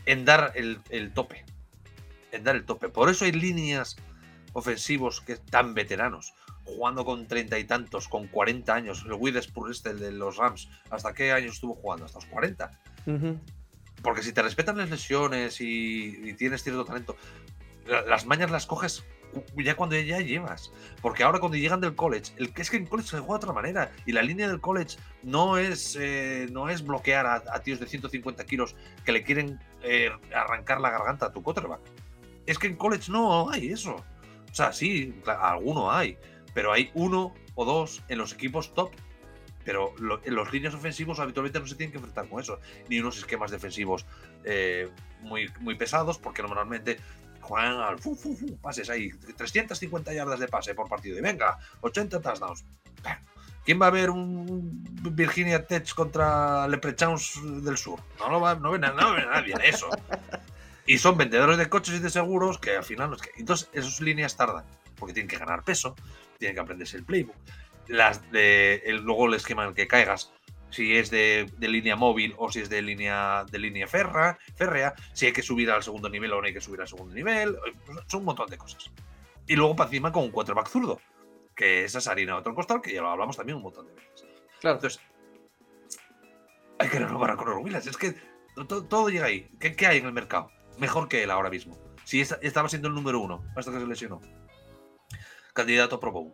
[0.06, 1.46] en dar el, tope.
[2.32, 2.90] En dar el tope.
[2.90, 3.96] Por eso hay líneas
[4.54, 9.04] ofensivos que tan veteranos, jugando con treinta y tantos, con 40 años.
[9.06, 12.06] El Witherspoon este, el de los Rams, ¿hasta qué años estuvo jugando?
[12.06, 12.72] Hasta los 40.
[14.02, 17.16] Porque si te respetan las lesiones y, tienes cierto talento,
[18.08, 19.06] las mañas las coges
[19.58, 20.72] ya cuando ya llevas.
[21.02, 23.54] Porque ahora cuando llegan del college, el es que en college se juega de otra
[23.54, 23.92] manera.
[24.06, 28.46] Y la línea del college no es, eh, no es bloquear a, tíos de 150
[28.46, 31.82] kilos que le quieren eh, arrancar la garganta a tu quarterback.
[32.46, 33.96] Es que en college no hay eso.
[33.96, 36.18] O sea, sí, alguno hay.
[36.54, 38.92] Pero hay uno o dos en los equipos top
[39.66, 39.94] pero
[40.24, 43.50] en los líneas ofensivos habitualmente no se tienen que enfrentar con eso, ni unos esquemas
[43.50, 44.06] defensivos
[44.44, 44.88] eh,
[45.22, 47.00] muy, muy pesados, porque normalmente
[47.46, 52.66] juegan fu, fu, pases ahí, 350 yardas de pase por partido, y venga, 80 touchdowns.
[53.64, 54.84] ¿Quién va a ver un
[55.16, 58.00] Virginia Tech contra Leprechauns del Sur?
[58.20, 59.90] No lo va, no ve, no ve nadie eso.
[60.86, 63.32] Y son vendedores de coches y de seguros que al final no es que.
[63.38, 64.66] Entonces, esas líneas tardan,
[65.00, 65.96] porque tienen que ganar peso,
[66.38, 67.36] tienen que aprenderse el playbook
[67.88, 70.32] las de el, luego el esquema en el que caigas,
[70.76, 75.28] si es de, línea móvil o si es de línea de línea ferra, férrea, si
[75.28, 78.00] hay que subir al segundo nivel o no hay que subir al segundo nivel, pues
[78.08, 78.92] son un montón de cosas.
[79.48, 81.00] Y luego para encima con un quarterback zurdo,
[81.56, 83.94] que esa es harina de otro costal, que ya lo hablamos también un montón de
[83.94, 84.26] veces.
[84.60, 84.76] Claro.
[84.76, 85.00] Entonces,
[86.78, 87.88] hay que renovar a Conor Williams.
[87.88, 88.16] Es que
[88.90, 89.50] todo, llega ahí.
[89.60, 90.52] ¿Qué, hay en el mercado?
[90.78, 91.78] Mejor que él ahora mismo.
[92.04, 94.20] Si estaba siendo el número uno hasta que se lesionó.
[95.54, 96.34] Candidato Pro Bowl.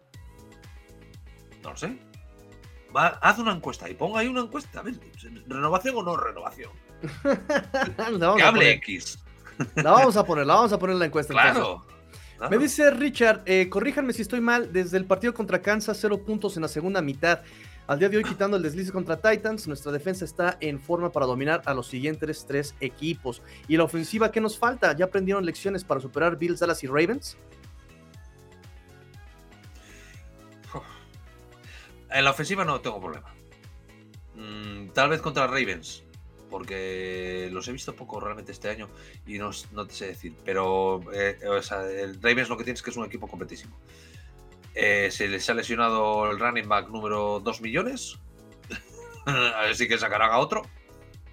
[1.61, 1.95] No lo sé.
[2.93, 4.83] Haz una encuesta y ponga ahí una encuesta.
[5.47, 6.71] ¿Renovación o no renovación?
[8.37, 9.19] que hable X.
[9.75, 11.33] La vamos a poner, la vamos a poner la encuesta.
[11.33, 11.85] Claro.
[12.49, 16.55] Me dice Richard, eh, corríjanme si estoy mal, desde el partido contra Kansas, cero puntos
[16.55, 17.41] en la segunda mitad.
[17.85, 21.25] Al día de hoy, quitando el deslice contra Titans, nuestra defensa está en forma para
[21.25, 23.41] dominar a los siguientes tres equipos.
[23.67, 24.95] ¿Y la ofensiva qué nos falta?
[24.95, 27.37] ¿Ya aprendieron lecciones para superar Bills, Dallas y Ravens?
[32.11, 33.33] En la ofensiva no tengo problema.
[34.35, 36.03] Mm, tal vez contra Ravens,
[36.49, 38.89] porque los he visto poco realmente este año
[39.25, 40.35] y no, te sé decir.
[40.43, 43.77] Pero eh, el Ravens lo que tiene es que es un equipo completísimo.
[44.73, 48.17] Eh, se les ha lesionado el running back número 2 millones.
[49.25, 50.63] a ver si que sacarán a otro.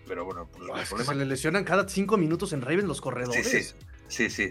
[0.06, 3.46] Pero bueno, pues Se le lesionan cada 5 minutos en Ravens los corredores.
[3.46, 3.62] Sí,
[4.08, 4.30] sí.
[4.30, 4.48] sí,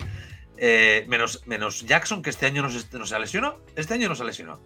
[0.58, 3.64] eh, menos, menos Jackson, que este año no se, no se ha lesionado.
[3.76, 4.62] Este año no se ha lesionado.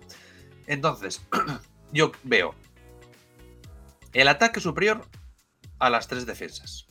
[0.67, 1.21] Entonces,
[1.91, 2.55] yo veo
[4.13, 5.05] el ataque superior
[5.79, 6.87] a las tres defensas.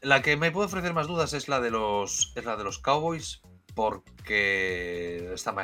[0.00, 2.78] La que me puede ofrecer más dudas es la de los, es la de los
[2.78, 3.42] Cowboys,
[3.74, 5.54] porque está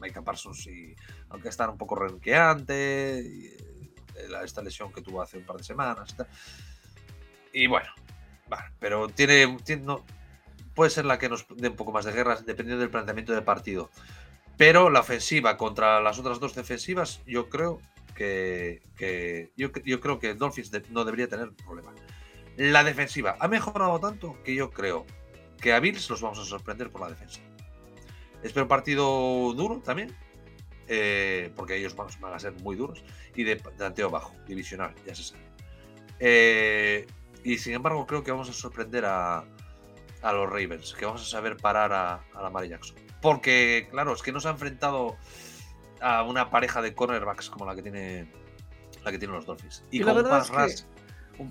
[0.00, 0.94] Micah Parsons y
[1.30, 3.56] aunque está un poco renqueante, eh,
[4.44, 6.14] esta lesión que tuvo hace un par de semanas.
[7.52, 7.88] Y bueno,
[8.78, 9.56] pero tiene,
[10.74, 13.44] puede ser la que nos dé un poco más de guerra, dependiendo del planteamiento del
[13.44, 13.90] partido.
[14.56, 17.80] Pero la ofensiva contra las otras dos defensivas, yo creo
[18.14, 18.80] que,
[19.56, 19.70] yo,
[20.00, 21.92] creo que Dolphins no debería tener problema.
[22.56, 25.04] La defensiva ha mejorado tanto que yo creo
[25.60, 27.40] que a Bills los vamos a sorprender por la defensa.
[28.42, 30.16] Espero un partido duro también,
[30.88, 33.04] eh, porque ellos van, a ser muy duros,
[33.34, 35.42] y de planteo bajo, divisional, ya se sabe.
[36.18, 37.06] Eh,
[37.44, 39.44] y sin embargo, creo que vamos a sorprender a,
[40.22, 43.05] los Ravens, que vamos a saber parar a, a la Mary Jackson.
[43.26, 45.16] Porque, claro, es que no se ha enfrentado
[46.00, 48.30] a una pareja de cornerbacks como la que tiene
[49.02, 49.82] la que tienen los Dolphins.
[49.90, 50.24] Y, con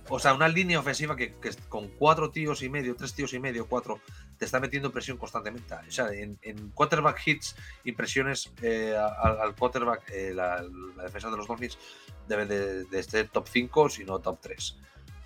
[0.07, 1.35] o sea, una línea ofensiva que,
[1.67, 3.99] con cuatro tíos y medio, tres tíos y medio, cuatro,
[4.37, 5.75] te está metiendo presión constantemente.
[5.75, 6.37] O sea, en,
[6.73, 10.63] quarterback hits, impresiones eh, al, quarterback, eh, la,
[11.03, 11.77] defensa de los Dolphins
[12.25, 14.77] debe de, de ser top 5, si no top 3.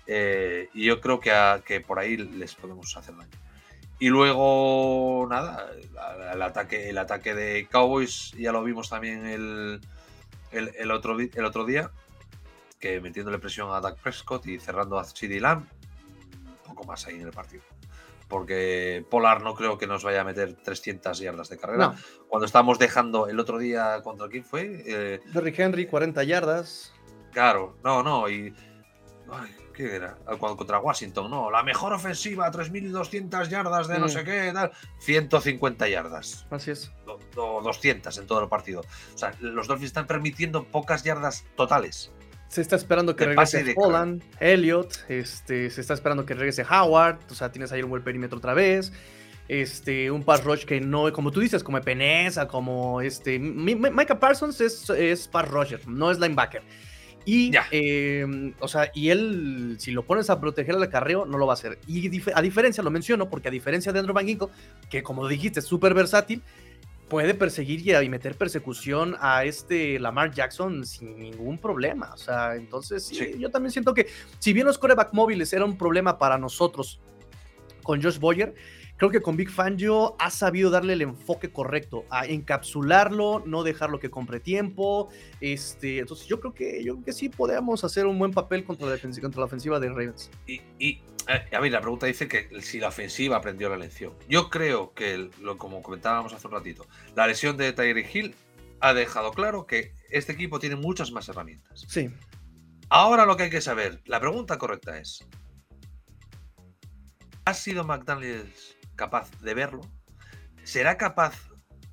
[0.08, 1.30] Eh, y yo creo que,
[1.64, 3.38] que por ahí les podemos hacer daño.
[4.00, 5.70] Y luego, nada,
[6.32, 9.80] el ataque, el ataque de Cowboys ya lo vimos también el,
[10.52, 11.90] el, otro, el otro día,
[12.78, 15.66] que metiéndole presión a Doug Prescott y cerrando a CD Lamb,
[16.46, 17.62] un poco más ahí en el partido.
[18.26, 21.94] Porque Polar no creo que nos vaya a meter 300 yardas de carrera.
[22.26, 24.82] Cuando estábamos dejando el otro día, ¿contra quién fue?
[24.86, 26.94] Eh, Henry, 40 yardas.
[27.32, 28.54] Claro, no, no, y
[29.80, 30.14] ¿Qué era?
[30.38, 31.50] Contra Washington, no.
[31.50, 34.08] La mejor ofensiva, 3.200 yardas de no mm.
[34.10, 34.72] sé qué, tal.
[34.98, 36.46] 150 yardas.
[36.50, 36.92] Así es.
[37.34, 38.82] 200 en todo el partido.
[39.14, 42.12] O sea, los Dolphins están permitiendo pocas yardas totales.
[42.48, 47.34] Se está esperando que regrese Holland, Elliot, este, se está esperando que regrese Howard, o
[47.34, 48.92] sea, tienes ahí un buen perímetro otra vez.
[49.48, 53.38] Este, un pass rush que no, como tú dices, como Peneza, como este.
[53.38, 56.62] Micah Parsons es, es pass rusher, no es linebacker.
[57.32, 61.46] Y, em, o sea, y él, si lo pones a proteger al acarreo, no lo
[61.46, 61.78] va a hacer.
[61.86, 64.48] Y a diferencia, lo menciono, porque a diferencia de Andrew Van Ginkle,
[64.90, 66.42] que como dijiste, es súper versátil,
[67.08, 72.10] puede perseguir y, meter persecución a este Lamar Jackson sin ningún problema.
[72.14, 74.08] O sea, entonces sí, yo también siento que
[74.40, 76.98] si bien los coreback móviles era un problema para nosotros
[77.84, 78.54] con Josh Boyer,
[79.00, 83.98] creo que con Big Fangio ha sabido darle el enfoque correcto, a encapsularlo, no dejarlo
[83.98, 85.08] que compre tiempo.
[85.40, 88.86] Este, entonces yo creo que yo creo que sí podemos hacer un buen papel contra
[88.86, 90.30] la, defensiva, contra la ofensiva de Ravens.
[90.46, 91.02] Y, eh,
[91.50, 94.12] a ver, la pregunta dice que si la ofensiva aprendió la lección.
[94.28, 96.86] Yo creo que, lo, como comentábamos hace un ratito,
[97.16, 98.34] la lesión de Tyreek Hill
[98.80, 101.86] ha dejado claro que este equipo tiene muchas más herramientas.
[101.88, 102.10] Sí.
[102.90, 105.26] Ahora lo que hay que saber, la pregunta correcta es,
[107.46, 109.80] ¿ha sido McDaniels capaz de verlo?
[110.62, 111.34] ¿Será capaz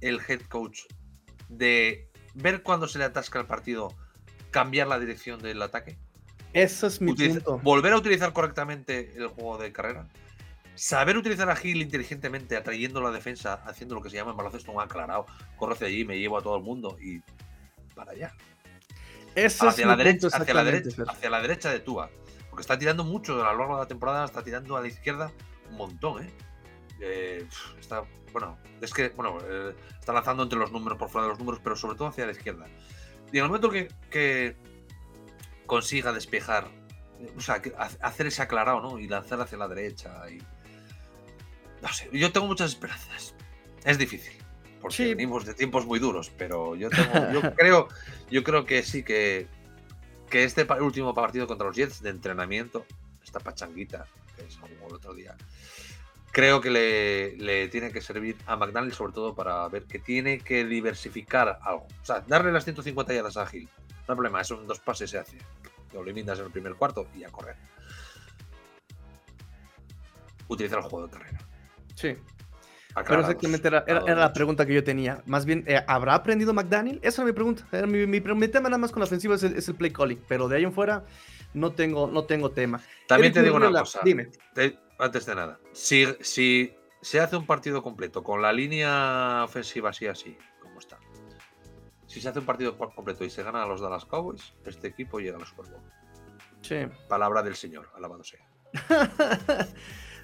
[0.02, 0.82] el head coach
[1.48, 3.96] de ver cuando se le atasca el partido,
[4.52, 5.98] cambiar la dirección del ataque?
[6.52, 7.60] Eso es mi punto.
[7.60, 10.10] Volver a utilizar correctamente el juego de carrera.
[10.76, 14.74] Saber utilizar a Gil inteligentemente, atrayendo la defensa, haciendo lo que se llama en baloncesto
[14.74, 15.28] un aclarado.
[15.56, 17.22] Corre hacia allí, me llevo a todo el mundo y
[17.96, 18.34] para allá.
[19.34, 22.10] Eso hacia, es la derecha, hacia, la derecha, hacia la derecha de Tua.
[22.50, 25.32] Porque está tirando mucho a lo largo de la temporada, está tirando a la izquierda
[25.70, 26.47] un montón, ¿eh?
[27.00, 27.48] Eh,
[27.80, 31.40] está, bueno, es que, bueno, eh, está lanzando entre los números, por fuera de los
[31.40, 32.68] números, pero sobre todo hacia la izquierda.
[33.32, 34.56] Y en el momento que,
[35.66, 36.70] consiga despejar,
[37.36, 37.62] o sea,
[38.02, 39.00] hacer ese aclarado, ¿no?
[39.00, 40.24] Y lanzar hacia la derecha.
[40.30, 40.38] Y...
[41.82, 43.36] No sé, yo tengo muchas esperanzas.
[43.84, 44.34] Es difícil,
[44.82, 46.90] porque venimos de tiempos muy duros, pero yo,
[47.34, 47.88] yo, creo,
[48.32, 49.48] yo creo que sí que,
[50.30, 52.86] que este último partido contra los Jets de entrenamiento,
[53.24, 54.06] esta pachanguita,
[54.36, 55.36] que es como el otro día,
[56.38, 60.66] creo que le, tiene que servir a McDaniel sobre todo para ver que tiene que
[60.66, 61.88] diversificar algo.
[62.00, 63.68] O sea, darle las 150 yardas a Gil.
[64.08, 65.40] No hay problema, son dos pases se hace.
[65.94, 67.56] Lo eliminas en el primer cuarto y a correr.
[70.48, 71.40] Utilizar el juego de carrera.
[71.96, 72.16] Sí.
[73.08, 75.24] Pero exactamente era, la pregunta que yo tenía.
[75.26, 77.00] Más bien, eh, ¿habrá aprendido McDaniel?
[77.02, 77.66] Esa era mi pregunta.
[77.88, 80.22] mi, mi, tema nada más con la ofensiva es el, play calling.
[80.28, 81.04] Pero de ahí en fuera
[81.56, 82.80] no tengo, no tengo tema.
[83.08, 84.02] También te digo una cosa.
[84.04, 84.30] Dime
[85.00, 90.08] antes de nada, si, si se hace un partido completo con la línea ofensiva así,
[90.08, 90.98] así, como está,
[92.08, 95.20] si se hace un partido completo y se gana a los Dallas Cowboys, este equipo
[95.20, 95.82] llega a la Super Bowl.
[96.62, 96.88] Sí.
[97.08, 98.40] Palabra del Señor, alabado sea.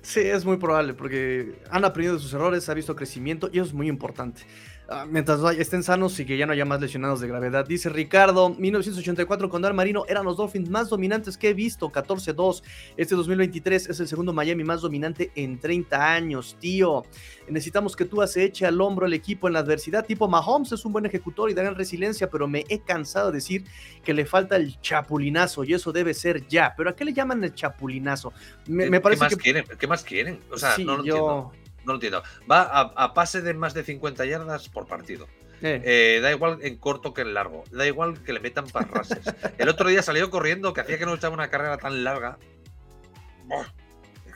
[0.01, 3.67] sí, es muy probable porque han aprendido de sus errores, ha visto crecimiento y eso
[3.67, 4.43] es muy importante.
[4.89, 7.65] Ah, mientras estén sanos y que ya no haya más lesionados de gravedad.
[7.65, 12.61] Dice Ricardo, 1984 con Dar Marino eran los Dolphins más dominantes que he visto, 14-2.
[12.97, 17.03] Este 2023 es el segundo Miami más dominante en 30 años, tío.
[17.47, 20.05] Necesitamos que tú se eche al hombro el equipo en la adversidad.
[20.05, 23.38] Tipo Mahomes es un buen ejecutor y da gran resiliencia, pero me he cansado de
[23.38, 23.64] decir
[24.03, 26.73] que le falta el chapulinazo y eso debe ser ya.
[26.76, 28.34] ¿Pero a qué le llaman el chapulinazo?
[28.68, 29.65] Me, parece ¿Qué más quieren?
[29.80, 30.39] ¿Qué más quieren?
[30.51, 31.53] O sea, no lo entiendo
[31.85, 32.23] no lo entiendo.
[32.49, 35.27] Va a, pase de más de 50 yardas por partido.
[35.61, 35.81] Eh.
[35.84, 37.64] Eh, da igual en corto que en largo.
[37.72, 39.19] Da igual que le metan parrases.
[39.57, 42.38] El otro día salió corriendo, que hacía que no echaba una carrera tan larga.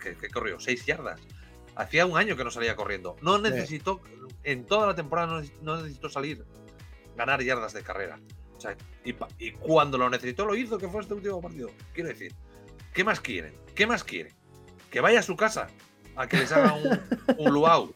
[0.01, 1.19] que, corrió 6 yardas.
[1.75, 3.15] Hacía un año que no salía corriendo.
[3.21, 4.01] No necesitó,
[4.43, 6.43] en toda la temporada no, necesitó salir,
[7.15, 8.19] ganar yardas de carrera.
[9.03, 11.69] y, y, cuando lo necesitó lo hizo, que fue este último partido.
[11.93, 12.33] Quiero decir,
[12.93, 13.53] ¿qué más quieren?
[13.75, 14.33] ¿Qué más quieren?
[14.89, 15.67] Que vaya a su casa
[16.17, 16.73] a que les haga
[17.37, 17.93] un, luau.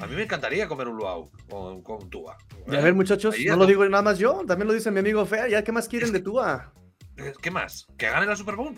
[0.00, 2.36] A mí me encantaría comer un luau con, con Tua.
[2.66, 5.48] a ver, muchachos, no lo digo nada más yo, también lo dice mi amigo Fea.
[5.48, 6.72] ¿Ya qué más quieren de Tua?
[7.42, 7.86] ¿Qué más?
[7.96, 8.76] ¿Que gane la Super Bowl?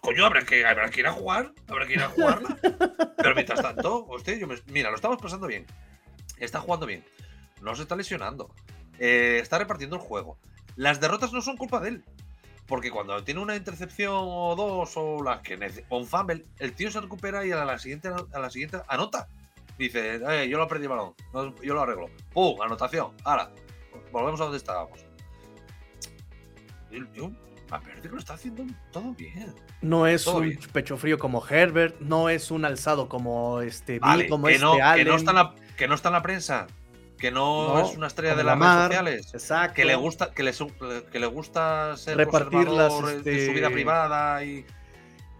[0.00, 2.56] Coño, habrá que, habrá que ir a jugar, habrá que ir a jugarla.
[3.16, 5.66] Pero mientras tanto, usted, yo mira, lo estamos pasando bien.
[6.38, 7.04] Está jugando bien.
[7.60, 8.54] No se está lesionando.
[8.98, 10.38] Eh, está repartiendo el juego.
[10.76, 12.04] Las derrotas no son culpa de él.
[12.66, 16.90] Porque cuando tiene una intercepción o dos o las que o un fumble, el tío
[16.90, 19.28] se recupera y a la siguiente, a la siguiente anota.
[19.78, 21.14] Dice, eh, yo lo perdí el balón,
[21.62, 22.08] yo lo arreglo.
[22.32, 22.60] ¡Pum!
[22.62, 23.12] Anotación.
[23.24, 23.52] Ahora,
[24.10, 25.04] volvemos a donde estábamos.
[26.90, 27.30] El tío,
[27.70, 29.54] a ver, que lo está haciendo todo bien.
[29.82, 34.54] No es un pecho frío como Herbert, no es un alzado como este como que
[34.54, 36.66] este no, Que no, está en la, que no está en la prensa
[37.18, 39.74] que no, es una estrella de las redes sociales, exacto.
[39.74, 40.52] que le gusta, que le,
[41.10, 44.66] que le gusta ser repartir las, su vida este, privada y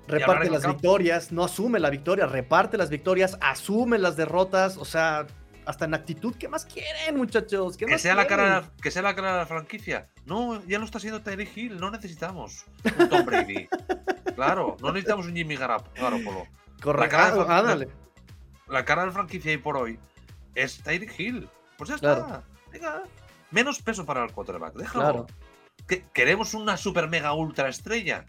[0.09, 5.27] reparte las victorias, no asume la victoria, reparte las victorias, asume las derrotas, o sea,
[5.67, 7.77] hasta en actitud, ¿qué más quieren, muchachos?
[7.77, 10.09] que, sea la cara, que sea la cara de la franquicia.
[10.25, 12.65] No, ya no está siendo Terry Hill, no necesitamos
[12.99, 13.69] un Tom Brady.
[14.35, 16.47] claro, no necesitamos un Jimmy Garoppolo.
[16.81, 17.89] Correcto, la cara, de,
[18.69, 19.99] la cara de la franquicia y por hoy
[20.55, 21.49] es Tyreek Hill.
[21.79, 22.43] Pues ya está.
[22.73, 23.03] Venga.
[23.51, 24.75] Menos peso para el quarterback.
[24.75, 25.27] Déjalo.
[26.13, 28.25] queremos una super mega ultra estrella.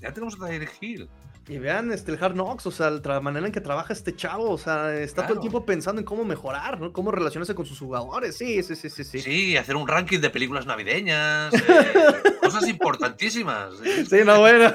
[0.00, 1.08] Ya tenemos a Tyreek Hill.
[1.46, 4.50] Y vean este, el Hard Knocks, o sea, la manera en que trabaja este chavo,
[4.50, 6.90] o sea, está todo el tiempo pensando en cómo mejorar, ¿no?
[6.90, 9.04] Cómo relacionarse con sus jugadores, sí, sí, sí, sí.
[9.04, 13.74] Sí, sí hacer un ranking de películas navideñas, eh, cosas importantísimas.
[14.08, 14.72] Sí, no, bueno.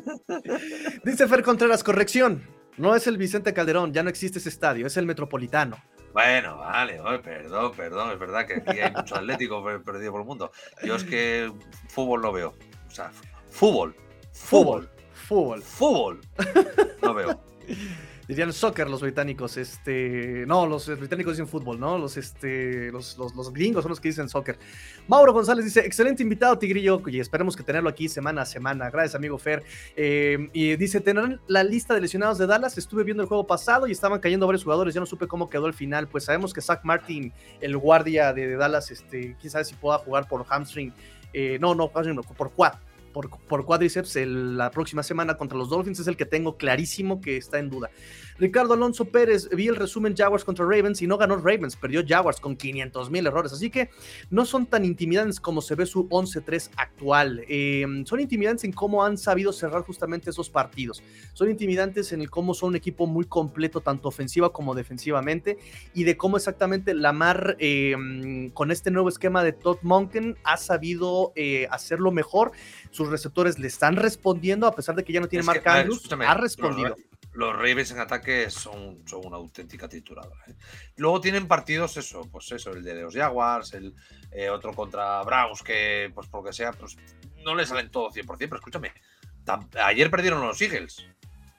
[1.04, 2.42] Dice Fer Contreras, corrección,
[2.76, 5.76] no es el Vicente Calderón, ya no existe ese estadio, es el Metropolitano.
[6.12, 10.50] Bueno, vale, perdón, perdón, es verdad que aquí hay mucho atlético perdido por el mundo.
[10.82, 11.52] Yo es que
[11.88, 12.54] fútbol no veo,
[12.88, 13.10] o sea,
[13.50, 13.94] fútbol,
[14.32, 14.90] fútbol.
[15.12, 15.62] Fútbol.
[15.62, 16.20] Fútbol.
[17.02, 17.40] No veo.
[18.30, 21.98] Dirían soccer los británicos, este, no, los británicos dicen fútbol, ¿no?
[21.98, 24.56] Los, este, los, los, gringos son los que dicen soccer.
[25.08, 28.88] Mauro González dice, excelente invitado, Tigrillo, y esperemos que tenerlo aquí semana a semana.
[28.88, 29.64] Gracias, amigo Fer.
[29.96, 32.78] Eh, y dice, ¿tendrán la lista de lesionados de Dallas?
[32.78, 35.66] Estuve viendo el juego pasado y estaban cayendo varios jugadores, ya no supe cómo quedó
[35.66, 36.06] el final.
[36.06, 40.28] Pues sabemos que Zach Martin, el guardia de, Dallas, este, quién sabe si pueda jugar
[40.28, 40.94] por hamstring.
[41.32, 42.74] Eh, no, no, por quad
[43.12, 47.36] por, por cuádriceps la próxima semana contra los Dolphins es el que tengo clarísimo que
[47.36, 47.90] está en duda.
[48.40, 52.40] Ricardo Alonso Pérez, vi el resumen Jaguars contra Ravens y no ganó Ravens, perdió Jaguars
[52.40, 53.90] con 500 mil errores, así que
[54.30, 57.44] no son tan intimidantes como se ve su 11-3 actual.
[57.48, 61.02] Em, son intimidantes en cómo han sabido cerrar justamente esos partidos.
[61.34, 65.58] Son intimidantes en el cómo son un equipo muy completo, tanto ofensiva como defensivamente,
[65.92, 71.34] y de cómo exactamente Lamar, em, con este nuevo esquema de Todd Monken, ha sabido
[71.36, 72.52] eh, hacerlo mejor.
[72.90, 76.34] Sus receptores le están respondiendo, a pesar de que ya no tiene Mark Andrews, ha
[76.34, 76.96] respondido
[77.32, 80.44] los Ravens en ataque son, son una auténtica tituladora.
[80.48, 80.54] ¿eh?
[80.96, 83.94] Luego tienen partidos, eso, pues eso, el de los Jaguars, el
[84.32, 86.96] eh, otro contra Browns, que pues por lo que sea, pues
[87.44, 88.92] no le salen todo 100%, pero escúchame,
[89.84, 91.06] ayer perdieron los Eagles.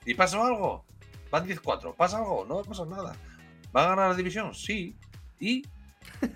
[0.05, 0.85] ¿Y pasó algo?
[1.29, 2.45] Van 10-4, ¿pasa algo?
[2.45, 3.15] No pasa nada.
[3.75, 4.53] ¿Va a ganar la división?
[4.53, 4.97] Sí.
[5.39, 5.63] ¿Y?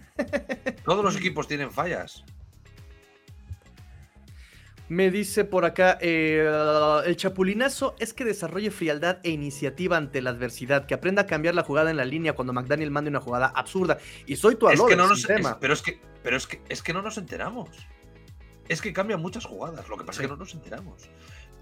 [0.85, 2.23] Todos los equipos tienen fallas.
[4.87, 6.47] Me dice por acá, eh,
[7.05, 11.55] el chapulinazo es que desarrolle frialdad e iniciativa ante la adversidad, que aprenda a cambiar
[11.55, 13.97] la jugada en la línea cuando McDaniel mande una jugada absurda.
[14.27, 15.25] Y soy tu aló es que no nos,
[15.59, 17.69] pero es que, pero es que, es que no nos enteramos.
[18.69, 21.09] Es que cambian muchas jugadas, lo que pasa es que no nos enteramos.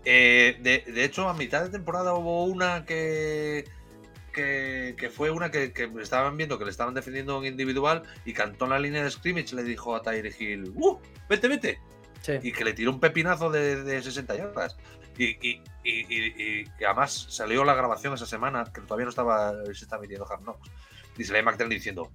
[0.06, 3.64] Eh, de, hecho, a mitad de temporada hubo una que,
[4.34, 8.66] que, fue una que, que, estaban viendo que le estaban defendiendo en individual y cantó
[8.66, 10.98] en la línea de scrimmage le dijo a Tyre Hill, ¡Uh!
[11.30, 11.80] ¡Vete, vete!
[12.42, 14.78] Y que le tiró un pepinazo de, 60 yardas.
[15.18, 20.26] Y, y, además salió la grabación esa semana, que todavía no estaba, se está metiendo
[20.30, 20.70] Hard Knocks.
[21.18, 22.12] Y se le diciendo,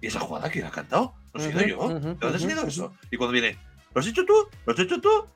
[0.00, 1.14] ¿y esa jugada quién ha cantado?
[1.32, 1.88] ¿No he sido yo?
[1.88, 2.92] ¿De dónde ha salido eso?
[3.10, 3.58] Y cuando viene,
[3.94, 4.48] ¿lo has hecho tú?
[4.66, 5.26] ¿Lo has hecho tú?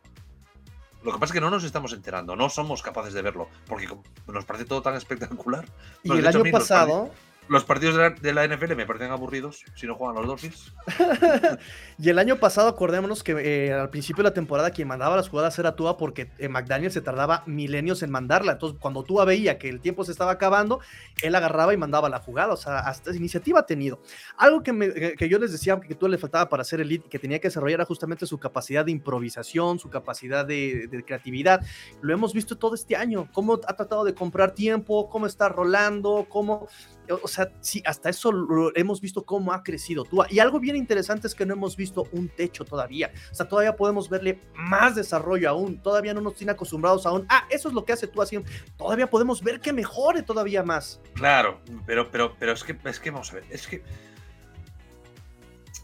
[1.05, 3.87] Lo que pasa es que no nos estamos enterando, no somos capaces de verlo, porque
[4.27, 5.67] nos parece todo tan espectacular.
[6.03, 7.13] y el año pasado,
[7.49, 10.73] los partidos de la, NFL me parecen aburridos si no juegan los Dolphins.
[11.99, 15.29] y el año pasado, acordémonos que eh, al principio de la temporada quien mandaba las
[15.29, 18.53] jugadas era Tua porque eh, McDaniel se tardaba milenios en mandarla.
[18.53, 20.81] Entonces, cuando Tua veía que el tiempo se estaba acabando,
[21.23, 22.55] él agarraba y mandaba la jugada.
[22.55, 24.01] O sea, hasta esa iniciativa ha tenido.
[24.39, 27.11] Algo que, eh, que yo les decía que Tua le faltaba para ser elite y
[27.11, 31.61] que tenía que desarrollar era justamente su capacidad de improvisación, su capacidad de, de creatividad.
[32.01, 36.27] Lo hemos visto todo este año, cómo ha tratado de comprar tiempo, cómo está rolando,
[36.29, 36.69] cómo
[37.09, 38.33] o sea, sí, hasta eso
[38.75, 40.27] hemos visto cómo ha crecido Tua.
[40.31, 43.13] Y algo bien interesante es que no hemos visto un techo todavía.
[43.31, 45.79] O sea, todavía podemos verle más desarrollo aún.
[45.83, 47.27] Todavía no nos tiene acostumbrados aún.
[47.29, 48.39] Ah, eso es lo que hace Tua así.
[48.77, 51.01] Todavía podemos ver que mejore todavía más.
[51.15, 53.83] Claro, pero, pero, pero es que, es que vamos a ver, es que.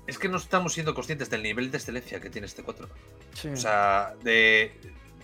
[0.06, 2.88] Es que no estamos siendo conscientes del nivel de excelencia que tiene este 4.
[3.52, 4.72] O sea, de,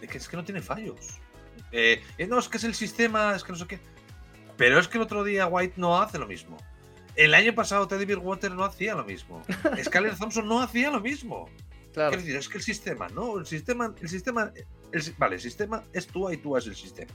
[0.00, 1.18] que es que no tiene fallos.
[1.72, 3.80] Eh, eh, no, es que es el sistema, es que no sé qué
[4.56, 6.56] pero es que el otro día White no hace lo mismo.
[7.14, 9.42] El año pasado Teddy Water no hacía lo mismo.
[9.84, 11.48] Skyler Thompson no hacía lo mismo.
[11.94, 12.14] Claro.
[12.14, 13.38] decir, es que el sistema, ¿no?
[13.38, 14.52] El sistema, el sistema,
[15.16, 17.10] vale, el sistema es tú y tú es el sistema.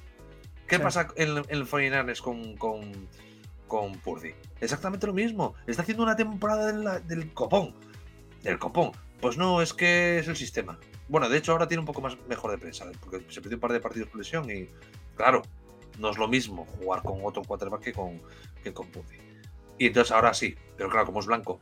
[0.67, 3.07] ¿Qué pasa en, el 49 con, con,
[3.67, 4.33] con Purdy?
[4.59, 5.53] Exactamente lo mismo.
[5.67, 7.75] Está haciendo una temporada del copón.
[8.41, 8.91] Del copón.
[9.19, 10.79] Pues no, es que es el sistema.
[11.09, 13.61] Bueno, de hecho ahora tiene un poco más mejor de prensa, porque se perdió un
[13.61, 14.67] par de partidos por lesión y,
[15.15, 15.43] claro,
[16.01, 18.21] no es lo mismo jugar con otro quarterback que con,
[18.63, 19.17] que con Purdy.
[19.77, 21.59] Y entonces ahora sí, pero claro, como es blanco,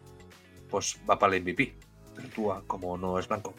[0.69, 1.75] pues va para el MVP.
[2.15, 3.53] Pero tú, como no es blanco,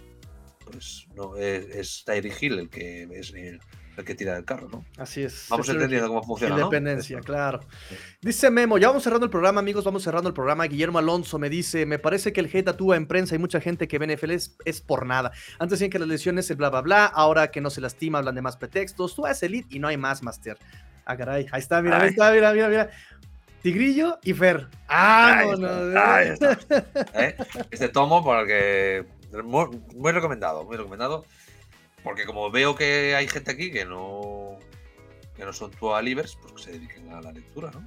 [0.65, 3.61] pues no es, es Hill el que es el,
[4.01, 4.85] el que tira del carro, ¿no?
[4.99, 5.47] Así es.
[5.49, 6.57] Vamos entendiendo cómo funciona.
[6.57, 7.61] Independencia, claro.
[8.21, 10.65] Dice Memo, ya vamos cerrando el programa, amigos, vamos cerrando el programa.
[10.65, 13.89] Guillermo Alonso me dice, me parece que el hate actúa en prensa y mucha gente
[13.89, 15.33] que ve NFL es, es, por nada.
[15.59, 18.35] Antes decían que las lesiones el bla bla bla, ahora que no se lastima hablan
[18.35, 19.15] de más pretextos.
[19.15, 20.59] Tú eres elite y no hay más, Master.
[21.05, 22.91] Ah, caray, ahí está, mira, ahí está, mira, mira, mira.
[23.63, 24.69] Tigrillo y Fer.
[24.89, 26.19] Ah, no, no.
[26.19, 27.37] ¿Eh?
[27.71, 29.07] Este tomo el que
[29.45, 31.25] muy, recomendado, muy recomendado.
[32.03, 34.59] Porque como veo que hay gente aquí que no
[35.37, 37.87] que no son Tua Livers, pues que se dediquen a la lectura, ¿no?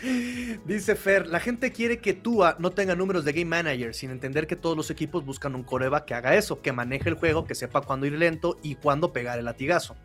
[0.64, 4.46] Dice Fer, la gente quiere que Tua no tenga números de game manager, sin entender
[4.46, 7.54] que todos los equipos buscan un coreba que haga eso, que maneje el juego, que
[7.54, 9.96] sepa cuándo ir lento y cuándo pegar el latigazo.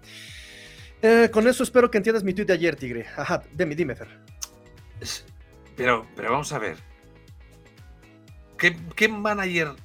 [1.02, 3.06] Eh, con eso espero que entiendas mi tweet de ayer, Tigre.
[3.16, 4.08] Ajá, dime, dime, Fer.
[5.76, 6.78] Pero, pero vamos a ver.
[8.58, 9.76] ¿Qué, manager?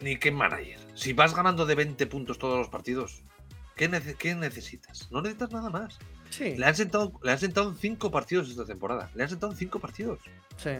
[0.00, 0.80] Ni qué manager.
[0.94, 3.22] Si vas ganando de 20 puntos todos los partidos,
[3.76, 5.10] ¿qué, ¿qué necesitas?
[5.10, 5.98] No necesitas nada más.
[6.38, 9.10] Le han sentado, le han sentado en cinco partidos esta temporada.
[9.14, 10.20] Le han sentado en cinco partidos.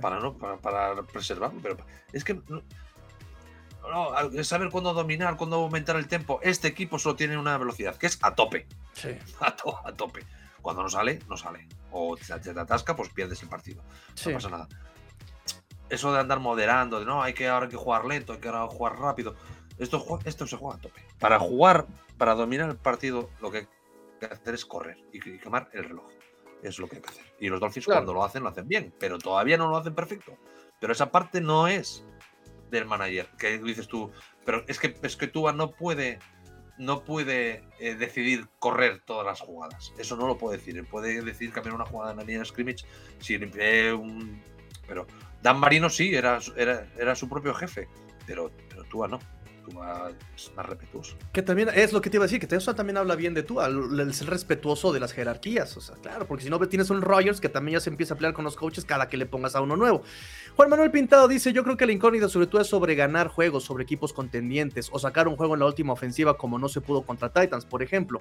[0.01, 1.61] Para no, para, preservarlo.
[1.63, 1.77] Pero
[2.13, 2.63] es que no,
[4.45, 6.41] saber cuándo dominar, cuándo aumentar el tiempo.
[6.43, 8.67] Este equipo solo tiene una velocidad, que es a tope.
[9.41, 10.25] A, a tope.
[10.61, 11.69] Cuando no sale, no sale.
[11.93, 13.83] O te, te atasca, pues pierdes el partido.
[14.27, 14.69] No pasa nada.
[15.91, 18.49] Eso de andar moderando, de no, hay que ahora hay que jugar lento, hay que
[18.49, 19.35] ahora jugar rápido.
[19.79, 21.01] Esto, esto se juega a tope.
[21.19, 21.87] Para jugar,
[22.17, 23.69] para dominar el partido, lo que
[24.19, 26.07] que hacer es correr y, quemar el reloj.
[26.63, 27.25] Es lo que hay que hacer.
[27.39, 30.37] Y los Dolphins cuando lo hacen, lo hacen bien, pero todavía no lo hacen perfecto.
[30.81, 32.05] Pero esa parte no es
[32.71, 34.11] del manager, que dices tú,
[34.45, 36.19] pero es que, es que Tua no puede
[36.77, 39.93] no puede eh, decidir correr todas las jugadas.
[39.99, 40.87] Eso no lo puede decir.
[40.87, 42.85] puede decidir cambiar una jugada en la línea de scrimmage
[43.19, 44.41] si un...
[44.87, 45.05] Pero
[45.49, 47.89] Dan Marino sí, era, era, era su propio jefe,
[48.27, 49.19] pero, pero Tua no
[50.37, 51.17] es más respetuoso.
[51.33, 53.43] Que también es lo que te iba a decir, que eso también habla bien de
[53.43, 55.75] tú, el ser respetuoso de las jerarquías.
[55.79, 58.19] O sea, claro, porque si no tienes un Rogers que también ya se empieza a
[58.19, 60.03] pelear con los coaches cada que le pongas a uno nuevo.
[60.55, 63.65] Juan Manuel Pintado dice: Yo creo que la incógnita sobre todo es sobre ganar juegos,
[63.65, 67.01] sobre equipos contendientes, o sacar un juego en la última ofensiva como no se pudo
[67.01, 68.19] contra Titans, por ejemplo.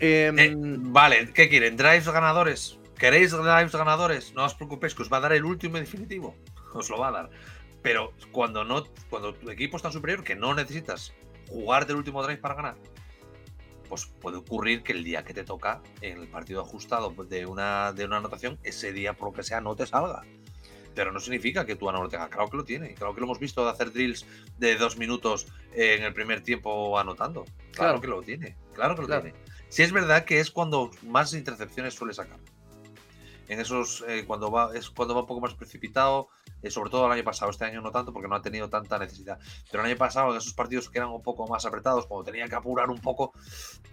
[0.00, 1.76] Em, eh, vale, ¿qué quieren?
[1.76, 2.78] ¿Drives ganadores?
[2.98, 4.34] ¿Queréis drives ganadores?
[4.34, 6.36] No os preocupéis, que os va a dar el último y definitivo.
[6.74, 7.30] Os lo va a dar.
[7.82, 11.12] Pero cuando no, cuando tu equipo está superior, que no necesitas
[11.48, 12.76] jugar del último drive para ganar,
[13.88, 17.92] pues puede ocurrir que el día que te toca en el partido ajustado de una,
[17.92, 20.22] de una anotación, ese día por lo que sea no te salga.
[20.94, 22.28] Pero no significa que tú no lo tenga.
[22.28, 22.94] Claro que lo tiene.
[22.94, 24.26] Claro que lo hemos visto de hacer drills
[24.58, 27.44] de dos minutos en el primer tiempo anotando.
[27.72, 28.56] Claro, que lo tiene.
[28.72, 29.34] Claro que lo tiene.
[29.68, 32.38] Si es verdad que es cuando más intercepciones suele sacar.
[33.48, 36.28] En esos, eh, cuando va, es cuando va un poco más precipitado,
[36.62, 38.98] eh, sobre todo el año pasado, este año no tanto porque no ha tenido tanta
[38.98, 39.38] necesidad,
[39.70, 42.48] pero el año pasado en esos partidos que eran un poco más apretados, cuando tenía
[42.48, 43.32] que apurar un poco,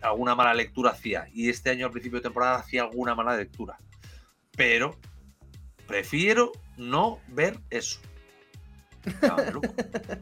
[0.01, 3.77] alguna mala lectura hacía, y este año al principio de temporada hacía alguna mala lectura,
[4.55, 4.97] pero
[5.85, 7.99] prefiero no ver eso.
[9.21, 9.75] Llámame loco,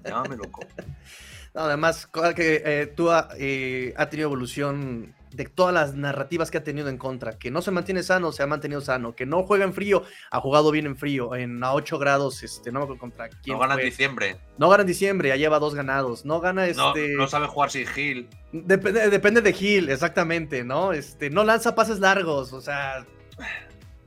[0.03, 0.61] llámame loco.
[1.53, 6.97] además, que eh, tú ha tenido evolución de todas las narrativas que ha tenido en
[6.97, 10.03] contra, que no se mantiene sano, se ha mantenido sano, que no juega en frío,
[10.31, 13.55] ha jugado bien en frío, en a 8 grados, este, no me acuerdo contra quién.
[13.55, 14.37] No gana en diciembre.
[14.57, 16.25] No gana en diciembre, ya lleva dos ganados.
[16.25, 17.09] No gana este.
[17.15, 18.29] No, sabe jugar sin Gil.
[18.51, 20.93] Depende, depende de Gil, exactamente, ¿no?
[20.93, 23.05] Este, no lanza pases largos, o sea.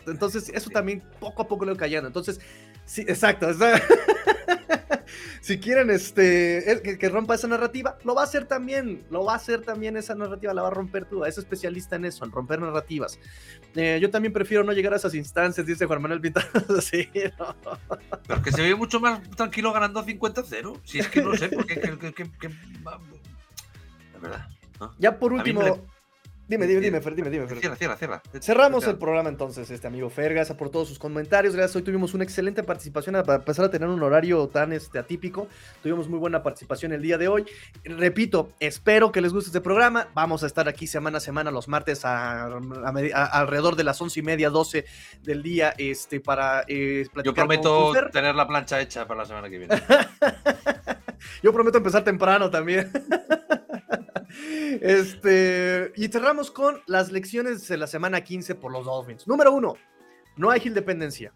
[0.06, 2.08] Entonces, eso también poco a poco lo callando.
[2.08, 2.40] Entonces,
[2.84, 3.48] sí, exacto.
[5.42, 9.36] si quieren este, que, rompa esa narrativa, lo va a hacer también, lo va a
[9.36, 12.60] hacer también esa narrativa, la va a romper tú, es especialista en eso, en romper
[12.60, 13.18] narrativas.
[13.74, 16.46] Eh, yo también prefiero no llegar a esas instancias, dice Juan Manuel Pintado.
[16.80, 21.48] sí, Pero que se ve mucho más tranquilo ganando 50-0, si es que no sé,
[21.48, 21.74] porque
[24.12, 24.48] la verdad.
[25.00, 25.60] Ya por último,
[26.52, 27.60] Dime, dime, dime, Fer, dime, dime, Fer.
[27.60, 28.22] Cierra, cierra, cierra.
[28.38, 30.34] Cerramos el programa entonces, este amigo Fer.
[30.34, 31.56] Gracias por todos sus comentarios.
[31.56, 31.76] Gracias.
[31.76, 35.48] Hoy tuvimos una excelente participación para empezar a tener un horario tan este, atípico.
[35.82, 37.46] Tuvimos muy buena participación el día de hoy.
[37.84, 40.08] Repito, espero que les guste este programa.
[40.12, 44.50] Vamos a estar aquí semana a semana los martes alrededor de las once y media,
[44.50, 44.84] doce
[45.22, 49.56] del día este, para eh, Yo prometo tener la plancha hecha para la semana que
[49.56, 49.74] viene.
[51.42, 52.92] Yo prometo empezar temprano también.
[54.80, 59.28] Este, y cerramos con las lecciones de la semana 15 por los Dolphins.
[59.28, 59.74] Número uno,
[60.36, 61.32] no hay Hill dependencia.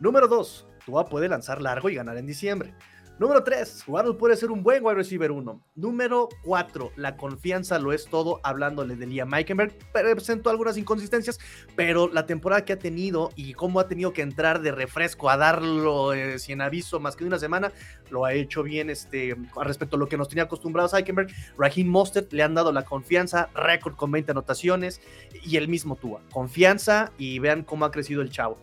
[0.00, 2.74] Número dos, Tua puede lanzar largo y ganar en diciembre.
[3.18, 5.60] Número 3, Waddle puede ser un buen wide receiver 1.
[5.74, 9.72] Número 4, la confianza lo es todo, hablándole de Liam Meikenberg.
[9.92, 11.40] Presentó algunas inconsistencias,
[11.74, 15.36] pero la temporada que ha tenido y cómo ha tenido que entrar de refresco a
[15.36, 17.72] darlo eh, sin aviso más que de una semana,
[18.08, 21.28] lo ha hecho bien este, respecto a lo que nos tenía acostumbrados Eikenberg.
[21.58, 25.00] Raheem Mostert le han dado la confianza, récord con 20 anotaciones
[25.42, 26.20] y el mismo Tua.
[26.30, 28.60] Confianza y vean cómo ha crecido el chavo.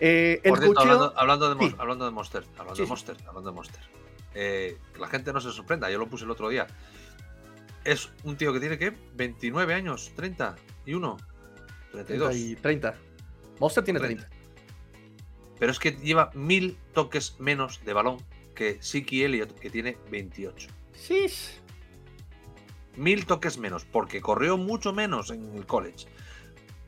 [0.00, 3.80] Eh, el hablando, hablando, de, hablando de Monster, hablando de Monster, hablando de Monster.
[4.34, 6.66] Eh, que la gente no se sorprenda, yo lo puse el otro día.
[7.84, 11.16] Es un tío que tiene que 29 años, 30 y 1,
[11.92, 12.36] 32.
[12.36, 12.94] y 30.
[13.58, 14.28] Monster tiene 30.
[15.58, 18.18] pero es que lleva mil toques menos de balón
[18.54, 20.68] que Siki Elliott, que tiene 28.
[20.92, 21.26] Sí.
[22.96, 26.06] Mil toques menos, porque corrió mucho menos en el college.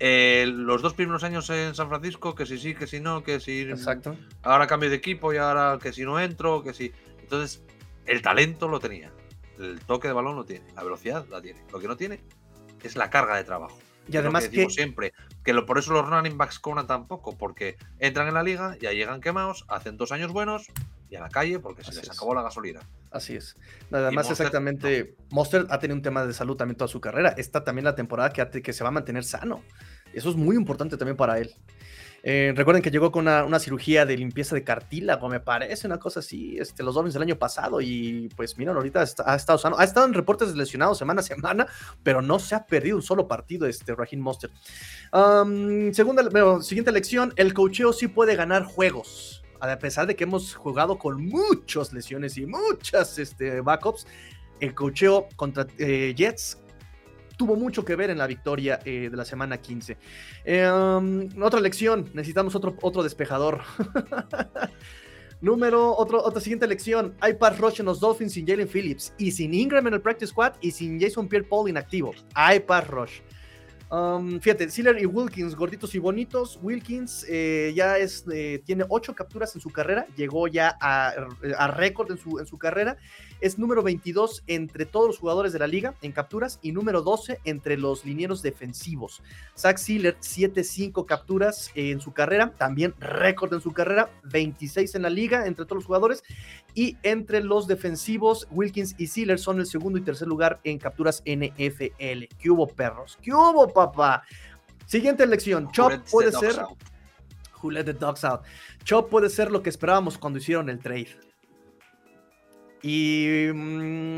[0.01, 3.41] Eh, los dos primeros años en San Francisco, que si sí, que si no, que
[3.41, 3.62] si.
[3.62, 4.16] Exacto.
[4.43, 6.93] Ahora cambio de equipo y ahora que si no entro, que si.
[7.20, 7.62] Entonces,
[8.07, 9.12] el talento lo tenía.
[9.59, 10.66] El toque de balón lo tiene.
[10.75, 11.61] La velocidad la tiene.
[11.73, 12.20] Lo que no tiene
[12.83, 13.79] es la carga de trabajo.
[14.11, 15.12] Y además que, siempre
[15.45, 18.93] que lo, por eso los running backs cobran tampoco, porque entran en la liga, ya
[18.93, 20.69] llegan quemados, hacen dos años buenos
[21.11, 22.81] y a la calle porque se les acabó la gasolina.
[23.11, 23.57] Así es.
[23.91, 27.35] Además, exactamente, Monster ha tenido un tema de salud también toda su carrera.
[27.37, 29.63] Esta también la temporada que, que se va a mantener sano.
[30.13, 31.55] Eso es muy importante también para él.
[32.23, 36.21] Eh, recuerden que llegó con una, cirugía de limpieza de cartílago, me parece, una cosa
[36.21, 39.85] así, este, los Dolphins el año pasado y pues miren, ahorita ha estado sano, ha
[39.85, 41.67] estado en reportes lesionados semana a semana,
[42.03, 44.51] pero no se ha perdido un solo partido este Raheem Monster.
[45.93, 50.99] segunda, siguiente lección, el cocheo sí puede ganar juegos a pesar de que hemos jugado
[50.99, 54.07] con muchas lesiones y muchas este, backups,
[54.61, 56.59] el cocheo contra eh, Jets
[57.39, 59.97] tuvo mucho que ver en la victoria eh, de la semana 15.
[60.45, 63.63] Em, otra lección, necesitamos otro, otro despejador.
[65.41, 67.15] Número, otro, otra siguiente lección.
[67.21, 70.33] Hay pass rush en los Dolphins sin Jalen Phillips y sin Ingram en el practice
[70.33, 72.13] squad y sin Jason Pierre-Paul inactivo.
[72.35, 73.21] Hay pass rush.
[73.90, 76.59] Um, fíjate, Siller y Wilkins, gorditos y bonitos.
[76.62, 81.15] Wilkins eh, ya es, eh, tiene ocho capturas en su carrera, llegó ya a,
[81.69, 82.98] récord en su, en su carrera.
[83.40, 87.40] Es número 22 entre todos los jugadores de la liga en capturas y número 12
[87.44, 89.23] entre los linieros defensivos.
[89.56, 95.10] Zach Siller, 7-5 capturas en su carrera, también récord en su carrera, 26 en la
[95.10, 96.23] liga entre todos los jugadores.
[96.74, 101.23] Y entre los defensivos, Wilkins y Siller son el segundo y tercer lugar en capturas
[101.24, 102.24] NFL.
[102.39, 103.19] ¿Qué hubo, perros?
[103.23, 104.23] ¿Qué hubo, papá?
[104.86, 105.70] Siguiente elección.
[105.70, 106.56] Chop puede ser.
[107.62, 108.43] Who let the dogs out?
[108.85, 111.28] Chop puede ser lo que esperábamos cuando hicieron el trade.
[112.83, 113.49] Y.
[113.53, 114.17] Mm,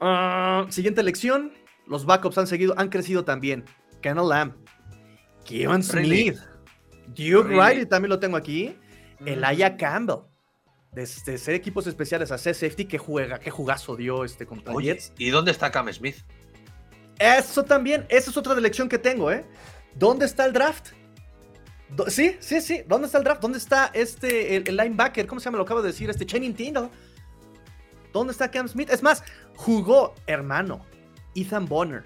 [0.00, 1.52] ah, siguiente elección.
[1.86, 3.64] Los backups han seguido, han crecido también.
[4.00, 4.54] Kennel Lamb.
[5.44, 6.38] Kevin Smith.
[7.08, 8.76] Duke Riley también lo tengo aquí.
[9.20, 9.28] Mm.
[9.28, 10.24] Elijah Campbell
[10.94, 14.72] desde ser equipos especiales a ser safety, que juega, qué jugazo dio este contra
[15.18, 16.16] ¿Y dónde está Cam Smith?
[17.18, 19.44] Eso también, esa es otra elección que tengo, ¿eh?
[19.94, 20.92] ¿Dónde está el draft?
[22.08, 22.82] sí, sí, sí.
[22.88, 23.40] ¿Dónde está el draft?
[23.40, 25.26] ¿Dónde está este, el, linebacker?
[25.26, 25.58] ¿Cómo se llama?
[25.58, 26.90] Lo acabo de decir, este Channing Tindall.
[28.14, 28.90] ¿Dónde está Cam Smith?
[28.90, 29.24] Es más,
[29.56, 30.86] jugó, hermano,
[31.34, 32.04] Ethan Bonner.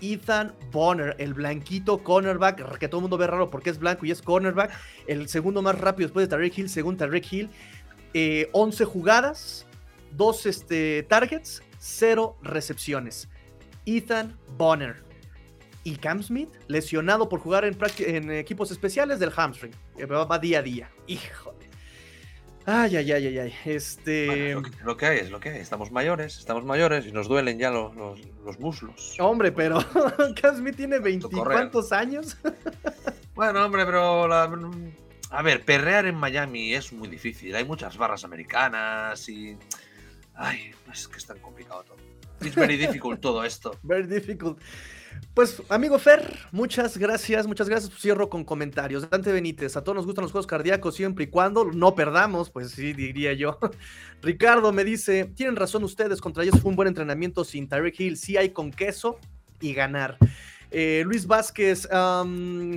[0.00, 4.10] Ethan Bonner, el blanquito cornerback, que todo el mundo ve raro porque es blanco y
[4.10, 4.72] es cornerback.
[5.06, 7.50] El segundo más rápido después de Tarek Hill, según Tarek Hill.
[8.52, 9.66] 11 eh, jugadas,
[10.12, 13.28] 2 este, targets, 0 recepciones.
[13.84, 15.04] Ethan Bonner.
[15.84, 19.74] Y Cam Smith, lesionado por jugar en, en equipos especiales del hamstring.
[20.10, 20.90] Va, día a día.
[21.06, 21.54] Hijo.
[22.66, 23.54] Ay, ay, ay, ay, ay.
[23.64, 24.54] Este.
[24.84, 25.60] lo, que, hay es lo que hay.
[25.60, 29.16] Estamos mayores, estamos mayores y nos duelen ya los, los, muslos.
[29.18, 29.78] Hombre, pero
[30.40, 32.36] Cam Smith tiene veinticuantos años.
[33.34, 34.50] bueno, hombre, pero la,
[35.30, 37.54] a ver, perrear en Miami es muy difícil.
[37.54, 39.56] Hay muchas barras americanas y.
[40.34, 41.96] Ay, es que es tan complicado todo.
[42.40, 43.76] Es very difficult todo esto.
[43.82, 44.60] Very difficult.
[45.34, 47.92] Pues, amigo Fer, muchas gracias, muchas gracias.
[47.96, 49.08] Cierro con comentarios.
[49.08, 52.72] Dante Benítez, a todos nos gustan los juegos cardíacos siempre y cuando no perdamos, pues
[52.72, 53.58] sí, diría yo.
[54.22, 58.16] Ricardo me dice, tienen razón ustedes, contra ellos fue un buen entrenamiento sin Tyreek Hill,
[58.16, 59.20] sí hay con queso
[59.60, 60.18] y ganar.
[60.72, 61.88] Eh, Luis Vázquez,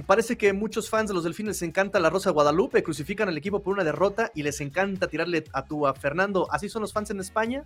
[0.05, 3.61] parece que muchos fans de los Delfines les encanta la Rosa Guadalupe, crucifican al equipo
[3.61, 6.47] por una derrota y les encanta tirarle a tu a Fernando.
[6.51, 7.63] ¿Así son los fans en España?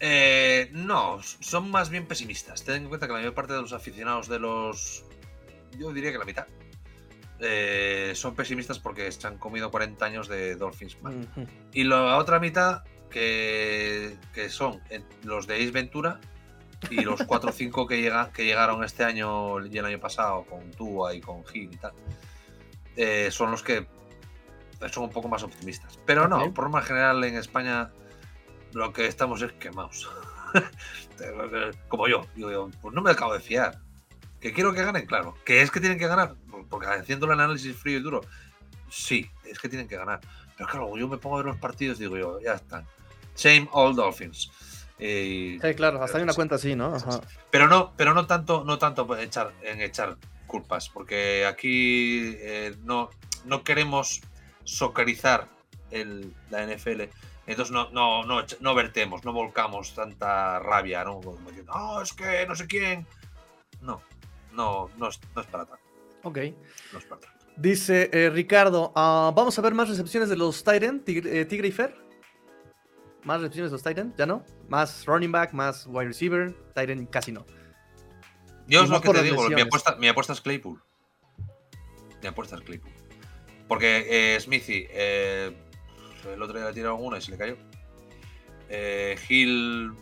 [0.00, 2.64] Eh, no, son más bien pesimistas.
[2.64, 5.04] Ten en cuenta que la mayor parte de los aficionados de los.
[5.78, 6.46] Yo diría que la mitad.
[7.38, 10.98] Eh, son pesimistas porque se han comido 40 años de Dolphins
[11.72, 14.80] Y la otra mitad, que, que son
[15.24, 16.20] los de Ace Ventura,
[16.90, 20.70] y los 4 o 5 que, que llegaron este año y el año pasado con
[20.70, 21.92] Tua y con Gil y tal,
[22.96, 23.86] eh, son los que
[24.90, 25.98] son un poco más optimistas.
[26.06, 27.90] Pero no, por norma general en España
[28.72, 30.10] lo que estamos es quemados.
[31.88, 33.78] Como yo, digo pues no me acabo de fiar.
[34.40, 35.36] Que quiero que ganen, claro.
[35.44, 36.34] Que es que tienen que ganar,
[36.68, 38.22] porque haciendo el análisis frío y duro,
[38.88, 40.20] sí, es que tienen que ganar.
[40.56, 42.86] Pero claro, yo me pongo a ver los partidos y digo yo, ya están.
[43.34, 44.50] Same old Dolphins
[45.00, 46.96] sí, claro, hasta hay una cuenta así, ¿no?
[47.50, 50.16] Pero no, pero no tanto, no tanto en echar, en echar
[50.46, 53.10] culpas, porque aquí eh, no,
[53.44, 54.20] no queremos
[54.64, 55.48] socarizar
[55.90, 57.02] el, la NFL.
[57.50, 61.20] Entonces no, no, no, no vertemos, no volcamos tanta rabia, ¿no?
[61.20, 63.04] Como diciendo, oh, es que no sé quién.
[63.80, 64.00] No,
[64.52, 65.82] no, no es, no es para tanto.
[66.22, 66.38] Ok.
[66.92, 67.46] No es para tanto.
[67.56, 71.72] Dice eh, Ricardo, ah, ¿vamos a ver más recepciones de los Tigre, eh, Tigre, y
[71.72, 71.92] Fer?
[73.24, 74.16] ¿Más recepciones de los Tyrant?
[74.16, 74.44] ¿Ya no?
[74.68, 76.54] ¿Más running back, más wide receiver?
[76.76, 77.44] Tyrant casi no.
[78.68, 80.80] Yo es lo que te digo, mi apuesta, mi apuesta, es Claypool.
[82.22, 82.92] Mi apuesta es Claypool.
[83.66, 85.69] Porque eh, Smithy, eh,
[86.24, 87.56] el otro día le tiraron una y se le cayó.
[88.68, 89.92] Eh, Hill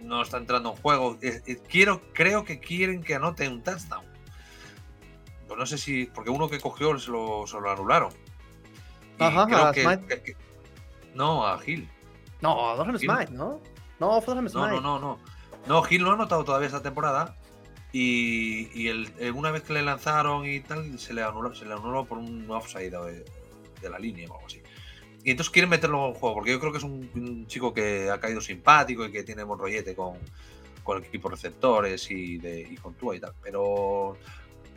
[0.00, 1.18] no está entrando en juego.
[1.68, 4.04] quiero, creo que quieren que anote un touchdown.
[5.46, 6.06] Pues no sé si.
[6.06, 8.12] Porque uno que cogió se lo, anularon.
[9.18, 9.46] Ajá,
[11.14, 11.88] no, a Hill.
[12.40, 13.60] No, a Dohan Smite, ¿no?
[14.00, 14.54] No, fue Smite.
[14.54, 15.18] No, no, no, no.
[15.66, 17.36] No, Gil no ha anotado todavía esta temporada.
[17.92, 21.74] Y, el, eh, una vez que le lanzaron y tal, se le anuló, se le
[21.74, 23.24] anuló por un offside de,
[23.80, 24.60] de la línea o algo así.
[25.24, 28.10] Y entonces quieren meterlo en el juego, porque yo creo que es un, chico que
[28.10, 30.18] ha caído simpático y que tiene buen rollete con,
[30.82, 33.32] con el equipo receptores y, de, y con Tua y tal.
[33.42, 34.18] Pero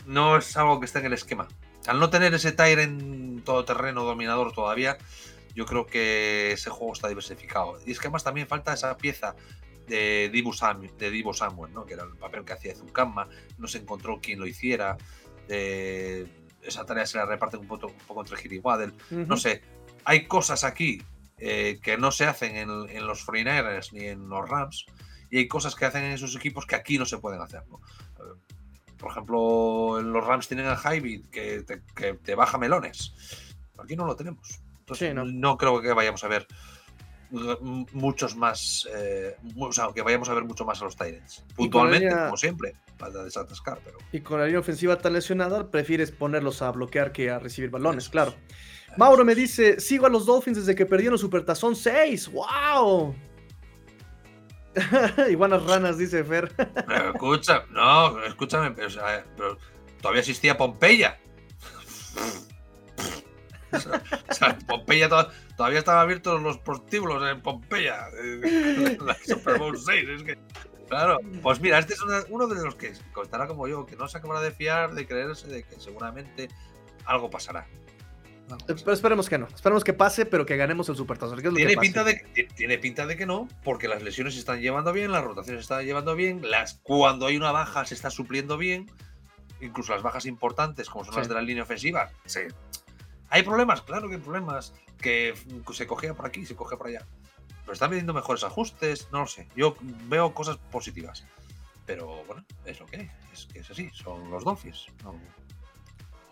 [0.06, 1.50] no es algo que esté en el esquema.
[1.86, 4.98] Al no tener ese todo todoterreno dominador todavía,
[5.54, 7.78] yo creo que ese juego está diversificado.
[7.86, 9.36] Y es que además también falta esa pieza
[9.88, 10.54] de Divo,
[10.98, 11.86] de Divo Samuel, ¿no?
[11.86, 14.98] que era el papel que hacía Zucama, no se encontró quien lo hiciera.
[15.50, 18.94] esa tarea se la reparte un poco, un poco entre Gil y Waddell.
[19.12, 19.62] No sé,
[20.08, 21.02] hay cosas aquí
[21.38, 24.86] eh, que no se hacen en, los 49 ni en los Rams,
[25.30, 27.64] y hay cosas que hacen en esos equipos que aquí no se pueden hacer.
[27.70, 27.82] ¿no?
[28.98, 31.66] Por ejemplo, los Rams tienen a Hybrid que
[32.24, 33.14] te, baja melones.
[33.78, 34.62] Aquí no lo tenemos.
[34.80, 35.58] Entonces, no.
[35.58, 36.48] creo que vayamos a ver
[37.92, 41.44] muchos más, eh, o sea, que vayamos a ver mucho más a los Tyrants.
[41.54, 43.82] Puntualmente, como siempre, para desatascar.
[43.84, 43.98] Pero...
[44.14, 48.08] Y con la línea ofensiva tan lesionada, prefieres ponerlos a bloquear que a recibir balones,
[48.08, 48.34] claro.
[48.98, 52.32] Mauro me dice, sigo a los Dolphins desde que perdieron Supertazón 6.
[52.32, 53.16] ¡Wow!
[55.30, 56.52] Iguanas ranas, dice Fer.
[56.56, 59.58] Pero escucha, no, escúchame, pero,
[60.02, 61.20] todavía existía Pompeya.
[63.72, 65.10] o sea, Pompeya
[65.56, 68.08] todavía estaban abiertos los prostíbulos en Pompeya.
[69.06, 70.10] La Super Bowl 6.
[70.10, 70.38] Es que,
[70.90, 74.18] claro, pues mira, este es uno de los que contará como yo, que no se
[74.18, 76.50] acabará de fiar, de creerse, de que seguramente
[77.06, 77.68] algo pasará.
[78.66, 79.48] Pero esperemos que no.
[79.48, 81.42] Esperemos que pase, pero que ganemos el Supertazón.
[81.54, 85.12] Tiene, pinta de, tiene pinta de que no, porque las lesiones se están llevando bien,
[85.12, 88.90] las rotaciones se están llevando bien, las, cuando hay una baja se está supliendo bien,
[89.60, 92.10] incluso las bajas importantes, como son las de la línea ofensiva.
[92.26, 92.42] Sí.
[93.30, 93.82] ¿Hay problemas?
[93.82, 94.74] Claro que hay problemas.
[95.02, 95.36] Que
[95.74, 97.06] se cogea por aquí, se cogea por allá.
[97.62, 99.48] Pero están viendo mejores ajustes, no lo sé.
[99.56, 99.76] Yo
[100.08, 101.24] veo cosas positivas.
[101.86, 103.10] Pero bueno, es lo que es.
[103.34, 104.88] Es que es así, son los Dolphins.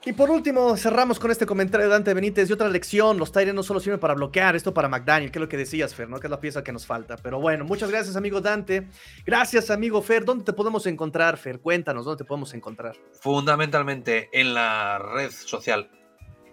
[0.07, 3.17] Y por último, cerramos con este comentario de Dante Benítez y otra lección.
[3.17, 5.95] Los Tyrants no solo sirven para bloquear, esto para McDaniel, que es lo que decías,
[5.95, 6.19] Fer, ¿no?
[6.19, 7.15] Que es la pieza que nos falta.
[7.17, 8.87] Pero bueno, muchas gracias, amigo Dante.
[9.25, 10.23] Gracias, amigo Fer.
[10.23, 11.59] ¿Dónde te podemos encontrar, Fer?
[11.59, 12.95] Cuéntanos, ¿dónde te podemos encontrar?
[13.19, 15.89] Fundamentalmente en la red social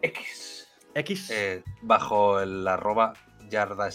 [0.00, 0.66] X.
[0.94, 1.30] X.
[1.30, 3.12] Eh, bajo el arroba
[3.50, 3.90] Yarda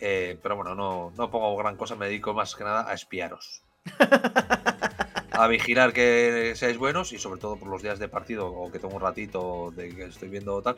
[0.00, 3.62] eh, pero bueno, no, no pongo gran cosa, me dedico más que nada a espiaros.
[5.38, 8.80] a vigilar que seáis buenos y sobre todo por los días de partido o que
[8.80, 10.76] tengo un ratito de que estoy viendo tal,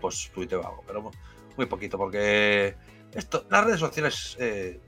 [0.00, 1.10] pues tuiteo algo, pero
[1.56, 2.74] muy poquito porque
[3.14, 4.80] esto, las redes sociales eh,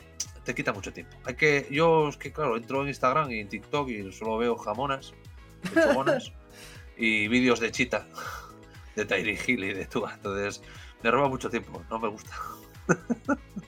[0.43, 1.17] te quita mucho tiempo.
[1.25, 4.57] Hay que, yo es que claro, entro en Instagram y en TikTok y solo veo
[4.57, 5.15] jamonas,
[6.97, 8.09] y vídeos de Chita,
[8.97, 10.63] de Tyree Hill y de Tua, entonces
[11.01, 12.33] me roba mucho tiempo, no me gusta.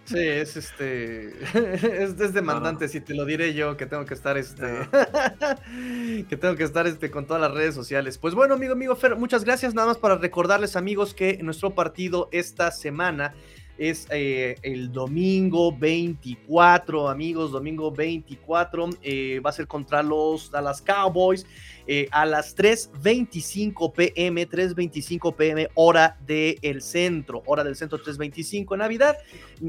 [0.04, 1.32] Sí, es este.
[2.04, 4.66] Es, demandante, si te lo diré yo, que tengo que estar este.
[6.28, 8.18] que tengo que estar este con todas las redes sociales.
[8.18, 9.74] Pues bueno, amigo, amigo Fer, muchas gracias.
[9.74, 13.34] Nada más para recordarles, amigos, que nuestro partido esta semana
[13.78, 20.80] es eh, el domingo 24, amigos, domingo 24, eh, va a ser contra los Dallas
[20.80, 21.46] Cowboys
[21.86, 29.18] eh, a las 3.25 pm, 3.25 pm, hora del centro, hora del centro 3.25 Navidad,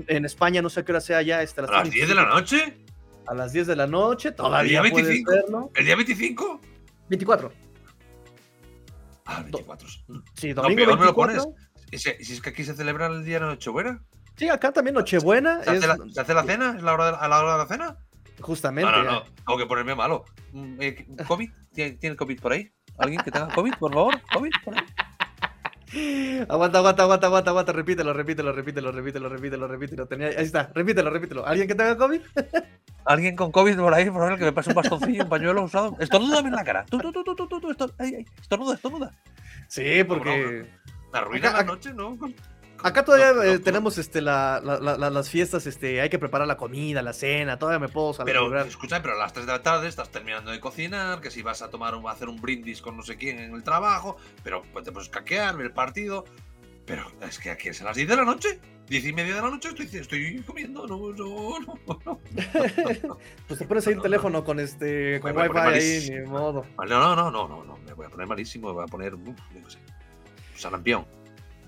[0.07, 1.41] en España no sé qué hora sea ya.
[1.41, 2.77] Este, ¿A las 10 de la noche?
[3.27, 5.71] A las 10 de la noche, todavía ¿El día 25?
[5.75, 6.61] ¿El día 25?
[7.09, 7.51] 24.
[9.25, 9.87] Ah, 24.
[10.35, 10.97] Sí, domingo no, 24.
[10.97, 11.64] me lo pones.
[11.97, 14.01] Si, es que aquí se celebra el día de Nochebuena.
[14.35, 15.63] Sí, acá también Nochebuena.
[15.63, 15.87] ¿Se, hace,
[16.33, 16.75] la, cena?
[16.77, 17.97] ¿Es la hora a la hora de la cena?
[18.39, 18.91] Justamente.
[18.91, 19.23] No, no, no.
[19.23, 20.25] Tengo que ponerme malo.
[20.51, 21.49] Mm, eh, ¿COVID?
[21.99, 22.71] ¿Tiene COVID por ahí?
[22.97, 24.21] ¿Alguien que tenga COVID, por favor?
[24.33, 24.85] ¿COVID por ahí?
[26.49, 30.07] Aguanta, aguanta, aguanta, aguanta, aguanta, repítelo, repítelo, repítelo, repítelo, repítelo, repítelo.
[30.07, 30.27] Tenía...
[30.27, 31.45] Ahí está, repítelo, repítelo.
[31.45, 32.21] ¿Alguien que tenga COVID?
[33.05, 35.95] Alguien con COVID por ahí, por favor, que me pase un bastoncillo, un pañuelo usado.
[35.99, 36.85] Estornuda en la cara.
[36.89, 37.93] Tú, tú, tú, tú, tú, tú,
[38.41, 39.11] estornuda, estornuda.
[39.67, 40.65] Sí, porque.
[41.15, 42.17] Arruina la noche, ¿no?
[42.83, 47.57] Acá todavía eh, tenemos este, las fiestas, este, hay que preparar la comida, la cena,
[47.57, 48.35] todavía me puedo saber.
[48.35, 51.41] Pero, escucha, pero a las 3 de la tarde estás terminando de cocinar, que si
[51.41, 54.61] vas a tomar a hacer un brindis con no sé quién en el trabajo, pero
[54.71, 56.25] pues te puedes caquear, ver el partido.
[56.85, 59.41] Pero es que aquí es a las 10 de la noche, 10 y media de
[59.41, 62.19] la noche estoy, estoy comiendo, no, no, no.
[63.47, 66.63] pues te pones ahí un teléfono con este, con wifi ahí, ni modo.
[66.77, 69.17] No, no, no, no, no, no, me voy a poner malísimo, me voy a poner,
[69.17, 69.35] no
[69.67, 69.79] sé,
[70.55, 71.05] sarampión,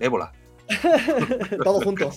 [0.00, 0.32] ébola.
[1.64, 2.10] Todo junto.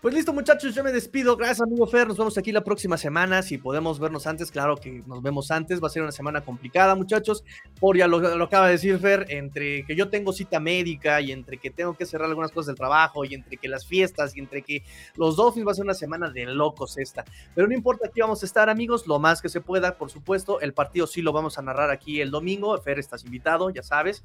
[0.00, 1.36] pues listo, muchachos, yo me despido.
[1.36, 2.08] Gracias, amigo Fer.
[2.08, 3.42] Nos vemos aquí la próxima semana.
[3.42, 5.82] Si podemos vernos antes, claro que nos vemos antes.
[5.82, 7.44] Va a ser una semana complicada, muchachos.
[7.78, 11.32] Por ya lo, lo acaba de decir Fer, entre que yo tengo cita médica y
[11.32, 14.40] entre que tengo que cerrar algunas cosas del trabajo y entre que las fiestas y
[14.40, 14.82] entre que
[15.16, 17.24] los Dolphins va a ser una semana de locos esta.
[17.54, 20.60] Pero no importa, aquí vamos a estar, amigos, lo más que se pueda, por supuesto.
[20.60, 22.76] El partido sí lo vamos a narrar aquí el domingo.
[22.78, 24.24] Fer, estás invitado, ya sabes.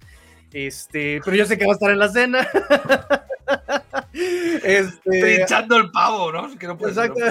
[0.53, 2.47] Este, pero yo sé que va a estar en la cena.
[4.63, 6.51] este, echando el pavo, ¿no?
[6.51, 7.19] Exacto.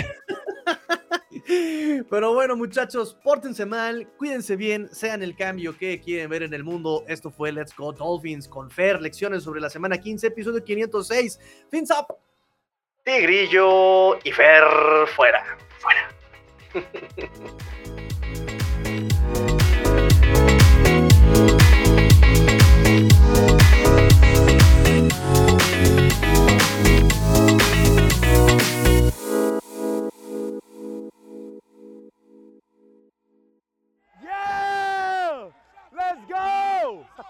[2.11, 6.63] Pero bueno, muchachos, pórtense mal, cuídense bien, sean el cambio que quieren ver en el
[6.63, 7.05] mundo.
[7.09, 11.39] Esto fue Let's Go Dolphins con Fer, lecciones sobre la semana 15, episodio 506.
[11.71, 12.17] Fins up.
[13.05, 14.65] Tigrillo y Fer
[15.15, 15.43] fuera.
[15.79, 16.09] Fuera.